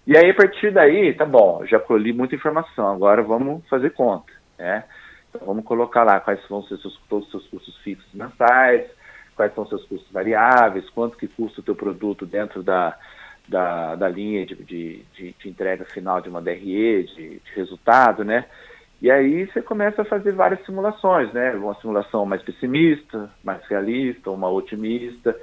E 0.07 0.17
aí, 0.17 0.31
a 0.31 0.35
partir 0.35 0.73
daí, 0.73 1.15
tá 1.15 1.25
bom, 1.25 1.65
já 1.67 1.79
colhi 1.79 2.13
muita 2.13 2.35
informação, 2.35 2.89
agora 2.89 3.23
vamos 3.23 3.67
fazer 3.69 3.91
conta, 3.91 4.33
né? 4.59 4.85
Então, 5.29 5.47
vamos 5.47 5.65
colocar 5.65 6.03
lá 6.05 6.19
quais 6.19 6.41
vão 6.49 6.63
ser 6.65 6.79
seus, 6.79 6.99
todos 7.09 7.27
os 7.27 7.31
seus 7.31 7.47
custos 7.49 7.77
fixos 7.79 8.13
mensais, 8.13 8.91
quais 9.37 9.55
são 9.55 9.67
seus 9.67 9.85
custos 9.85 10.11
variáveis, 10.11 10.89
quanto 10.91 11.17
que 11.17 11.29
custa 11.29 11.61
o 11.61 11.65
teu 11.65 11.75
produto 11.77 12.27
dentro 12.27 12.63
da, 12.63 12.97
da, 13.49 13.95
da 13.95 14.09
linha 14.09 14.45
de, 14.47 14.55
de, 14.57 15.05
de, 15.15 15.33
de 15.33 15.49
entrega 15.49 15.85
final 15.85 16.21
de 16.21 16.29
uma 16.29 16.43
DRE, 16.43 17.05
de, 17.05 17.43
resultado, 17.55 18.25
né? 18.25 18.47
E 19.01 19.11
aí 19.11 19.47
você 19.47 19.63
começa 19.63 20.03
a 20.03 20.05
fazer 20.05 20.33
várias 20.33 20.65
simulações, 20.67 21.33
né? 21.33 21.53
Uma 21.53 21.75
simulação 21.77 22.27
mais 22.27 22.43
pessimista, 22.43 23.31
mais 23.43 23.65
realista, 23.67 24.31
uma 24.31 24.51
otimista, 24.51 25.35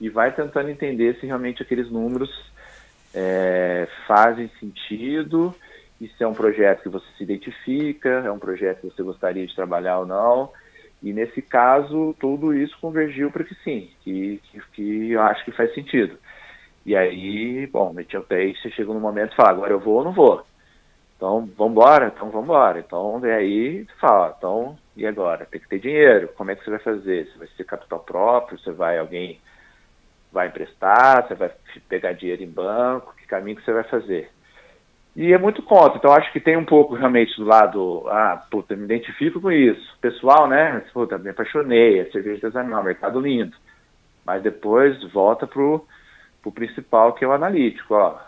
e 0.00 0.08
vai 0.08 0.32
tentando 0.32 0.70
entender 0.70 1.16
se 1.20 1.26
realmente 1.26 1.62
aqueles 1.62 1.90
números 1.90 2.30
é, 3.14 3.86
fazem 4.06 4.50
sentido 4.60 5.54
e 6.00 6.08
se 6.08 6.24
é 6.24 6.26
um 6.26 6.34
projeto 6.34 6.82
que 6.82 6.88
você 6.88 7.06
se 7.16 7.22
identifica, 7.22 8.08
é 8.08 8.30
um 8.30 8.38
projeto 8.38 8.80
que 8.80 8.90
você 8.90 9.02
gostaria 9.02 9.46
de 9.46 9.54
trabalhar 9.54 10.00
ou 10.00 10.06
não. 10.06 10.50
E 11.02 11.12
nesse 11.12 11.40
caso, 11.40 12.14
tudo 12.18 12.52
isso 12.54 12.76
convergiu 12.80 13.30
para 13.30 13.44
que 13.44 13.54
sim, 13.56 13.90
que, 14.02 14.40
que, 14.50 14.60
que, 14.72 15.10
eu 15.12 15.22
acho 15.22 15.44
que 15.44 15.52
faz 15.52 15.72
sentido. 15.74 16.18
E 16.84 16.96
aí, 16.96 17.66
bom, 17.66 17.92
meti 17.92 18.16
o 18.16 18.22
pé 18.22 18.46
e 18.46 18.56
você 18.56 18.70
chega 18.70 18.92
no 18.92 19.00
momento 19.00 19.32
e 19.32 19.36
fala, 19.36 19.50
agora 19.50 19.72
eu 19.72 19.80
vou 19.80 19.96
ou 19.96 20.04
não 20.04 20.12
vou? 20.12 20.44
Então, 21.16 21.48
vamos 21.56 21.72
embora, 21.72 22.12
então 22.14 22.30
vamos 22.30 22.46
embora. 22.46 22.80
Então, 22.80 23.20
e 23.24 23.30
aí 23.30 23.86
fala, 24.00 24.34
então, 24.36 24.76
e 24.96 25.06
agora? 25.06 25.46
Tem 25.46 25.60
que 25.60 25.68
ter 25.68 25.78
dinheiro, 25.78 26.28
como 26.36 26.50
é 26.50 26.56
que 26.56 26.64
você 26.64 26.70
vai 26.70 26.80
fazer? 26.80 27.26
Você 27.26 27.38
vai 27.38 27.48
ser 27.48 27.64
capital 27.64 28.00
próprio, 28.00 28.58
você 28.58 28.72
vai, 28.72 28.98
alguém 28.98 29.40
vai 30.34 30.48
emprestar, 30.48 31.26
você 31.26 31.34
vai 31.34 31.50
pegar 31.88 32.12
dinheiro 32.12 32.42
em 32.42 32.50
banco, 32.50 33.14
que 33.16 33.24
caminho 33.26 33.56
que 33.56 33.64
você 33.64 33.72
vai 33.72 33.84
fazer? 33.84 34.30
E 35.14 35.32
é 35.32 35.38
muito 35.38 35.62
contra, 35.62 35.96
então 35.96 36.12
acho 36.12 36.32
que 36.32 36.40
tem 36.40 36.56
um 36.56 36.64
pouco 36.64 36.96
realmente 36.96 37.36
do 37.36 37.44
lado, 37.44 38.04
ah, 38.08 38.44
puta, 38.50 38.74
me 38.74 38.84
identifico 38.84 39.40
com 39.40 39.52
isso. 39.52 39.96
Pessoal, 40.00 40.48
né, 40.48 40.82
puta, 40.92 41.16
me 41.16 41.30
apaixonei, 41.30 42.00
é 42.00 42.04
cerveja 42.06 42.48
artesanal, 42.48 42.82
mercado 42.82 43.20
lindo. 43.20 43.56
Mas 44.26 44.42
depois 44.42 45.00
volta 45.12 45.46
pro, 45.46 45.86
pro 46.42 46.50
principal, 46.50 47.12
que 47.12 47.24
é 47.24 47.28
o 47.28 47.32
analítico, 47.32 47.94
ó. 47.94 48.18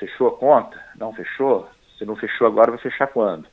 Fechou 0.00 0.28
a 0.28 0.36
conta? 0.36 0.76
Não 0.98 1.12
fechou? 1.12 1.68
Se 1.96 2.04
não 2.04 2.16
fechou 2.16 2.48
agora, 2.48 2.72
vai 2.72 2.80
fechar 2.80 3.06
quando? 3.06 3.46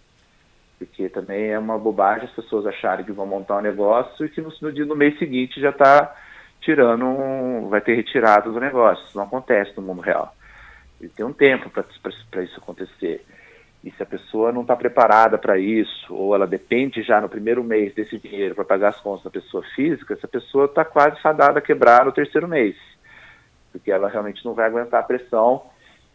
Porque 0.80 1.10
também 1.10 1.51
é 1.51 1.60
uma 1.60 1.78
bobagem 1.78 2.28
as 2.28 2.34
pessoas 2.34 2.66
acharem 2.66 3.05
que 3.05 3.12
vão 3.12 3.28
montar 3.28 3.57
um 3.57 3.62
negócio 3.62 4.26
e 4.26 4.30
que 4.30 4.41
no, 4.41 4.51
no, 4.62 4.72
dia, 4.72 4.86
no 4.86 4.95
mês 4.95 5.20
seguinte 5.20 5.62
já 5.62 5.70
está 5.70 6.16
tirando, 6.70 7.67
vai 7.67 7.82
ter 7.82 7.95
retirado 7.95 8.51
do 8.51 8.59
negócio. 8.59 9.03
Isso 9.05 9.17
não 9.17 9.26
acontece 9.26 9.74
no 9.76 9.82
mundo 9.82 10.01
real. 10.01 10.36
E 11.01 11.07
tem 11.07 11.26
um 11.26 11.34
tempo 11.34 11.70
para 11.70 12.43
isso 12.43 12.59
acontecer. 12.59 13.26
E 13.84 13.89
se 13.91 14.03
a 14.03 14.05
pessoa 14.05 14.51
não 14.51 14.61
está 14.61 14.76
preparada 14.76 15.38
para 15.38 15.57
isso, 15.57 16.13
ou 16.13 16.36
ela 16.36 16.45
depende 16.45 17.01
já 17.01 17.20
no 17.20 17.30
primeiro 17.30 17.63
mês 17.63 17.93
desse 17.95 18.20
dinheiro 18.20 18.53
para 18.53 18.65
pagar 18.65 18.89
as 18.89 18.99
contas 18.99 19.24
da 19.24 19.30
pessoa 19.32 19.63
física, 19.76 20.13
essa 20.13 20.28
pessoa 20.28 20.65
está 20.65 20.86
quase 20.86 21.20
fadada 21.22 21.59
a 21.59 21.61
quebrar 21.61 22.05
no 22.05 22.11
terceiro 22.11 22.47
mês. 22.47 22.76
Porque 23.72 23.91
ela 23.91 24.09
realmente 24.09 24.43
não 24.45 24.53
vai 24.53 24.67
aguentar 24.67 24.99
a 24.99 25.05
pressão 25.05 25.63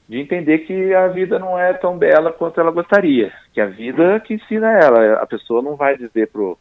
de 0.06 0.20
entender 0.20 0.58
que 0.58 0.94
a 0.94 1.08
vida 1.08 1.38
não 1.38 1.58
é 1.58 1.72
tão 1.72 1.96
bela 1.96 2.30
quanto 2.32 2.60
ela 2.60 2.70
gostaria. 2.70 3.32
Que 3.52 3.60
a 3.60 3.66
vida 3.66 4.20
que 4.20 4.34
ensina 4.34 4.70
ela. 4.70 5.14
A 5.14 5.26
pessoa 5.26 5.62
não 5.62 5.74
vai 5.74 5.96
dizer 5.96 6.28
pro 6.30 6.58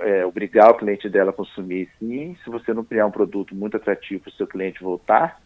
é, 0.00 0.24
obrigar 0.24 0.70
o 0.70 0.74
cliente 0.74 1.08
dela 1.08 1.30
a 1.30 1.34
consumir. 1.34 1.88
Sim, 1.98 2.36
se 2.42 2.50
você 2.50 2.72
não 2.72 2.84
criar 2.84 3.06
um 3.06 3.10
produto 3.10 3.54
muito 3.54 3.76
atrativo 3.76 4.22
para 4.22 4.30
o 4.30 4.34
seu 4.34 4.46
cliente 4.46 4.82
voltar, 4.82 5.40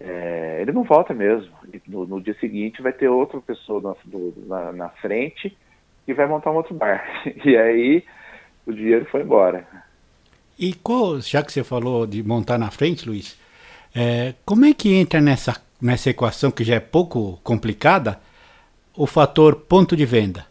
é, 0.00 0.58
ele 0.60 0.72
não 0.72 0.82
volta 0.82 1.14
mesmo. 1.14 1.52
No, 1.86 2.06
no, 2.06 2.20
dia 2.20 2.36
seguinte 2.40 2.82
vai 2.82 2.92
ter 2.92 3.08
outra 3.08 3.40
pessoa 3.40 3.80
na, 3.80 4.26
na, 4.46 4.72
na, 4.72 4.88
frente 4.88 5.56
e 6.06 6.12
vai 6.12 6.26
montar 6.26 6.50
um 6.50 6.56
outro 6.56 6.74
bar. 6.74 7.04
E 7.44 7.56
aí 7.56 8.04
o 8.66 8.72
dinheiro 8.72 9.06
foi 9.06 9.22
embora. 9.22 9.66
E 10.58 10.72
qual, 10.74 11.20
já 11.20 11.42
que 11.42 11.52
você 11.52 11.64
falou 11.64 12.06
de 12.06 12.22
montar 12.22 12.58
na 12.58 12.70
frente, 12.70 13.08
Luiz, 13.08 13.38
é, 13.94 14.34
como 14.44 14.64
é 14.64 14.72
que 14.72 14.94
entra 14.94 15.20
nessa, 15.20 15.60
nessa 15.80 16.10
equação 16.10 16.50
que 16.50 16.64
já 16.64 16.76
é 16.76 16.80
pouco 16.80 17.38
complicada 17.42 18.20
o 18.96 19.06
fator 19.06 19.56
ponto 19.56 19.96
de 19.96 20.04
venda? 20.04 20.46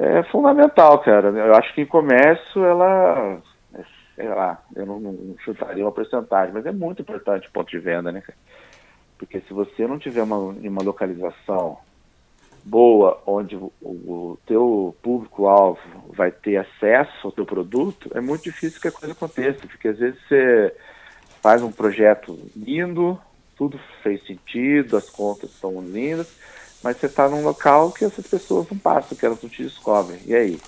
É 0.00 0.22
fundamental, 0.24 1.00
cara. 1.00 1.28
Eu 1.28 1.54
acho 1.54 1.74
que 1.74 1.82
em 1.82 1.86
comércio 1.86 2.64
ela 2.64 3.40
sei 4.18 4.28
lá, 4.28 4.60
eu 4.74 4.84
não, 4.84 4.98
não 4.98 5.36
chutaria 5.44 5.84
uma 5.84 5.92
porcentagem, 5.92 6.52
mas 6.52 6.66
é 6.66 6.72
muito 6.72 7.00
importante 7.02 7.46
o 7.46 7.52
ponto 7.52 7.70
de 7.70 7.78
venda, 7.78 8.10
né? 8.10 8.20
Porque 9.16 9.40
se 9.40 9.52
você 9.52 9.86
não 9.86 9.96
tiver 9.96 10.24
uma, 10.24 10.36
uma 10.36 10.82
localização 10.82 11.78
boa, 12.64 13.22
onde 13.24 13.54
o, 13.54 13.72
o 13.80 14.38
teu 14.44 14.94
público-alvo 15.02 15.80
vai 16.08 16.32
ter 16.32 16.56
acesso 16.56 17.28
ao 17.28 17.32
teu 17.32 17.46
produto, 17.46 18.10
é 18.12 18.20
muito 18.20 18.42
difícil 18.42 18.80
que 18.80 18.88
a 18.88 18.92
coisa 18.92 19.12
aconteça, 19.12 19.66
porque 19.68 19.86
às 19.86 19.98
vezes 19.98 20.18
você 20.26 20.74
faz 21.40 21.62
um 21.62 21.70
projeto 21.70 22.36
lindo, 22.56 23.16
tudo 23.56 23.78
fez 24.02 24.24
sentido, 24.26 24.96
as 24.96 25.08
contas 25.08 25.50
estão 25.50 25.80
lindas, 25.80 26.28
mas 26.82 26.96
você 26.96 27.06
está 27.06 27.28
num 27.28 27.42
local 27.42 27.92
que 27.92 28.04
essas 28.04 28.26
pessoas 28.26 28.68
não 28.70 28.78
passam, 28.78 29.16
que 29.16 29.26
elas 29.26 29.42
não 29.42 29.50
te 29.50 29.62
descobrem. 29.62 30.20
E 30.26 30.34
aí? 30.34 30.60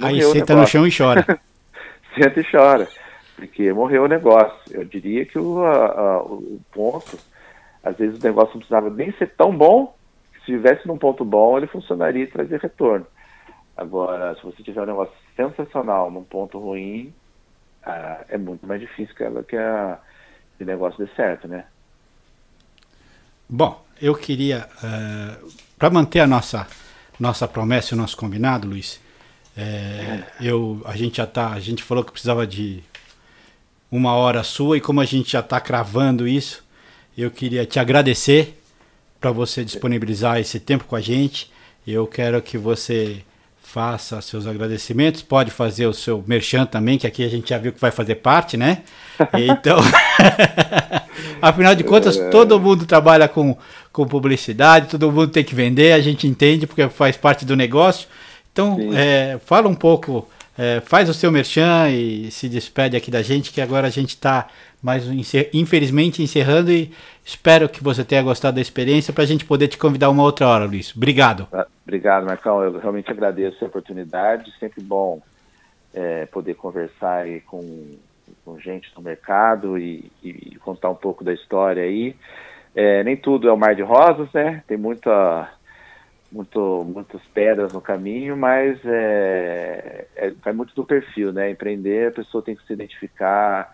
Aí 0.00 0.22
você 0.22 0.44
tá 0.44 0.54
no 0.54 0.66
chão 0.66 0.86
e 0.86 0.96
chora. 0.96 1.24
senta 2.14 2.40
e 2.40 2.50
chora, 2.50 2.88
porque 3.34 3.72
morreu 3.72 4.04
o 4.04 4.08
negócio. 4.08 4.58
Eu 4.70 4.84
diria 4.84 5.24
que 5.24 5.38
o, 5.38 5.64
a, 5.64 6.22
o 6.22 6.60
ponto, 6.72 7.18
às 7.82 7.96
vezes 7.96 8.18
o 8.18 8.22
negócio 8.22 8.54
não 8.54 8.58
precisava 8.58 8.90
nem 8.90 9.12
ser 9.12 9.28
tão 9.36 9.56
bom, 9.56 9.94
que 10.32 10.44
se 10.44 10.52
estivesse 10.52 10.86
num 10.86 10.98
ponto 10.98 11.24
bom, 11.24 11.56
ele 11.56 11.66
funcionaria 11.66 12.24
e 12.24 12.28
trazia 12.28 12.58
retorno. 12.58 13.06
Agora, 13.76 14.34
se 14.36 14.42
você 14.42 14.62
tiver 14.62 14.82
um 14.82 14.86
negócio 14.86 15.14
sensacional 15.36 16.10
num 16.10 16.24
ponto 16.24 16.58
ruim, 16.58 17.12
ah, 17.84 18.24
é 18.28 18.38
muito 18.38 18.66
mais 18.66 18.80
difícil 18.80 19.14
que, 19.14 19.22
ela, 19.22 19.42
que 19.44 19.56
a, 19.56 19.98
o 20.58 20.64
negócio 20.64 21.04
dê 21.04 21.10
certo, 21.14 21.46
né? 21.46 21.66
Bom, 23.48 23.85
eu 24.00 24.14
queria, 24.14 24.68
uh, 24.82 24.86
eh, 24.86 25.36
para 25.78 25.90
manter 25.90 26.20
a 26.20 26.26
nossa, 26.26 26.66
nossa 27.18 27.48
promessa 27.48 27.94
e 27.94 27.94
o 27.94 28.00
nosso 28.00 28.16
combinado, 28.16 28.68
Luiz, 28.68 29.00
é, 29.56 30.24
eu, 30.40 30.82
a 30.84 30.96
gente 30.96 31.16
já 31.16 31.26
tá, 31.26 31.52
a 31.52 31.60
gente 31.60 31.82
falou 31.82 32.04
que 32.04 32.12
precisava 32.12 32.46
de 32.46 32.82
uma 33.90 34.12
hora 34.12 34.42
sua 34.42 34.76
e 34.76 34.80
como 34.80 35.00
a 35.00 35.04
gente 35.04 35.32
já 35.32 35.40
está 35.40 35.58
cravando 35.60 36.28
isso, 36.28 36.62
eu 37.16 37.30
queria 37.30 37.64
te 37.64 37.78
agradecer 37.78 38.60
para 39.18 39.30
você 39.30 39.64
disponibilizar 39.64 40.38
esse 40.38 40.60
tempo 40.60 40.84
com 40.84 40.94
a 40.94 41.00
gente. 41.00 41.50
Eu 41.86 42.06
quero 42.06 42.42
que 42.42 42.58
você 42.58 43.24
faça 43.76 44.22
seus 44.22 44.46
agradecimentos, 44.46 45.20
pode 45.20 45.50
fazer 45.50 45.86
o 45.86 45.92
seu 45.92 46.24
merchan 46.26 46.64
também, 46.64 46.96
que 46.96 47.06
aqui 47.06 47.22
a 47.22 47.28
gente 47.28 47.50
já 47.50 47.58
viu 47.58 47.74
que 47.74 47.78
vai 47.78 47.90
fazer 47.90 48.14
parte, 48.14 48.56
né? 48.56 48.78
Então, 49.34 49.78
afinal 51.42 51.74
de 51.74 51.84
contas, 51.84 52.16
é. 52.16 52.30
todo 52.30 52.58
mundo 52.58 52.86
trabalha 52.86 53.28
com, 53.28 53.54
com 53.92 54.06
publicidade, 54.06 54.88
todo 54.88 55.12
mundo 55.12 55.28
tem 55.28 55.44
que 55.44 55.54
vender, 55.54 55.92
a 55.92 56.00
gente 56.00 56.26
entende 56.26 56.66
porque 56.66 56.88
faz 56.88 57.18
parte 57.18 57.44
do 57.44 57.54
negócio. 57.54 58.08
Então, 58.50 58.78
é, 58.94 59.38
fala 59.44 59.68
um 59.68 59.74
pouco, 59.74 60.26
é, 60.58 60.80
faz 60.80 61.08
o 61.08 61.14
seu 61.14 61.30
merchan 61.30 61.90
e 61.90 62.30
se 62.30 62.48
despede 62.48 62.96
aqui 62.96 63.10
da 63.10 63.22
gente, 63.22 63.52
que 63.52 63.60
agora 63.60 63.86
a 63.86 63.90
gente 63.90 64.10
está 64.10 64.48
mais 64.82 65.04
infelizmente 65.52 66.22
encerrando 66.22 66.70
e 66.70 66.92
espero 67.24 67.68
que 67.68 67.82
você 67.82 68.04
tenha 68.04 68.22
gostado 68.22 68.54
da 68.54 68.60
experiência 68.60 69.12
para 69.12 69.24
a 69.24 69.26
gente 69.26 69.44
poder 69.44 69.68
te 69.68 69.76
convidar 69.76 70.08
uma 70.10 70.22
outra 70.22 70.46
hora, 70.46 70.64
Luiz. 70.64 70.94
Obrigado. 70.96 71.48
Ah, 71.52 71.66
obrigado, 71.84 72.24
Marcão. 72.24 72.62
Eu 72.62 72.78
realmente 72.78 73.10
agradeço 73.10 73.64
a 73.64 73.68
oportunidade. 73.68 74.52
Sempre 74.58 74.82
bom 74.82 75.20
é, 75.92 76.26
poder 76.26 76.54
conversar 76.54 77.26
com, 77.46 77.96
com 78.44 78.60
gente 78.60 78.90
no 78.94 79.02
mercado 79.02 79.78
e, 79.78 80.10
e, 80.22 80.56
contar 80.56 80.90
um 80.90 80.94
pouco 80.94 81.24
da 81.24 81.32
história 81.32 81.82
aí. 81.82 82.14
É, 82.74 83.02
nem 83.02 83.16
tudo 83.16 83.48
é 83.48 83.52
o 83.52 83.56
mar 83.56 83.74
de 83.74 83.82
rosas, 83.82 84.30
né? 84.32 84.62
Tem 84.68 84.76
muita 84.76 85.50
muito, 86.30 86.84
muitas 86.84 87.22
pedras 87.28 87.72
no 87.72 87.80
caminho, 87.80 88.36
mas 88.36 88.78
é, 88.84 90.06
é, 90.16 90.30
vai 90.42 90.52
muito 90.52 90.74
do 90.74 90.84
perfil, 90.84 91.32
né? 91.32 91.50
Empreender, 91.50 92.08
a 92.08 92.14
pessoa 92.14 92.42
tem 92.42 92.56
que 92.56 92.66
se 92.66 92.72
identificar 92.72 93.72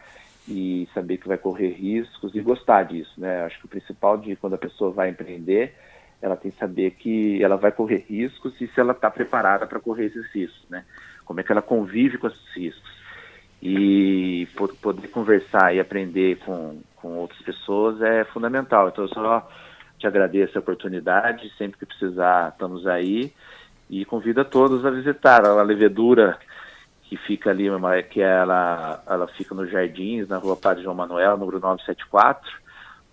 e 0.49 0.89
saber 0.93 1.19
que 1.19 1.29
vai 1.29 1.39
correr 1.39 1.71
riscos 1.71 2.35
e 2.35 2.41
gostar 2.41 2.85
disso, 2.85 3.13
né? 3.19 3.45
Acho 3.45 3.59
que 3.59 3.67
o 3.67 3.69
principal 3.69 4.19
de 4.19 4.37
quando 4.37 4.55
a 4.55 4.59
pessoa 4.59 4.91
vai 4.91 5.09
empreender, 5.09 5.75
ela 6.21 6.37
tem 6.37 6.51
que 6.51 6.59
saber 6.59 6.93
que 6.93 7.43
ela 7.43 7.57
vai 7.57 7.73
correr 7.73 8.05
riscos 8.09 8.55
e 8.61 8.67
se 8.69 8.81
ela 8.81 8.93
está 8.93 9.11
preparada 9.11 9.67
para 9.67 9.81
correr 9.81 10.07
esses 10.07 10.27
riscos, 10.33 10.69
né? 10.69 10.85
Como 11.25 11.41
é 11.41 11.43
que 11.43 11.53
ela 11.53 11.63
convive 11.63 12.19
com 12.19 12.27
esses 12.27 12.57
riscos 12.57 13.03
e 13.63 14.49
poder 14.81 15.09
conversar 15.09 15.75
e 15.75 15.79
aprender 15.79 16.39
com, 16.45 16.81
com 16.97 17.17
outras 17.19 17.41
pessoas 17.43 18.03
é 18.03 18.25
fundamental. 18.25 18.89
Então, 18.89 19.05
eu 19.05 19.09
só 19.09 19.49
te 20.03 20.07
agradeço 20.09 20.59
a 20.59 20.61
oportunidade, 20.61 21.53
sempre 21.57 21.79
que 21.79 21.87
precisar 21.87 22.49
estamos 22.49 22.89
aí 22.89 23.33
e 23.89 24.05
convido 24.05 24.41
a 24.41 24.45
todos 24.45 24.85
a 24.85 24.91
visitar 24.91 25.47
a 25.47 25.63
levedura 25.63 26.39
que 27.05 27.17
fica 27.17 27.51
ali, 27.51 27.67
que 28.11 28.21
ela, 28.21 29.01
ela 29.07 29.29
fica 29.29 29.55
nos 29.55 29.71
Jardins, 29.71 30.29
na 30.29 30.39
rua 30.39 30.57
Padre 30.57 30.83
João 30.83 30.97
Manuel, 30.97 31.37
número 31.37 31.61
974. 31.61 32.51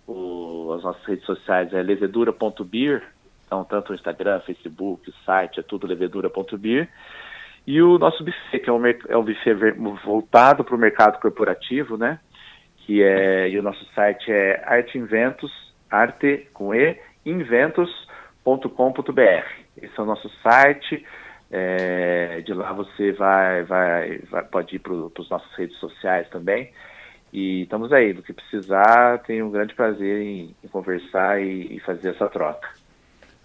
O, 0.08 0.72
as 0.76 0.82
nossas 0.82 1.04
redes 1.04 1.24
sociais 1.24 1.72
é 1.72 1.80
levedura.beer, 1.80 3.04
então 3.46 3.62
tanto 3.62 3.92
o 3.92 3.94
Instagram, 3.94 4.40
Facebook, 4.40 5.10
o 5.10 5.14
site, 5.24 5.60
é 5.60 5.62
tudo 5.62 5.86
levedura.beer. 5.86 6.88
E 7.66 7.80
o 7.80 7.98
nosso 7.98 8.24
buffet, 8.24 8.58
que 8.58 8.68
é 8.68 8.72
um, 8.72 8.84
é 8.84 9.16
um 9.16 9.22
buffet 9.22 9.54
voltado 10.04 10.64
para 10.64 10.74
o 10.74 10.78
mercado 10.78 11.20
corporativo, 11.20 11.96
né? 11.96 12.18
Que 12.78 13.00
é, 13.00 13.48
e 13.48 13.58
o 13.58 13.62
nosso 13.62 13.84
site 13.94 14.32
é 14.32 14.64
Arte 14.66 14.98
Inventos 14.98 15.69
arte 15.90 16.48
com 16.52 16.74
e 16.74 16.96
inventos.com.br. 17.24 19.20
Esse 19.76 19.98
é 19.98 20.02
o 20.02 20.06
nosso 20.06 20.30
site. 20.42 21.04
É, 21.52 22.42
de 22.42 22.54
lá 22.54 22.72
você 22.72 23.10
vai, 23.12 23.64
vai, 23.64 24.18
vai 24.30 24.44
pode 24.44 24.76
ir 24.76 24.78
para 24.78 24.92
as 24.94 25.28
nossas 25.28 25.52
redes 25.56 25.76
sociais 25.78 26.28
também. 26.28 26.70
E 27.32 27.62
estamos 27.62 27.92
aí, 27.92 28.12
do 28.12 28.22
que 28.22 28.32
precisar, 28.32 29.18
tenho 29.18 29.46
um 29.46 29.50
grande 29.50 29.74
prazer 29.74 30.22
em, 30.22 30.54
em 30.62 30.68
conversar 30.68 31.40
e, 31.40 31.76
e, 31.76 31.80
fazer 31.80 32.10
essa 32.10 32.28
troca. 32.28 32.68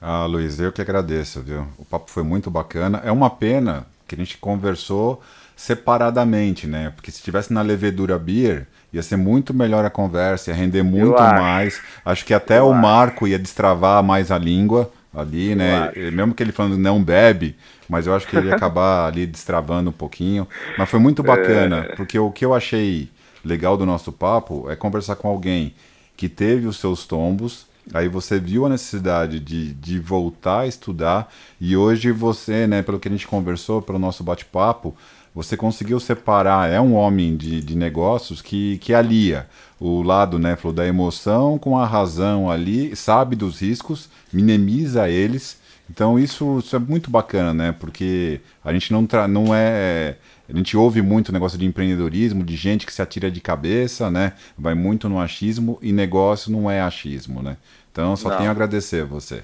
Ah, 0.01 0.25
Luiz, 0.25 0.59
eu 0.59 0.71
que 0.71 0.81
agradeço, 0.81 1.41
viu? 1.41 1.67
O 1.77 1.85
papo 1.85 2.09
foi 2.09 2.23
muito 2.23 2.49
bacana. 2.49 3.01
É 3.03 3.11
uma 3.11 3.29
pena 3.29 3.85
que 4.07 4.15
a 4.15 4.17
gente 4.17 4.37
conversou 4.37 5.21
separadamente, 5.55 6.67
né? 6.67 6.91
Porque 6.95 7.11
se 7.11 7.23
tivesse 7.23 7.53
na 7.53 7.61
levedura 7.61 8.17
beer, 8.17 8.67
ia 8.95 9.03
ser 9.03 9.17
muito 9.17 9.53
melhor 9.53 9.85
a 9.85 9.89
conversa, 9.89 10.51
ia 10.51 10.55
render 10.57 10.83
muito 10.83 11.21
acho. 11.21 11.35
mais. 11.35 11.81
Acho 12.03 12.25
que 12.25 12.33
até 12.33 12.59
Eu 12.59 12.69
o 12.69 12.73
acho. 12.73 12.81
Marco 12.81 13.27
ia 13.27 13.39
destravar 13.39 14.03
mais 14.03 14.31
a 14.31 14.37
língua 14.39 14.91
ali, 15.13 15.55
né? 15.55 15.89
acho. 15.89 15.99
E 15.99 16.11
Mesmo 16.11 16.33
que 16.33 16.43
ele 16.43 16.51
falando 16.51 16.77
não 16.77 17.03
bebe, 17.03 17.55
mas 17.89 18.07
eu 18.07 18.15
acho 18.15 18.27
que 18.27 18.35
ele 18.35 18.47
ia 18.47 18.53
acabar 18.55 19.07
ali 19.07 19.25
destravando 19.27 19.89
um 19.89 19.93
pouquinho. 19.93 20.47
Mas 20.77 20.89
foi 20.89 20.99
muito 20.99 21.23
bacana, 21.23 21.89
É. 21.89 21.95
porque 21.95 22.17
o 22.19 22.31
que 22.31 22.45
eu 22.45 22.53
achei 22.53 23.09
legal 23.43 23.77
do 23.77 23.85
nosso 23.85 24.11
papo 24.11 24.69
é 24.71 24.75
conversar 24.75 25.15
com 25.17 25.27
alguém 25.29 25.73
que 26.17 26.29
teve 26.29 26.65
os 26.67 26.77
seus 26.79 27.05
tombos, 27.05 27.67
aí 27.93 28.07
você 28.07 28.39
viu 28.39 28.65
a 28.65 28.69
necessidade 28.69 29.39
de, 29.39 29.73
de 29.73 29.99
voltar 29.99 30.61
a 30.61 30.67
estudar, 30.67 31.31
e 31.61 31.77
hoje 31.77 32.11
você, 32.11 32.65
né, 32.65 32.81
pelo 32.81 32.99
que 32.99 33.07
a 33.07 33.11
gente 33.11 33.27
conversou, 33.27 33.81
pelo 33.81 33.99
nosso 33.99 34.23
bate-papo, 34.23 34.95
você 35.35 35.57
conseguiu 35.57 35.99
separar, 35.99 36.71
é 36.71 36.79
um 36.79 36.95
homem 36.95 37.35
de, 37.35 37.61
de 37.61 37.75
negócios 37.75 38.41
que, 38.41 38.77
que 38.77 38.93
alia 38.93 39.47
o 39.77 40.01
lado, 40.01 40.39
né, 40.39 40.57
da 40.73 40.87
emoção 40.87 41.59
com 41.59 41.77
a 41.77 41.85
razão 41.85 42.49
ali, 42.49 42.95
sabe 42.95 43.35
dos 43.35 43.61
riscos, 43.61 44.09
minimiza 44.31 45.09
eles, 45.09 45.61
então 45.89 46.17
isso, 46.17 46.59
isso 46.59 46.73
é 46.73 46.79
muito 46.79 47.11
bacana, 47.11 47.53
né, 47.53 47.75
porque 47.77 48.39
a 48.63 48.71
gente 48.71 48.93
não, 48.93 49.05
não 49.29 49.53
é... 49.53 50.15
A 50.47 50.55
gente 50.55 50.77
ouve 50.77 51.01
muito 51.01 51.33
negócio 51.33 51.57
de 51.57 51.65
empreendedorismo, 51.65 52.43
de 52.43 52.55
gente 52.55 52.85
que 52.85 52.93
se 52.93 53.01
atira 53.01 53.31
de 53.31 53.41
cabeça, 53.41 54.11
né? 54.11 54.33
Vai 54.55 54.75
muito 54.75 55.09
no 55.09 55.19
achismo 55.19 55.79
e 55.81 55.91
negócio 55.91 56.51
não 56.51 56.69
é 56.69 56.81
achismo, 56.81 57.41
né? 57.41 57.57
Então 57.91 58.15
só 58.15 58.29
Não. 58.29 58.37
tenho 58.37 58.49
a 58.49 58.51
agradecer 58.51 59.01
a 59.01 59.05
você. 59.05 59.41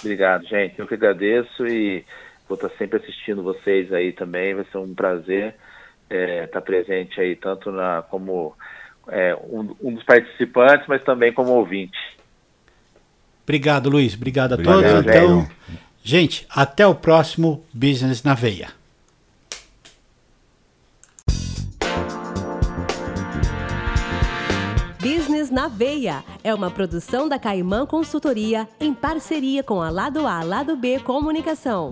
Obrigado, 0.00 0.44
gente. 0.48 0.76
Eu 0.76 0.88
que 0.88 0.94
agradeço 0.94 1.64
e 1.68 2.04
vou 2.54 2.66
estar 2.66 2.78
sempre 2.78 2.98
assistindo 2.98 3.42
vocês 3.42 3.92
aí 3.92 4.12
também. 4.12 4.54
Vai 4.54 4.64
ser 4.70 4.78
um 4.78 4.94
prazer 4.94 5.54
estar 6.44 6.60
presente 6.60 7.20
aí, 7.20 7.34
tanto 7.34 7.72
na, 7.72 8.02
como 8.02 8.54
é, 9.08 9.34
um, 9.34 9.74
um 9.82 9.94
dos 9.94 10.04
participantes, 10.04 10.86
mas 10.86 11.02
também 11.02 11.32
como 11.32 11.52
ouvinte. 11.52 11.98
Obrigado, 13.42 13.90
Luiz. 13.90 14.14
Obrigado 14.14 14.52
a 14.52 14.54
Obrigado, 14.54 14.80
todos. 14.80 15.06
Então, 15.06 15.48
gente, 16.02 16.46
até 16.48 16.86
o 16.86 16.94
próximo 16.94 17.64
Business 17.72 18.22
na 18.22 18.34
Veia. 18.34 18.68
Na 25.50 25.68
Veia 25.68 26.24
é 26.42 26.54
uma 26.54 26.70
produção 26.70 27.28
da 27.28 27.38
Caimã 27.38 27.86
Consultoria 27.86 28.68
em 28.78 28.94
parceria 28.94 29.62
com 29.62 29.80
a 29.80 29.90
Lado 29.90 30.26
A 30.26 30.42
Lado 30.42 30.76
B 30.76 30.98
Comunicação. 31.00 31.90